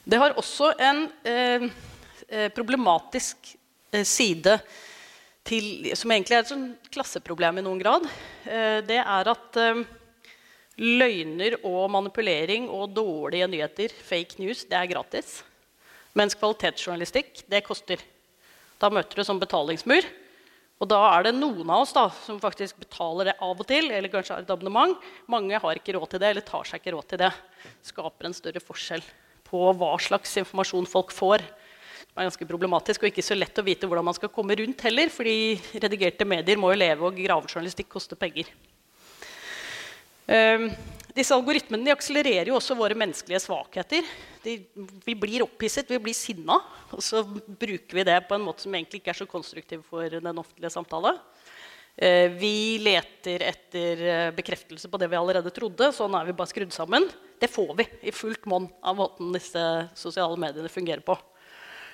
Det 0.02 0.18
har 0.18 0.34
også 0.34 0.72
en 0.82 1.04
eh, 1.22 1.68
eh 2.28 2.48
problematisk 2.50 3.52
eh, 3.92 4.02
side 4.02 4.56
til, 5.46 5.92
som 5.94 6.10
egentlig 6.10 6.34
er 6.34 6.42
et 6.42 6.50
sånn 6.50 6.72
klasseproblem 6.90 7.60
i 7.60 7.62
noen 7.62 7.78
grad. 7.78 8.08
Eh, 8.42 8.80
det 8.82 8.98
er 8.98 9.30
at 9.30 9.58
eh, 9.62 9.84
Løgner 10.82 11.58
og 11.68 11.90
manipulering 11.92 12.66
og 12.72 12.94
dårlige 12.96 13.46
nyheter, 13.46 13.92
fake 13.92 14.40
news, 14.40 14.64
det 14.66 14.74
er 14.74 14.90
gratis. 14.90 15.42
Mens 16.18 16.34
kvalitetsjournalistikk, 16.34 17.44
det 17.46 17.62
koster. 17.62 18.00
Da 18.80 18.90
møter 18.90 19.20
du 19.20 19.26
sånn 19.28 19.40
betalingsmur. 19.42 20.08
Og 20.82 20.88
da 20.90 20.98
er 21.12 21.28
det 21.28 21.36
noen 21.36 21.68
av 21.70 21.84
oss 21.84 21.92
da, 21.94 22.08
som 22.24 22.40
faktisk 22.42 22.80
betaler 22.82 23.30
det 23.30 23.36
av 23.38 23.54
og 23.54 23.68
til, 23.68 23.92
eller 23.92 24.10
kanskje 24.10 24.34
har 24.34 24.42
et 24.42 24.50
abonnement. 24.50 24.96
Mange 25.30 25.60
har 25.62 25.78
ikke 25.78 25.94
råd 25.94 26.16
til 26.16 26.24
det, 26.24 26.32
eller 26.32 26.48
tar 26.48 26.66
seg 26.66 26.80
ikke 26.80 26.96
råd 26.96 27.12
til 27.12 27.22
det. 27.22 27.30
Skaper 27.92 28.26
en 28.26 28.40
større 28.40 28.64
forskjell 28.64 29.04
på 29.52 29.66
hva 29.76 29.92
slags 30.00 30.32
informasjon 30.40 30.88
folk 30.88 31.12
får. 31.14 31.44
Det 32.12 32.20
er 32.20 32.28
ganske 32.28 32.48
problematisk 32.48 33.04
og 33.04 33.12
ikke 33.12 33.24
så 33.24 33.36
lett 33.36 33.60
å 33.60 33.64
vite 33.64 33.88
hvordan 33.88 34.04
man 34.08 34.16
skal 34.16 34.32
komme 34.32 34.56
rundt 34.58 34.82
heller, 34.84 35.12
fordi 35.12 35.56
redigerte 35.80 36.28
medier 36.28 36.60
må 36.60 36.72
jo 36.72 36.80
leve, 36.80 37.08
og 37.08 37.20
gravejournalistikk 37.20 37.88
koster 37.92 38.20
penger. 38.20 38.50
Um, 40.28 40.68
disse 41.12 41.34
algoritmene 41.36 41.84
de 41.84 41.92
akselererer 41.92 42.48
jo 42.48 42.56
også 42.56 42.76
våre 42.78 42.96
menneskelige 42.96 43.42
svakheter. 43.44 44.06
De, 44.44 44.58
vi 45.04 45.16
blir 45.18 45.44
opphisset, 45.44 45.90
vi 45.92 46.00
blir 46.00 46.16
sinna, 46.16 46.56
og 46.92 47.02
så 47.04 47.20
bruker 47.24 47.98
vi 47.98 48.06
det 48.08 48.18
på 48.28 48.36
en 48.36 48.44
måte 48.44 48.64
som 48.64 48.76
egentlig 48.76 49.02
ikke 49.02 49.12
er 49.12 49.20
så 49.20 49.28
konstruktiv 49.28 49.82
for 49.88 50.08
den 50.08 50.40
offentlige 50.40 50.72
samtale. 50.72 51.16
Uh, 51.92 52.28
vi 52.40 52.78
leter 52.80 53.44
etter 53.50 54.04
uh, 54.06 54.30
bekreftelse 54.36 54.88
på 54.88 55.00
det 55.00 55.10
vi 55.12 55.18
allerede 55.18 55.52
trodde. 55.54 55.90
Sånn 55.92 56.14
er 56.16 56.28
vi 56.28 56.36
bare 56.36 56.50
skrudd 56.50 56.72
sammen. 56.72 57.08
Det 57.40 57.50
får 57.52 57.74
vi 57.80 57.88
i 58.08 58.14
fullt 58.14 58.46
monn 58.48 58.70
av 58.80 58.96
måten 59.00 59.34
disse 59.34 59.66
sosiale 59.98 60.38
mediene 60.40 60.72
fungerer 60.72 61.04
på. 61.04 61.18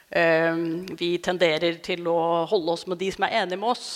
Uh, 0.09 0.87
vi 0.99 1.17
tenderer 1.23 1.81
til 1.85 2.07
å 2.09 2.47
holde 2.49 2.79
oss 2.79 2.87
med 2.89 3.01
de 3.03 3.11
som 3.15 3.27
er 3.27 3.41
enige 3.43 3.61
med 3.61 3.75
oss. 3.75 3.91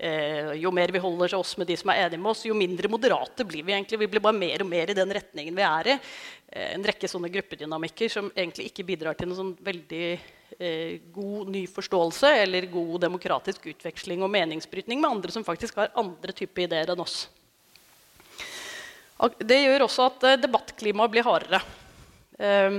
Eh, 0.00 0.52
jo 0.62 0.70
mer 0.70 0.92
vi 0.94 1.00
holder 1.02 1.32
oss 1.34 1.56
med 1.58 1.66
de 1.66 1.74
som 1.76 1.90
er 1.90 2.04
enige 2.04 2.22
med 2.22 2.30
oss, 2.30 2.44
jo 2.46 2.54
mindre 2.54 2.90
moderate 2.90 3.42
blir 3.44 3.64
vi. 3.66 3.72
egentlig. 3.72 3.98
Vi 3.98 4.06
blir 4.06 4.22
bare 4.22 4.38
mer 4.38 4.62
og 4.62 4.68
mer 4.70 4.90
i 4.90 4.94
den 4.94 5.10
retningen 5.10 5.56
vi 5.56 5.64
er 5.66 5.88
i. 5.88 5.96
Eh, 6.52 6.74
en 6.76 6.84
rekke 6.86 7.10
sånne 7.10 7.30
gruppedynamikker 7.34 8.08
som 8.08 8.30
egentlig 8.30 8.70
ikke 8.70 8.86
bidrar 8.86 9.18
til 9.18 9.28
noe 9.28 9.40
sånn 9.40 9.56
veldig 9.58 10.04
eh, 10.12 10.28
god 11.14 11.50
ny 11.52 11.66
forståelse 11.70 12.30
eller 12.42 12.66
god 12.72 13.02
demokratisk 13.04 13.66
utveksling 13.70 14.22
og 14.24 14.30
meningsbrytning 14.32 15.02
med 15.02 15.10
andre 15.10 15.34
som 15.34 15.44
faktisk 15.46 15.76
har 15.78 15.92
andre 15.98 16.32
typer 16.34 16.64
ideer 16.64 16.94
enn 16.94 17.02
oss. 17.04 17.26
Det 19.18 19.58
gjør 19.58 19.86
også 19.88 20.06
at 20.06 20.26
eh, 20.28 20.38
debattklimaet 20.38 21.10
blir 21.10 21.26
hardere. 21.26 21.58
Eh, 22.38 22.78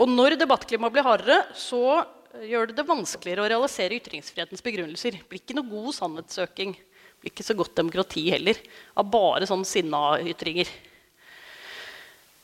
og 0.00 0.10
når 0.10 0.34
debattklimaet 0.40 0.94
blir 0.94 1.06
hardere, 1.06 1.44
så 1.54 2.02
gjør 2.46 2.70
det 2.70 2.78
det 2.78 2.86
vanskeligere 2.88 3.44
å 3.44 3.50
realisere 3.52 3.98
ytringsfrihetens 3.98 4.64
begrunnelser. 4.66 5.18
Det 5.18 5.28
blir 5.30 5.42
ikke 5.42 5.58
noe 5.58 5.70
god 5.70 5.94
sannhetssøking. 5.94 6.74
Det 6.74 7.22
blir 7.22 7.34
ikke 7.34 7.46
så 7.46 7.56
godt 7.58 7.76
demokrati 7.78 8.24
heller 8.32 8.58
av 8.98 9.10
bare 9.12 9.46
sånn 9.46 9.66
sinna-ytringer. 9.66 10.70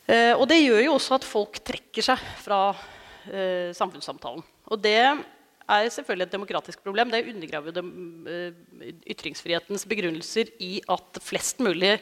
Eh, 0.06 0.32
og 0.36 0.46
det 0.46 0.60
gjør 0.62 0.84
jo 0.84 0.94
også 0.94 1.18
at 1.18 1.26
folk 1.26 1.58
trekker 1.66 2.06
seg 2.06 2.22
fra 2.44 2.60
eh, 3.30 3.72
samfunnssamtalen. 3.76 4.44
Og 4.70 4.80
det 4.82 4.96
er 4.96 5.90
selvfølgelig 5.90 6.28
et 6.28 6.36
demokratisk 6.36 6.82
problem. 6.84 7.10
Det 7.10 7.24
undergraver 7.32 7.74
de, 7.74 7.84
eh, 8.30 8.94
ytringsfrihetens 9.14 9.86
begrunnelser 9.88 10.52
i 10.60 10.80
at 10.88 11.20
flest 11.22 11.60
mulig 11.60 11.96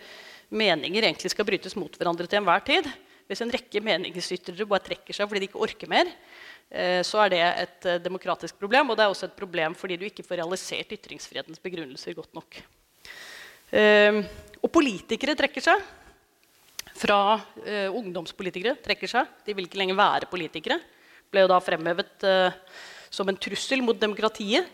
meninger 0.50 1.02
egentlig 1.02 1.32
skal 1.32 1.48
brytes 1.48 1.76
mot 1.76 1.96
hverandre 1.96 2.28
til 2.28 2.42
enhver 2.42 2.64
tid. 2.64 2.88
Hvis 3.28 3.40
en 3.40 3.52
rekke 3.52 3.80
meningsytrere 3.80 4.68
bare 4.68 4.84
trekker 4.84 5.16
seg 5.16 5.28
fordi 5.28 5.46
de 5.46 5.48
ikke 5.48 5.64
orker 5.64 5.88
mer, 5.88 6.10
Eh, 6.74 7.02
så 7.06 7.20
er 7.22 7.32
det 7.32 7.42
et 7.44 7.86
eh, 7.88 8.00
demokratisk 8.02 8.58
problem. 8.58 8.90
Og 8.90 8.98
det 8.98 9.04
er 9.04 9.12
også 9.12 9.28
et 9.28 9.38
problem 9.38 9.76
fordi 9.78 9.98
du 10.00 10.06
ikke 10.08 10.24
får 10.26 10.40
realisert 10.42 10.94
ytringsfrihetens 10.96 11.62
begrunnelser 11.62 12.16
godt 12.16 12.34
nok. 12.36 12.58
Eh, 13.74 14.22
og 14.62 14.72
politikere 14.72 15.36
trekker 15.38 15.64
seg. 15.64 15.92
Fra 16.94 17.40
ungdomspolitikere 17.90 18.76
trekker 18.78 19.10
seg. 19.10 19.30
De 19.42 19.54
vil 19.56 19.66
ikke 19.66 19.80
lenger 19.80 19.96
være 19.98 20.28
politikere. 20.30 20.76
Ble 21.34 21.42
jo 21.42 21.50
da 21.50 21.58
fremhevet 21.58 22.26
som 23.10 23.28
en 23.30 23.38
trussel 23.38 23.82
mot 23.82 23.98
demokratiet 23.98 24.70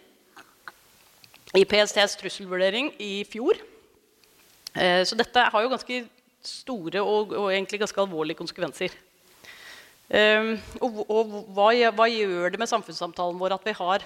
i 1.56 1.64
PSTs 1.64 2.18
trusselvurdering 2.20 2.92
i 3.00 3.24
fjor. 3.26 3.56
så 4.76 5.16
dette 5.18 5.46
har 5.50 5.64
jo 5.64 5.72
ganske 5.72 6.02
store 6.44 7.00
og, 7.02 7.32
og 7.36 7.48
egentlig 7.52 7.80
ganske 7.82 8.00
alvorlige 8.00 8.38
konsekvenser. 8.38 8.94
Um, 10.10 10.56
og, 10.82 10.96
og 11.06 11.34
hva, 11.54 11.68
hva, 11.94 12.06
gjør 12.10 12.50
det 12.50 12.58
med 12.58 12.66
samfunnssamtalen 12.66 13.38
vår 13.38 13.54
at 13.54 13.66
vi 13.68 13.74
har 13.78 14.02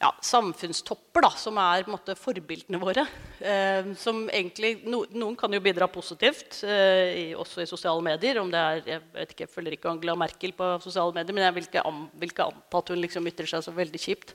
ja, 0.00 0.10
samfunnstopper 0.24 1.24
da, 1.26 1.30
som 1.36 1.58
er 1.60 1.84
måte, 1.90 2.14
forbildene 2.16 2.78
våre? 2.80 3.02
Eh, 3.36 3.90
som 4.00 4.22
egentlig, 4.32 4.78
no, 4.88 5.02
noen 5.12 5.34
kan 5.38 5.52
jo 5.52 5.60
bidra 5.60 5.90
positivt, 5.92 6.62
eh, 6.64 7.10
i, 7.10 7.24
også 7.36 7.60
i 7.60 7.68
sosiale 7.68 8.00
medier. 8.04 8.40
om 8.40 8.48
det 8.50 8.60
er, 8.60 8.80
Jeg 8.86 9.02
vet 9.12 9.34
ikke, 9.34 9.44
jeg 9.44 9.52
følger 9.52 9.76
ikke 9.76 9.90
Angela 9.90 10.14
Merkel 10.16 10.54
på 10.56 10.70
sosiale 10.80 11.12
medier, 11.12 11.36
men 11.36 11.44
jeg 11.44 11.54
vil 11.54 11.68
ikke, 11.68 11.84
an, 11.84 12.06
vil 12.16 12.32
ikke 12.32 12.48
anta 12.48 12.80
at 12.80 12.88
hun 12.94 13.02
liksom 13.04 13.28
ytrer 13.28 13.50
seg 13.52 13.66
så 13.66 13.74
veldig 13.76 14.00
kjipt. 14.00 14.32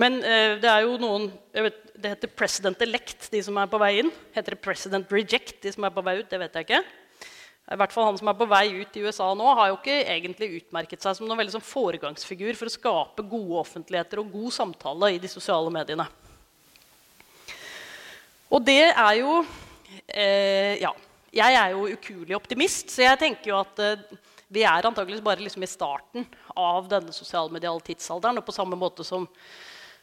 Men 0.00 0.22
eh, 0.22 0.56
det 0.62 0.70
er 0.72 0.86
jo 0.86 0.96
noen 0.96 1.28
vet, 1.52 1.84
Det 1.98 2.14
heter 2.14 2.32
president 2.32 2.80
elect, 2.80 3.28
de 3.30 3.42
som 3.42 3.56
er 3.58 3.68
på 3.68 3.82
vei 3.82 3.98
inn. 4.00 4.10
Heter 4.32 4.56
det 4.56 4.64
president 4.64 5.12
reject, 5.12 5.60
de 5.62 5.72
som 5.74 5.84
er 5.84 5.92
på 5.92 6.04
vei 6.06 6.20
ut? 6.22 6.30
Det 6.30 6.40
vet 6.40 6.54
jeg 6.54 6.68
ikke. 6.68 6.82
I 7.68 7.76
hvert 7.76 7.92
fall 7.92 8.06
han 8.08 8.16
som 8.16 8.30
er 8.30 8.36
på 8.38 8.48
vei 8.48 8.64
ut 8.80 8.96
i 8.96 9.02
USA 9.04 9.26
nå, 9.36 9.48
har 9.58 9.68
jo 9.68 9.76
ikke 9.76 9.98
egentlig 10.00 10.62
utmerket 10.62 11.04
seg 11.04 11.18
som 11.18 11.28
noen 11.28 11.40
veldig 11.42 11.58
sånn 11.58 11.66
foregangsfigur 11.68 12.56
for 12.56 12.70
å 12.70 12.72
skape 12.72 13.26
gode 13.28 13.58
offentligheter 13.60 14.22
og 14.22 14.32
god 14.32 14.54
samtale 14.56 15.12
i 15.12 15.20
de 15.20 15.28
sosiale 15.28 15.72
mediene. 15.74 16.06
Og 18.48 18.64
det 18.64 18.86
er 18.88 19.12
jo 19.20 19.42
eh, 20.08 20.80
Ja. 20.84 20.94
Jeg 21.28 21.54
er 21.60 21.74
jo 21.74 21.82
ukuelig 21.92 22.32
optimist, 22.38 22.88
så 22.88 23.02
jeg 23.02 23.18
tenker 23.20 23.50
jo 23.50 23.58
at 23.58 23.80
eh, 23.84 24.00
vi 24.48 24.62
er 24.64 24.86
antakeligvis 24.88 25.20
bare 25.20 25.44
liksom 25.44 25.60
i 25.62 25.68
starten 25.68 26.24
av 26.56 26.86
denne 26.88 27.12
sosialmediale 27.12 27.84
tidsalderen. 27.84 28.40
Og 28.40 28.46
på 28.46 28.54
samme 28.56 28.78
måte 28.80 29.04
som 29.04 29.26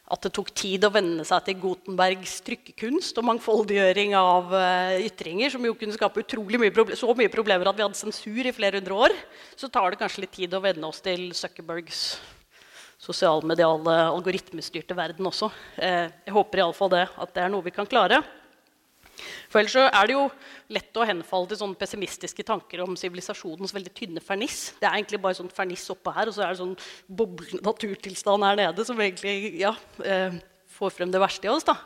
at 0.06 0.22
det 0.22 0.30
tok 0.36 0.52
tid 0.54 0.84
å 0.86 0.92
venne 0.94 1.24
seg 1.26 1.48
til 1.48 1.58
Gutenbergs 1.64 2.36
trykkekunst 2.46 3.16
og 3.18 3.26
mangfoldiggjøring 3.26 4.14
av 4.18 4.54
uh, 4.54 4.94
ytringer, 5.02 5.50
som 5.50 5.66
jo 5.66 5.74
kunne 5.78 5.96
skape 5.96 6.22
utrolig 6.22 6.60
mye 6.62 6.94
så 6.94 7.10
mye 7.18 7.32
problemer 7.32 7.66
at 7.66 7.78
vi 7.78 7.82
hadde 7.82 7.98
sensur 7.98 8.46
i 8.46 8.54
flere 8.54 8.78
hundre 8.78 9.00
år, 9.08 9.16
så 9.58 9.70
tar 9.72 9.90
det 9.90 10.00
kanskje 10.04 10.22
litt 10.22 10.36
tid 10.38 10.54
å 10.54 10.62
venne 10.62 10.86
oss 10.86 11.02
til 11.02 11.32
Zuckerbergs 11.34 12.06
sosialmediale, 13.02 13.98
algoritmestyrte 14.14 14.94
verden 14.96 15.26
også. 15.26 15.50
Uh, 15.74 16.06
jeg 16.06 16.36
håper 16.38 16.62
iallfall 16.62 16.94
det, 16.94 17.06
at 17.10 17.34
det 17.34 17.42
er 17.42 17.50
noe 17.52 17.66
vi 17.66 17.74
kan 17.74 17.90
klare. 17.90 18.22
For 19.48 19.60
ellers 19.60 19.76
er 19.80 20.08
det 20.08 20.16
jo 20.16 20.26
lett 20.76 20.98
å 20.98 21.06
henfalle 21.08 21.50
til 21.50 21.60
sånne 21.60 21.78
pessimistiske 21.80 22.44
tanker 22.46 22.82
om 22.84 22.98
sivilisasjonens 22.98 23.74
veldig 23.76 23.92
tynne 23.96 24.22
ferniss. 24.24 24.74
Det 24.80 24.88
er 24.88 24.98
egentlig 24.98 25.22
bare 25.22 25.38
sånn 25.38 25.52
ferniss 25.52 25.86
oppe 25.94 26.12
her, 26.16 26.28
og 26.28 26.36
så 26.36 26.44
er 26.44 26.52
det 26.52 26.60
sånn 26.60 26.76
boblende 27.06 27.64
naturtilstand 27.64 28.46
her 28.46 28.60
nede 28.60 28.86
som 28.86 29.00
egentlig 29.00 29.56
ja, 29.62 29.72
eh, 30.04 30.36
får 30.76 30.94
frem 30.98 31.12
det 31.14 31.22
verste 31.22 31.48
i 31.48 31.52
oss. 31.54 31.66
da. 31.66 31.78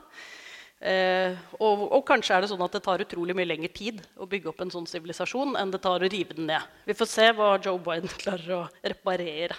Eh, 0.81 1.37
og, 1.59 1.83
og, 1.91 2.01
kanskje 2.09 2.39
er 2.39 2.41
det 2.41 2.49
sånn 2.49 2.63
at 2.65 2.73
det 2.73 2.81
tar 2.87 3.03
utrolig 3.05 3.35
mye 3.37 3.51
lengre 3.51 3.69
tid 3.69 3.99
å 4.17 4.25
bygge 4.29 4.49
opp 4.49 4.63
en 4.65 4.73
sånn 4.73 4.89
sivilisasjon 4.89 5.53
enn 5.61 5.75
det 5.75 5.83
tar 5.85 6.01
å 6.01 6.09
rive 6.09 6.37
den 6.39 6.49
ned. 6.49 6.65
Vi 6.89 6.97
får 6.97 7.11
se 7.11 7.27
hva 7.37 7.53
Joe 7.61 7.77
Biden 7.85 8.09
klarer 8.23 8.55
å 8.57 8.63
reparere 8.81 9.59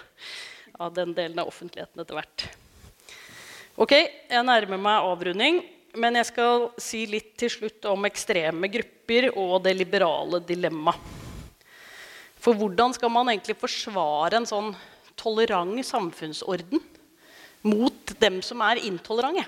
av 0.82 0.90
den 0.96 1.14
delen 1.14 1.38
av 1.38 1.52
offentligheten 1.52 2.02
etter 2.02 2.18
hvert. 2.18 2.48
Ok, 3.80 3.94
jeg 3.94 4.44
nærmer 4.44 4.80
meg 4.82 5.06
avrunding. 5.12 5.62
Men 6.00 6.16
jeg 6.16 6.30
skal 6.30 6.70
si 6.80 7.02
litt 7.10 7.34
til 7.40 7.50
slutt 7.52 7.84
om 7.90 8.06
ekstreme 8.08 8.70
grupper 8.72 9.28
og 9.34 9.58
det 9.66 9.74
liberale 9.76 10.40
dilemmaet. 10.48 11.18
For 12.42 12.58
hvordan 12.58 12.94
skal 12.96 13.12
man 13.12 13.28
egentlig 13.30 13.54
forsvare 13.60 14.40
en 14.40 14.48
sånn 14.48 14.72
tolerant 15.20 15.78
samfunnsorden 15.86 16.80
mot 17.68 18.14
dem 18.18 18.40
som 18.42 18.64
er 18.66 18.80
intolerante? 18.82 19.44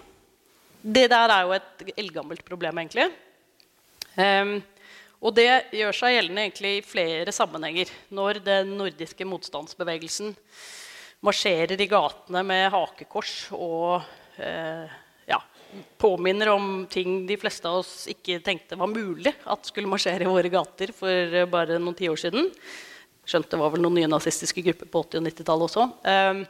Det 0.85 1.09
der 1.11 1.33
er 1.33 1.47
jo 1.47 1.55
et 1.57 1.97
eldgammelt 1.97 2.45
problem, 2.47 2.79
egentlig. 2.83 3.09
Um, 4.15 4.59
og 5.25 5.33
det 5.35 5.49
gjør 5.73 5.97
seg 5.97 6.19
gjeldende 6.19 6.45
egentlig 6.45 6.75
i 6.77 6.85
flere 6.85 7.33
sammenhenger. 7.33 7.89
Når 8.15 8.43
den 8.45 8.75
nordiske 8.77 9.27
motstandsbevegelsen 9.27 10.35
marsjerer 11.25 11.81
i 11.81 11.89
gatene 11.89 12.45
med 12.47 12.69
hakekors 12.77 13.33
og 13.57 14.05
uh, 14.37 14.93
påminner 16.01 16.51
om 16.53 16.87
ting 16.91 17.23
de 17.29 17.37
fleste 17.41 17.69
av 17.69 17.83
oss 17.83 18.09
ikke 18.11 18.41
tenkte 18.45 18.79
var 18.79 18.91
mulig 18.91 19.33
at 19.45 19.69
skulle 19.69 19.91
marsjere 19.91 20.27
i 20.27 20.31
våre 20.31 20.51
gater 20.53 20.93
for 20.97 21.11
eh, 21.11 21.49
bare 21.51 21.79
noen 21.81 21.97
tiår 21.99 22.21
siden. 22.21 22.51
Skjønt 23.25 23.49
det 23.51 23.61
var 23.61 23.73
vel 23.73 23.85
noen 23.85 23.97
nye 23.99 24.11
nazistiske 24.11 24.65
grupper 24.67 24.91
på 24.91 25.03
80- 25.07 25.21
og 25.21 25.27
90-tallet 25.29 25.67
også. 25.69 25.87
Um, 26.05 26.43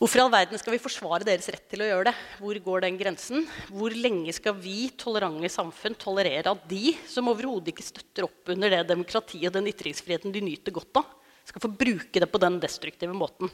hvorfor 0.00 0.20
i 0.20 0.24
all 0.24 0.32
verden 0.34 0.60
skal 0.60 0.74
vi 0.74 0.82
forsvare 0.82 1.28
deres 1.28 1.48
rett 1.52 1.64
til 1.72 1.84
å 1.84 1.88
gjøre 1.88 2.10
det? 2.10 2.16
Hvor 2.42 2.60
går 2.66 2.84
den 2.84 2.98
grensen? 3.00 3.46
Hvor 3.72 3.94
lenge 3.96 4.34
skal 4.36 4.58
vi 4.60 4.90
tolerante 5.00 5.48
samfunn 5.52 5.96
tolerere 6.00 6.52
at 6.52 6.68
de 6.68 6.92
som 7.08 7.30
overhodet 7.32 7.72
ikke 7.72 7.88
støtter 7.88 8.28
opp 8.28 8.52
under 8.52 8.76
det 8.76 8.84
demokratiet 8.92 9.48
og 9.48 9.56
den 9.56 9.72
ytringsfriheten 9.72 10.34
de 10.34 10.44
nyter 10.44 10.76
godt 10.76 11.00
av, 11.00 11.16
skal 11.48 11.64
få 11.64 11.72
bruke 11.72 12.20
det 12.20 12.28
på 12.30 12.42
den 12.42 12.60
destruktive 12.62 13.16
måten? 13.16 13.48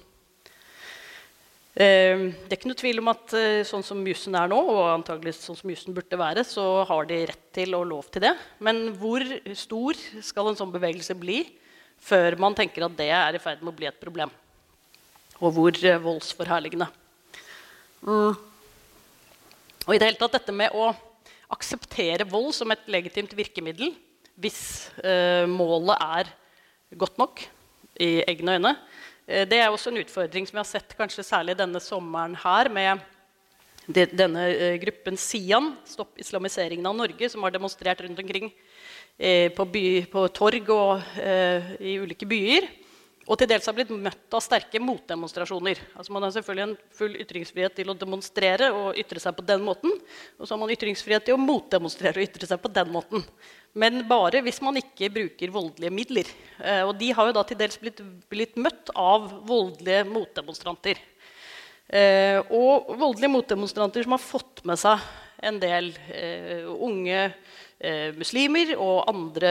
Ehm, 1.77 2.31
det 2.47 2.55
er 2.55 2.57
ikke 2.57 2.71
noe 2.71 2.81
tvil 2.81 3.01
om 3.03 3.11
at 3.13 3.33
eh, 3.37 3.61
sånn 3.69 3.83
som 3.85 3.99
jussen 4.09 4.37
er 4.39 4.49
nå, 4.49 4.57
og 4.57 4.95
antagelig 4.95 5.35
sånn 5.37 5.59
som 5.59 5.69
jussen 5.69 5.93
burde 5.97 6.17
være, 6.17 6.41
så 6.49 6.65
har 6.89 7.09
de 7.11 7.19
rett 7.29 7.43
til 7.53 7.77
og 7.77 7.85
lov 7.91 8.07
til 8.09 8.25
det. 8.25 8.33
Men 8.65 8.95
hvor 8.97 9.21
stor 9.53 10.01
skal 10.25 10.49
en 10.49 10.57
sånn 10.57 10.73
bevegelse 10.73 11.17
bli 11.21 11.43
før 12.01 12.39
man 12.41 12.57
tenker 12.57 12.87
at 12.87 12.97
det 12.97 13.11
er 13.13 13.37
i 13.37 13.43
ferd 13.43 13.61
med 13.61 13.75
å 13.75 13.77
bli 13.77 13.91
et 13.91 14.01
problem? 14.01 14.33
Og 15.37 15.53
hvor 15.53 15.77
eh, 15.77 16.01
voldsforherligende? 16.01 16.89
Mm. 18.07 18.33
Og 19.85 19.93
i 19.93 20.01
det 20.01 20.09
hele 20.09 20.21
tatt 20.23 20.39
dette 20.39 20.57
med 20.57 20.73
å 20.73 20.95
akseptere 21.53 22.25
vold 22.29 22.55
som 22.57 22.73
et 22.73 22.89
legitimt 22.89 23.37
virkemiddel 23.37 23.93
hvis 24.41 24.89
eh, 25.05 25.45
målet 25.49 26.01
er 26.01 26.33
godt 26.97 27.21
nok 27.21 27.45
i 28.01 28.23
egne 28.29 28.57
øyne, 28.57 28.73
det 29.27 29.59
er 29.59 29.69
også 29.69 29.91
en 29.91 29.99
utfordring 29.99 30.47
som 30.47 30.55
vi 30.55 30.63
har 30.63 30.69
sett 30.69 30.97
kanskje 30.99 31.25
særlig 31.27 31.57
denne 31.59 31.81
sommeren 31.83 32.37
her 32.39 32.71
med 32.71 33.03
denne 33.87 34.45
eh, 34.51 34.77
gruppen 34.83 35.19
SIAN, 35.19 35.73
Stopp 35.87 36.19
islamiseringen 36.19 36.87
av 36.87 36.97
Norge, 36.99 37.29
som 37.31 37.43
har 37.47 37.55
demonstrert 37.55 38.01
rundt 38.03 38.19
omkring 38.23 38.49
eh, 39.19 39.53
på, 39.55 39.67
by, 39.71 39.87
på 40.11 40.27
torg 40.35 40.71
og 40.75 41.23
i 41.81 41.99
ulike 42.03 42.27
byer. 42.27 42.67
Og 43.27 43.35
til 43.41 43.49
dels 43.51 43.67
har 43.67 43.75
blitt 43.75 43.91
møtt 43.91 44.35
av 44.39 44.43
sterke 44.45 44.79
motdemonstrasjoner. 44.79 45.81
Altså 45.99 46.15
man 46.15 46.23
har 46.23 46.33
selvfølgelig 46.37 46.67
en 46.69 46.77
full 46.95 47.17
ytringsfrihet 47.25 47.75
til 47.75 47.91
å 47.91 47.97
demonstrere 47.99 48.69
og 48.71 48.99
ytre 49.03 49.23
seg 49.23 49.35
på 49.35 49.45
den 49.49 49.65
måten. 49.67 49.95
Og 50.39 50.47
så 50.47 50.55
har 50.55 50.61
man 50.63 50.71
ytringsfrihet 50.71 51.27
til 51.27 51.35
å 51.35 51.43
motdemonstrere 51.43 52.23
og 52.23 52.29
ytre 52.29 52.47
seg 52.47 52.63
på 52.63 52.71
den 52.77 52.93
måten. 52.95 53.27
Men 53.77 54.01
bare 54.09 54.41
hvis 54.45 54.63
man 54.65 54.79
ikke 54.81 55.11
bruker 55.13 55.53
voldelige 55.53 55.93
midler. 55.93 56.31
Eh, 56.65 56.81
og 56.87 56.95
de 57.01 57.11
har 57.13 57.29
jo 57.29 57.37
da 57.37 57.43
til 57.45 57.59
dels 57.61 57.77
blitt, 57.81 58.01
blitt 58.33 58.57
møtt 58.57 58.93
av 58.97 59.29
voldelige 59.49 60.07
motdemonstranter. 60.09 61.03
Eh, 61.87 62.41
og 62.49 62.89
voldelige 62.97 63.35
motdemonstranter 63.35 64.07
som 64.07 64.17
har 64.17 64.25
fått 64.25 64.65
med 64.67 64.81
seg 64.81 65.05
en 65.47 65.61
del 65.61 65.93
eh, 66.09 66.65
unge 66.65 67.31
muslimer 68.17 68.71
og 68.81 69.03
andre 69.11 69.51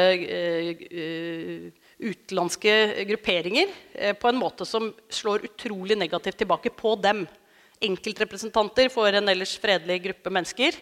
utenlandske 2.01 2.71
grupperinger 3.05 3.69
på 4.17 4.31
en 4.31 4.39
måte 4.41 4.65
som 4.65 4.87
slår 5.13 5.45
utrolig 5.45 5.93
negativt 6.01 6.39
tilbake 6.41 6.71
på 6.73 6.95
dem. 6.97 7.21
Enkeltrepresentanter 7.85 8.89
for 8.89 9.13
en 9.13 9.29
ellers 9.29 9.53
fredelig 9.61 9.99
gruppe 10.07 10.33
mennesker 10.33 10.79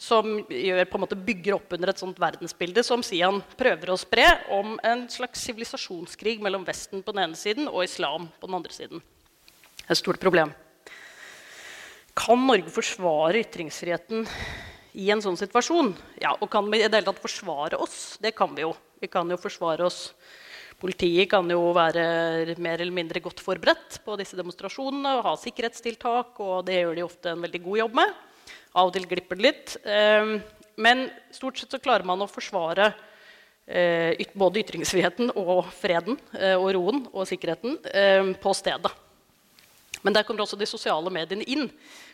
som 0.00 0.40
gjør, 0.50 0.84
på 0.90 0.98
en 0.98 1.04
måte 1.04 1.18
bygger 1.18 1.56
opp 1.56 1.74
under 1.76 1.92
et 1.92 2.00
sånt 2.00 2.18
verdensbilde 2.20 2.82
som 2.86 3.02
Sian 3.06 3.40
prøver 3.58 3.92
å 3.92 3.98
spre, 4.00 4.26
om 4.54 4.76
en 4.82 5.06
slags 5.12 5.44
sivilisasjonskrig 5.46 6.42
mellom 6.44 6.66
Vesten 6.66 7.04
på 7.04 7.14
den 7.14 7.28
ene 7.28 7.38
siden 7.38 7.70
og 7.70 7.84
islam 7.86 8.28
på 8.40 8.50
den 8.50 8.58
andre 8.58 8.74
siden. 8.74 9.02
Et 9.84 9.98
stort 9.98 10.20
problem. 10.22 10.52
Kan 12.14 12.46
Norge 12.46 12.70
forsvare 12.70 13.42
ytringsfriheten 13.42 14.26
i 15.02 15.10
en 15.10 15.22
sånn 15.22 15.38
situasjon? 15.38 15.92
Ja, 16.22 16.36
Og 16.40 16.48
kan 16.50 16.68
vi 16.70 16.82
i 16.82 16.88
det 16.88 17.00
hele 17.00 17.10
tatt 17.10 17.22
forsvare 17.22 17.78
oss? 17.82 18.16
Det 18.22 18.34
kan 18.38 18.54
vi 18.54 18.62
jo. 18.62 18.74
Vi 19.02 19.10
kan 19.10 19.28
jo 19.30 19.38
forsvare 19.40 19.86
oss. 19.86 20.12
Politiet 20.78 21.30
kan 21.30 21.48
jo 21.50 21.72
være 21.74 22.54
mer 22.62 22.80
eller 22.80 22.94
mindre 22.94 23.22
godt 23.22 23.42
forberedt 23.42 24.00
på 24.04 24.16
disse 24.20 24.36
demonstrasjonene 24.38 25.16
og 25.18 25.26
ha 25.26 25.34
sikkerhetstiltak, 25.40 26.38
og 26.42 26.66
det 26.66 26.80
gjør 26.80 26.96
de 26.98 27.04
ofte 27.06 27.32
en 27.32 27.44
veldig 27.44 27.60
god 27.66 27.78
jobb 27.78 27.98
med. 28.02 28.14
Av 28.74 28.88
og 28.88 28.94
til 28.94 29.06
glipper 29.10 29.38
det 29.38 29.46
litt. 29.46 29.76
Ehm, 29.86 30.38
men 30.76 31.06
stort 31.34 31.60
sett 31.60 31.74
så 31.74 31.82
klarer 31.82 32.06
man 32.06 32.24
å 32.24 32.30
forsvare 32.30 32.90
eh, 33.66 34.24
både 34.34 34.64
ytringsfriheten 34.64 35.30
og 35.38 35.68
freden 35.78 36.18
eh, 36.38 36.56
og 36.58 36.72
roen 36.76 37.04
og 37.12 37.28
sikkerheten 37.30 37.78
ehm, 37.94 38.34
på 38.42 38.54
stedet. 38.56 38.90
Men 40.04 40.12
der 40.12 40.26
kommer 40.26 40.44
også 40.44 40.58
de 40.60 40.68
sosiale 40.68 41.08
mediene 41.12 41.46
inn. 41.48 41.70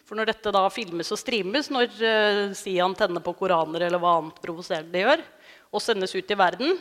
For 0.07 0.18
når 0.18 0.31
dette 0.31 0.53
da 0.55 0.62
filmes 0.70 1.11
og 1.11 1.18
streames, 1.18 1.68
når 1.74 1.91
uh, 1.99 2.55
Sian 2.55 2.95
tenner 2.99 3.22
på 3.24 3.35
koraner 3.39 3.89
eller 3.89 3.99
hva 4.03 4.16
annet 4.20 4.39
provoserende 4.43 4.95
de 4.95 5.03
gjør, 5.03 5.24
og 5.74 5.83
sendes 5.83 6.14
ut 6.14 6.31
i 6.31 6.39
verden, 6.39 6.78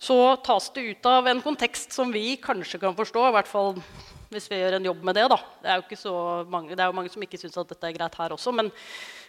så 0.00 0.16
tas 0.44 0.70
det 0.74 0.84
ut 0.90 1.08
av 1.08 1.28
en 1.28 1.40
kontekst 1.44 1.92
som 1.96 2.12
vi 2.12 2.34
kanskje 2.40 2.80
kan 2.82 2.96
forstå. 2.96 3.28
i 3.28 3.34
hvert 3.36 3.48
fall 3.48 3.76
hvis 4.34 4.50
vi 4.50 4.58
gjør 4.60 4.76
en 4.78 4.88
jobb 4.90 5.04
med 5.06 5.16
det. 5.16 5.24
Da. 5.30 5.38
Det 5.62 5.72
er 5.72 5.82
jo 5.94 6.12
mange, 6.50 6.74
det 6.74 6.82
er 6.82 6.90
jo 6.90 6.96
mange 6.98 7.12
som 7.12 7.24
ikke 7.24 7.40
syns 7.40 7.58
at 7.60 7.70
dette 7.70 7.88
er 7.88 7.96
greit 7.96 8.18
her 8.20 8.34
også. 8.36 8.52
Men 8.54 8.70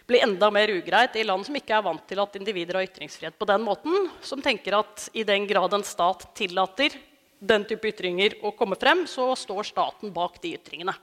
blir 0.06 0.22
enda 0.26 0.50
mer 0.54 0.70
ugreit 0.74 1.16
i 1.18 1.24
land 1.26 1.46
som 1.46 1.58
ikke 1.58 1.78
er 1.78 1.84
vant 1.86 2.04
til 2.06 2.22
at 2.22 2.38
individer 2.38 2.78
har 2.78 2.86
ytringsfrihet 2.86 3.38
på 3.38 3.48
den 3.48 3.64
måten. 3.66 4.10
Som 4.22 4.44
tenker 4.44 4.78
at 4.80 5.08
i 5.14 5.26
den 5.26 5.48
grad 5.50 5.74
en 5.74 5.86
stat 5.86 6.28
tillater 6.38 6.94
den 7.38 7.66
type 7.68 7.90
ytringer 7.90 8.38
å 8.46 8.52
komme 8.56 8.78
frem, 8.80 9.04
så 9.10 9.32
står 9.36 9.68
staten 9.68 10.12
bak 10.14 10.40
de 10.42 10.54
ytringene. 10.56 10.94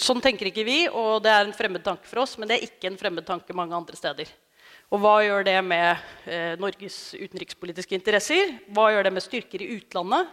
Sånn 0.00 0.22
tenker 0.24 0.48
ikke 0.48 0.64
vi, 0.64 0.78
og 0.88 1.20
det 1.24 1.32
er 1.32 1.44
en 1.44 1.56
fremmed 1.56 1.84
tanke 1.84 2.08
for 2.08 2.22
oss, 2.22 2.36
men 2.40 2.48
det 2.48 2.56
er 2.56 2.66
ikke 2.68 2.88
en 2.88 2.98
fremmed 3.00 3.26
tanke 3.28 3.56
mange 3.56 3.76
andre 3.76 3.96
steder. 3.98 4.30
Og 4.94 5.02
hva 5.02 5.18
gjør 5.24 5.44
det 5.48 5.56
med 5.66 6.04
eh, 6.30 6.54
Norges 6.62 6.98
utenrikspolitiske 7.18 7.96
interesser? 7.96 8.54
Hva 8.70 8.92
gjør 8.94 9.08
det 9.08 9.12
med 9.16 9.24
styrker 9.24 9.64
i 9.64 9.72
utlandet? 9.80 10.30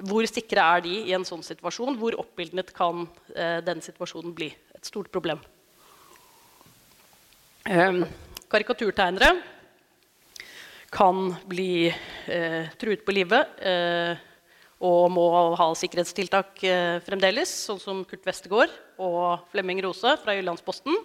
Hvor 0.00 0.24
sikre 0.24 0.64
er 0.64 0.84
de 0.86 0.94
i 1.10 1.12
en 1.12 1.24
sånn 1.28 1.42
situasjon? 1.44 1.98
Hvor 2.00 2.16
oppildnet 2.22 2.72
kan 2.72 3.04
eh, 3.36 3.60
den 3.64 3.82
situasjonen 3.84 4.32
bli? 4.36 4.48
Et 4.72 4.88
stort 4.88 5.10
problem. 5.12 5.42
Um, 7.68 8.02
karikaturtegnere 8.50 9.36
kan 10.92 11.28
bli 11.48 11.88
eh, 11.88 12.72
truet 12.80 13.04
på 13.04 13.14
livet 13.14 13.60
eh, 13.64 14.16
og 14.82 15.06
må 15.14 15.26
ha 15.56 15.68
sikkerhetstiltak 15.78 16.64
eh, 16.66 16.96
fremdeles, 17.06 17.52
sånn 17.68 17.80
som 17.80 18.02
Kurt 18.08 18.26
Westergård 18.26 18.72
og 19.00 19.46
Flemming 19.52 19.80
Rose 19.84 20.16
fra 20.24 20.34
Jyllandsposten. 20.34 20.96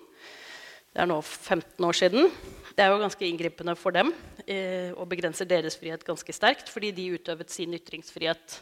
Det 0.92 1.04
er 1.04 1.10
nå 1.12 1.20
15 1.22 1.86
år 1.86 2.00
siden. 2.00 2.32
Det 2.74 2.84
er 2.84 2.90
jo 2.90 3.04
ganske 3.04 3.28
inngripende 3.28 3.78
for 3.78 3.94
dem 3.94 4.10
eh, 4.48 4.90
og 4.96 5.08
begrenser 5.12 5.48
deres 5.50 5.78
frihet 5.78 6.04
ganske 6.08 6.34
sterkt, 6.34 6.72
fordi 6.74 6.92
de 6.96 7.12
utøvet 7.20 7.54
sin 7.54 7.78
ytringsfrihet 7.78 8.58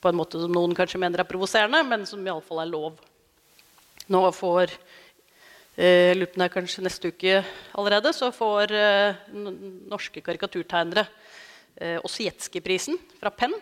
på 0.00 0.08
en 0.08 0.16
måte 0.16 0.40
som 0.40 0.52
noen 0.52 0.74
kanskje 0.76 1.00
mener 1.00 1.22
er 1.22 1.28
provoserende, 1.28 1.82
men 1.86 2.06
som 2.08 2.24
iallfall 2.24 2.62
er 2.62 2.70
lov. 2.72 3.00
Nå 4.10 4.22
får 4.34 4.72
eh, 5.76 6.16
Lupen 6.16 6.44
er 6.44 6.52
kanskje 6.52 6.84
neste 6.86 7.12
uke 7.12 7.42
allerede, 7.78 8.12
så 8.16 8.32
får 8.34 8.72
eh, 8.74 9.20
norske 9.92 10.22
karikaturtegnere 10.24 11.04
eh, 11.76 11.98
Osietzky-prisen 12.06 12.98
fra 13.20 13.32
Penn. 13.34 13.54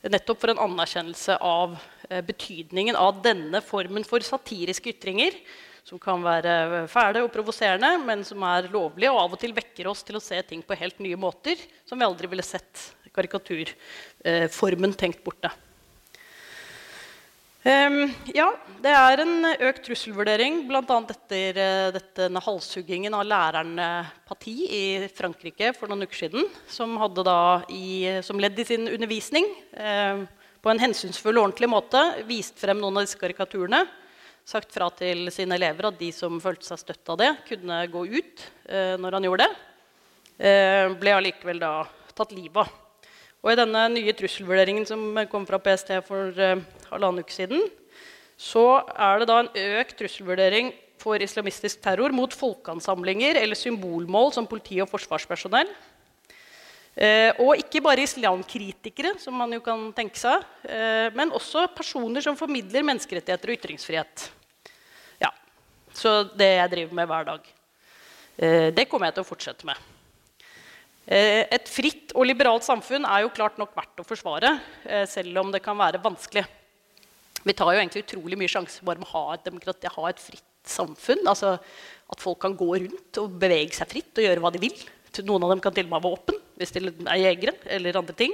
Nettopp 0.00 0.40
for 0.40 0.52
en 0.54 0.62
anerkjennelse 0.64 1.36
av 1.44 1.76
eh, 2.08 2.22
betydningen 2.24 2.96
av 2.96 3.20
denne 3.24 3.60
formen 3.60 4.06
for 4.08 4.24
satiriske 4.24 4.94
ytringer. 4.94 5.36
Som 5.84 5.98
kan 6.00 6.20
være 6.22 6.86
fæle 6.92 7.22
og 7.24 7.32
provoserende, 7.32 7.88
men 8.04 8.20
som 8.24 8.42
er 8.46 8.68
lovlige 8.70 9.10
og 9.10 9.22
av 9.22 9.36
og 9.36 9.40
til 9.42 9.54
vekker 9.56 9.88
oss 9.90 10.04
til 10.06 10.18
å 10.18 10.22
se 10.22 10.36
ting 10.46 10.60
på 10.64 10.76
helt 10.76 11.00
nye 11.02 11.18
måter 11.18 11.60
som 11.88 11.98
vi 11.98 12.06
aldri 12.06 12.28
ville 12.30 12.44
sett 12.46 12.90
karikaturformen 13.16 14.94
tenkt 14.98 15.24
borte. 15.24 15.52
Um, 17.60 18.06
ja, 18.32 18.46
det 18.80 18.92
er 18.96 19.20
en 19.20 19.44
økt 19.68 19.82
trusselvurdering, 19.84 20.62
bl.a. 20.64 20.80
etter 21.12 21.58
uh, 21.60 21.98
denne 22.16 22.40
halshuggingen 22.40 23.12
av 23.12 23.26
læreren 23.28 23.74
Pati 24.24 24.54
i 24.64 24.84
Frankrike 25.12 25.74
for 25.76 25.92
noen 25.92 26.06
uker 26.06 26.22
siden, 26.22 26.48
som 26.72 26.96
hadde 27.02 27.26
da 27.28 27.60
i, 27.68 28.08
som 28.24 28.40
ledd 28.40 28.56
i 28.56 28.64
sin 28.64 28.88
undervisning 28.88 29.50
uh, 29.76 30.24
på 30.64 30.72
en 30.72 30.80
hensynsfull 30.80 31.36
og 31.36 31.50
ordentlig 31.50 31.68
måte 31.68 32.04
vist 32.30 32.56
frem 32.62 32.80
noen 32.80 32.96
av 32.96 33.04
disse 33.04 33.20
karikaturene. 33.20 33.84
Sagt 34.48 34.72
fra 34.72 34.88
til 34.96 35.28
sine 35.28 35.60
elever 35.60 35.90
at 35.90 36.00
de 36.00 36.08
som 36.16 36.40
følte 36.40 36.64
seg 36.64 36.80
støtt 36.80 37.12
av 37.12 37.20
det, 37.20 37.34
kunne 37.50 37.84
gå 37.92 38.08
ut 38.08 38.46
uh, 38.72 38.96
når 38.96 39.18
han 39.18 39.28
gjorde 39.28 39.44
det. 39.44 39.66
ble 40.96 41.12
allikevel 41.12 41.60
da 41.60 41.74
tatt 42.16 42.32
livet 42.32 42.64
av. 42.64 42.79
Og 43.40 43.54
I 43.54 43.56
denne 43.56 43.86
nye 43.94 44.12
trusselvurderingen 44.16 44.84
som 44.88 45.16
kom 45.32 45.46
fra 45.48 45.60
PST 45.62 45.94
for 46.04 46.36
eh, 46.36 46.60
halvannen 46.90 47.24
uke 47.24 47.32
siden, 47.32 47.62
så 48.40 48.82
er 48.92 49.20
det 49.20 49.28
da 49.30 49.38
en 49.40 49.52
økt 49.80 49.96
trusselvurdering 49.96 50.72
for 51.00 51.20
islamistisk 51.24 51.80
terror 51.80 52.12
mot 52.12 52.34
folkeansamlinger 52.36 53.38
eller 53.40 53.56
symbolmål 53.56 54.34
som 54.36 54.48
politi 54.48 54.76
og 54.84 54.90
forsvarspersonell. 54.92 55.70
Eh, 57.00 57.32
og 57.40 57.62
ikke 57.62 57.80
bare 57.84 58.04
islamkritikere, 58.04 59.14
som 59.22 59.38
man 59.40 59.54
jo 59.56 59.62
kan 59.64 59.86
tenke 59.96 60.20
seg, 60.20 60.44
eh, 60.68 61.08
men 61.16 61.32
også 61.32 61.64
personer 61.72 62.24
som 62.24 62.36
formidler 62.36 62.84
menneskerettigheter 62.84 63.54
og 63.54 63.56
ytringsfrihet. 63.56 64.26
Ja, 65.22 65.32
Så 65.96 66.28
det 66.36 66.50
jeg 66.58 66.74
driver 66.76 66.94
med 67.00 67.08
hver 67.08 67.24
dag. 67.32 67.40
det 68.40 68.88
kommer 68.88 69.08
jeg 69.08 69.14
til 69.14 69.24
å 69.24 69.28
fortsette 69.28 69.66
med. 69.68 69.76
Eh, 71.10 71.42
et 71.50 71.66
fritt 71.66 72.12
og 72.14 72.22
liberalt 72.28 72.62
samfunn 72.62 73.02
er 73.02 73.24
jo 73.24 73.32
klart 73.34 73.56
nok 73.58 73.72
verdt 73.74 73.98
å 73.98 74.06
forsvare, 74.06 74.52
eh, 74.86 75.06
selv 75.10 75.40
om 75.42 75.50
det 75.50 75.62
kan 75.64 75.76
være 75.76 76.02
vanskelig. 76.02 76.44
Vi 77.42 77.52
tar 77.52 77.72
jo 77.72 77.80
egentlig 77.80 78.04
utrolig 78.04 78.38
mye 78.38 78.52
sjanse 78.52 78.84
bare 78.84 79.00
med 79.00 79.08
å 79.08 79.16
ha 79.16 79.34
et 79.34 79.44
demokrati, 79.44 79.90
ha 79.90 80.06
et 80.06 80.20
fritt 80.20 80.44
samfunn. 80.62 81.26
Altså 81.26 81.58
At 82.10 82.20
folk 82.20 82.40
kan 82.40 82.56
gå 82.56 82.68
rundt 82.78 83.18
og 83.18 83.38
bevege 83.38 83.72
seg 83.72 83.88
fritt 83.88 84.18
og 84.18 84.24
gjøre 84.24 84.40
hva 84.42 84.52
de 84.52 84.58
vil. 84.58 84.76
Noen 85.24 85.42
av 85.42 85.50
dem 85.50 85.60
kan 85.60 85.72
til 85.72 85.86
og 85.86 85.90
med 85.90 86.02
ha 86.02 86.08
våpen 86.10 86.36
hvis 86.58 86.72
de 86.74 86.80
er 87.06 87.22
jegere 87.22 87.54
eller 87.66 87.96
andre 87.96 88.14
ting. 88.14 88.32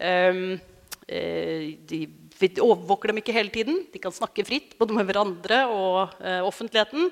Um, 0.00 0.60
de, 1.08 2.00
vi 2.38 2.48
overvåker 2.60 3.08
dem 3.08 3.18
ikke 3.18 3.32
hele 3.32 3.50
tiden. 3.50 3.86
De 3.92 3.98
kan 3.98 4.12
snakke 4.12 4.44
fritt 4.44 4.76
både 4.78 4.92
med 4.92 5.08
hverandre 5.08 5.64
og 5.72 6.20
offentligheten. 6.44 7.10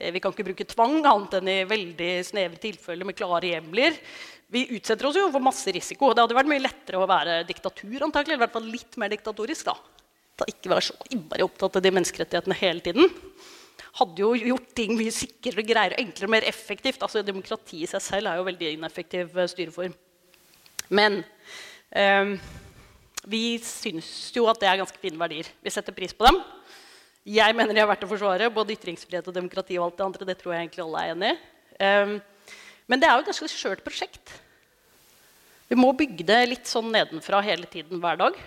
Eh, 0.00 0.12
vi 0.14 0.20
kan 0.22 0.32
ikke 0.32 0.48
bruke 0.48 0.66
tvang 0.68 1.00
annet 1.04 1.38
enn 1.38 1.52
i 1.52 1.58
veldig 1.68 2.10
snevre 2.24 2.60
tilfeller 2.62 3.08
med 3.08 3.18
klare 3.18 3.52
hjemler. 3.52 3.98
Vi 4.50 4.64
utsetter 4.78 5.06
oss 5.06 5.18
jo 5.18 5.28
for 5.30 5.44
masse 5.44 5.70
risiko. 5.74 6.10
Det 6.14 6.24
hadde 6.24 6.36
vært 6.38 6.50
mye 6.50 6.64
lettere 6.64 6.98
å 6.98 7.08
være 7.08 7.42
diktatur. 7.46 8.00
antakelig, 8.02 8.34
eller 8.34 8.40
i 8.40 8.44
hvert 8.46 8.56
fall 8.56 8.70
litt 8.72 8.96
mer 8.98 9.12
diktatorisk 9.12 9.68
da. 9.68 9.76
da 10.40 10.48
ikke 10.48 10.72
være 10.72 10.88
så 10.88 10.96
innmari 11.12 11.44
opptatt 11.44 11.76
av 11.76 11.82
de 11.84 11.92
menneskerettighetene 11.92 12.56
hele 12.58 12.80
tiden. 12.80 13.12
Hadde 14.00 14.22
jo 14.22 14.32
gjort 14.34 14.72
ting 14.74 14.96
mye 14.96 15.12
sikrere, 15.12 15.66
greier, 15.66 15.94
enklere 15.98 16.28
og 16.28 16.34
mer 16.34 16.48
effektivt. 16.48 17.02
Altså, 17.02 17.22
Demokrati 17.26 17.82
i 17.84 17.90
seg 17.90 18.02
selv 18.02 18.30
er 18.30 18.40
jo 18.40 18.48
veldig 18.48 18.72
ineffektiv 18.78 19.36
eh, 19.36 19.50
styreform. 19.50 19.94
Men 20.90 21.20
eh, 21.92 22.34
vi 23.30 23.44
syns 23.62 24.32
jo 24.34 24.48
at 24.50 24.58
det 24.62 24.70
er 24.70 24.80
ganske 24.80 24.98
fine 25.02 25.20
verdier. 25.20 25.52
Vi 25.62 25.70
setter 25.74 25.94
pris 25.94 26.16
på 26.16 26.26
dem. 26.26 26.40
Jeg 27.28 27.52
mener 27.52 27.76
de 27.76 27.82
er 27.82 27.88
verdt 27.88 28.06
å 28.06 28.08
forsvare, 28.08 28.46
både 28.52 28.72
ytringsfrihet 28.78 29.26
og 29.28 29.34
demokrati. 29.36 29.76
og 29.76 29.90
alt 29.90 29.98
Det 29.98 30.04
andre, 30.04 30.28
det 30.30 30.38
tror 30.40 30.54
jeg 30.54 30.62
egentlig 30.64 30.84
alle 30.86 31.00
er 31.02 31.10
enig 31.12 31.32
i. 31.32 31.40
Um, 31.80 32.14
men 32.88 33.00
det 33.00 33.08
er 33.08 33.12
jo 33.12 33.20
et 33.20 33.28
ganske 33.28 33.48
skjørt 33.52 33.84
prosjekt. 33.84 34.32
Vi 35.68 35.76
må 35.76 35.92
bygge 35.92 36.24
det 36.24 36.40
litt 36.48 36.66
sånn 36.66 36.88
nedenfra 36.90 37.42
hele 37.44 37.68
tiden 37.68 38.00
hver 38.00 38.16
dag. 38.16 38.40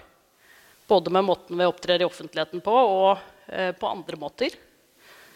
Både 0.90 1.14
med 1.14 1.24
måten 1.24 1.58
vi 1.58 1.70
opptrer 1.70 2.02
i 2.02 2.08
offentligheten 2.08 2.66
på, 2.66 2.74
og 2.74 3.22
uh, 3.54 3.72
på 3.78 3.94
andre 3.94 4.18
måter. 4.18 4.58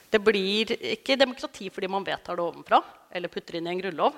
Det 0.09 0.23
blir 0.23 0.73
ikke 0.97 1.19
demokrati 1.19 1.69
fordi 1.69 1.87
man 1.91 2.05
vedtar 2.07 2.39
det 2.39 2.45
ovenfra 2.45 2.81
eller 3.13 3.29
putter 3.29 3.59
inn 3.59 3.67
i 3.69 3.75
en 3.75 3.81
grunnlov. 3.83 4.17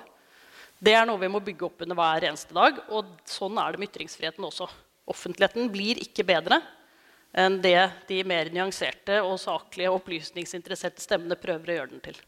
Det 0.80 0.94
er 0.96 1.04
noe 1.04 1.20
vi 1.20 1.28
må 1.28 1.42
bygge 1.44 1.66
opp 1.68 1.82
under 1.84 1.98
hver 1.98 2.24
eneste 2.30 2.56
dag. 2.56 2.78
Og 2.88 3.04
sånn 3.28 3.60
er 3.60 3.74
det 3.76 3.82
med 3.82 3.92
ytringsfriheten 3.92 4.48
også. 4.48 4.70
Offentligheten 5.12 5.68
blir 5.68 6.00
ikke 6.00 6.24
bedre 6.24 6.62
enn 7.32 7.60
det 7.62 7.78
de 8.08 8.22
mer 8.26 8.50
nyanserte 8.54 9.20
og 9.22 9.38
saklige 9.40 9.92
opplysningsinteresserte 9.94 11.02
stemmene 11.02 11.38
prøver 11.38 11.70
å 11.70 11.78
gjøre 11.78 11.92
den 11.94 12.04
til. 12.04 12.18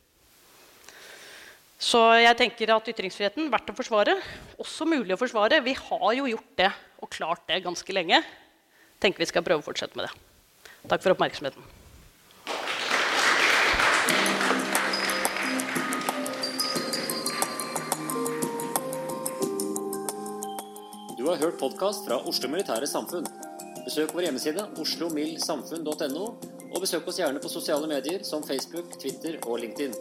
Så 1.83 1.99
jeg 2.23 2.39
tenker 2.39 2.71
at 2.71 2.89
ytringsfriheten 2.93 3.51
verdt 3.51 3.73
å 3.73 3.75
forsvare. 3.75 4.15
Også 4.63 4.87
mulig 4.87 5.17
å 5.17 5.19
forsvare. 5.19 5.59
Vi 5.67 5.75
har 5.75 6.09
jo 6.15 6.29
gjort 6.31 6.53
det 6.61 6.71
og 7.03 7.11
klart 7.11 7.43
det 7.49 7.65
ganske 7.65 7.93
lenge. 7.93 8.23
tenker 9.03 9.19
vi 9.19 9.27
skal 9.27 9.43
prøve 9.43 9.59
å 9.59 9.67
fortsette 9.67 9.99
med 9.99 10.07
det. 10.07 10.15
Takk 10.87 11.03
for 11.03 11.17
oppmerksomheten. 11.17 11.63
Du 21.19 21.27
har 21.27 21.43
hørt 21.43 21.59
podkast 21.59 22.07
fra 22.07 22.23
Oslo 22.23 22.49
Militære 22.51 22.87
Samfunn. 22.87 23.27
Besøk 23.85 24.15
vår 24.15 24.29
hjemmeside 24.29 24.63
oslomildsamfunn.no, 24.79 26.27
og 26.73 26.81
besøk 26.81 27.09
oss 27.09 27.19
gjerne 27.19 27.43
på 27.43 27.51
sosiale 27.51 27.89
medier 27.91 28.23
som 28.25 28.45
Facebook, 28.47 28.95
Twitter 29.03 29.41
og 29.47 29.59
LinkedIn. 29.65 29.97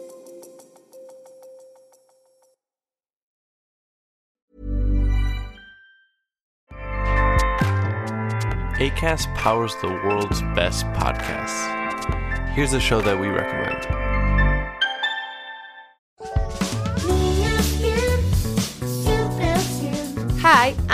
ACAST 8.82 9.28
powers 9.36 9.74
the 9.76 9.86
world's 9.86 10.42
best 10.56 10.84
podcasts. 10.86 11.60
Here's 12.54 12.72
a 12.72 12.80
show 12.80 13.00
that 13.00 13.18
we 13.18 13.28
recommend. 13.28 14.11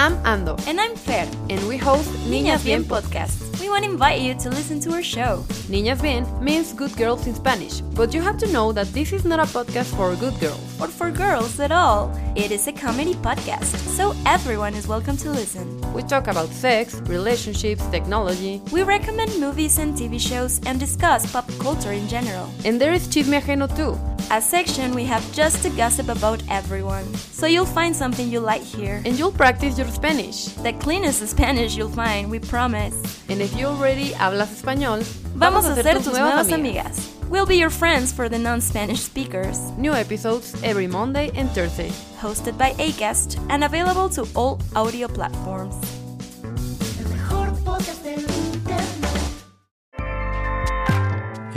I'm 0.09 0.16
Ando. 0.24 0.59
And 0.66 0.80
I'm 0.80 0.96
Fer. 0.96 1.28
And 1.50 1.68
we 1.68 1.76
host 1.76 2.09
Niñas 2.30 2.64
Bien 2.64 2.82
podcast. 2.82 3.61
We 3.61 3.68
want 3.68 3.84
to 3.84 3.90
invite 3.90 4.22
you 4.22 4.32
to 4.36 4.48
listen 4.48 4.80
to 4.80 4.92
our 4.92 5.02
show. 5.02 5.44
Niñas 5.68 6.00
Bien 6.00 6.24
means 6.42 6.72
good 6.72 6.96
girls 6.96 7.26
in 7.26 7.34
Spanish, 7.34 7.82
but 7.94 8.14
you 8.14 8.22
have 8.22 8.38
to 8.38 8.50
know 8.50 8.72
that 8.72 8.86
this 8.94 9.12
is 9.12 9.26
not 9.26 9.38
a 9.38 9.42
podcast 9.42 9.94
for 9.94 10.16
good 10.16 10.40
girls. 10.40 10.80
Or 10.80 10.88
for 10.88 11.11
girls 11.11 11.61
at 11.61 11.72
all. 11.72 12.11
It 12.36 12.50
is 12.52 12.66
a 12.68 12.72
comedy 12.72 13.16
podcast, 13.16 13.76
so 13.98 14.14
everyone 14.24 14.72
is 14.72 14.88
welcome 14.88 15.18
to 15.18 15.30
listen. 15.30 15.68
We 15.92 16.02
talk 16.04 16.26
about 16.26 16.48
sex, 16.54 17.02
relationships, 17.04 17.84
technology. 17.88 18.62
We 18.72 18.84
recommend 18.84 19.38
movies 19.38 19.76
and 19.76 19.92
TV 19.92 20.18
shows 20.18 20.59
and 20.64 20.80
discuss 20.80 21.30
pop 21.30 21.50
culture 21.59 21.92
in 21.92 22.09
general. 22.09 22.48
And 22.64 22.80
there 22.80 22.94
is 22.94 23.09
Chisme 23.09 23.38
Ajeno 23.42 23.68
too. 23.76 23.92
A 24.31 24.43
section 24.43 24.95
we 24.95 25.05
have 25.05 25.24
just 25.33 25.62
to 25.62 25.70
gossip 25.70 26.11
about 26.11 26.43
everyone. 26.51 27.14
So 27.14 27.47
you'll 27.47 27.64
find 27.64 27.97
something 27.97 28.29
you 28.29 28.41
like 28.41 28.61
here. 28.62 29.01
And 29.07 29.18
you'll 29.18 29.33
practice 29.33 29.79
your 29.79 29.89
Spanish. 29.89 30.49
The 30.49 30.74
cleanest 30.74 31.26
Spanish 31.26 31.79
you'll 31.79 31.89
find, 31.89 32.31
we 32.31 32.39
promise. 32.39 32.95
And 33.31 33.41
if 33.41 33.57
you 33.57 33.66
already 33.66 34.11
hablas 34.11 34.61
español, 34.61 35.03
vamos, 35.35 35.64
a 35.64 35.83
ser 35.83 35.95
tus 35.95 36.12
nuevas 36.12 36.49
amigas. 36.49 37.14
We'll 37.31 37.47
be 37.47 37.57
your 37.57 37.70
friends 37.70 38.12
for 38.12 38.29
the 38.29 38.39
non-Spanish 38.39 39.01
speakers. 39.01 39.59
New 39.79 39.95
episodes 39.95 40.55
every 40.62 40.87
Monday 40.87 41.31
and 41.35 41.51
Thursday. 41.51 41.89
Hosted 42.20 42.59
by 42.59 42.72
Acast 42.72 43.39
and 43.49 43.64
available 43.64 44.11
to 44.11 44.26
all 44.35 44.61
audio 44.76 45.09
platforms. 45.09 45.97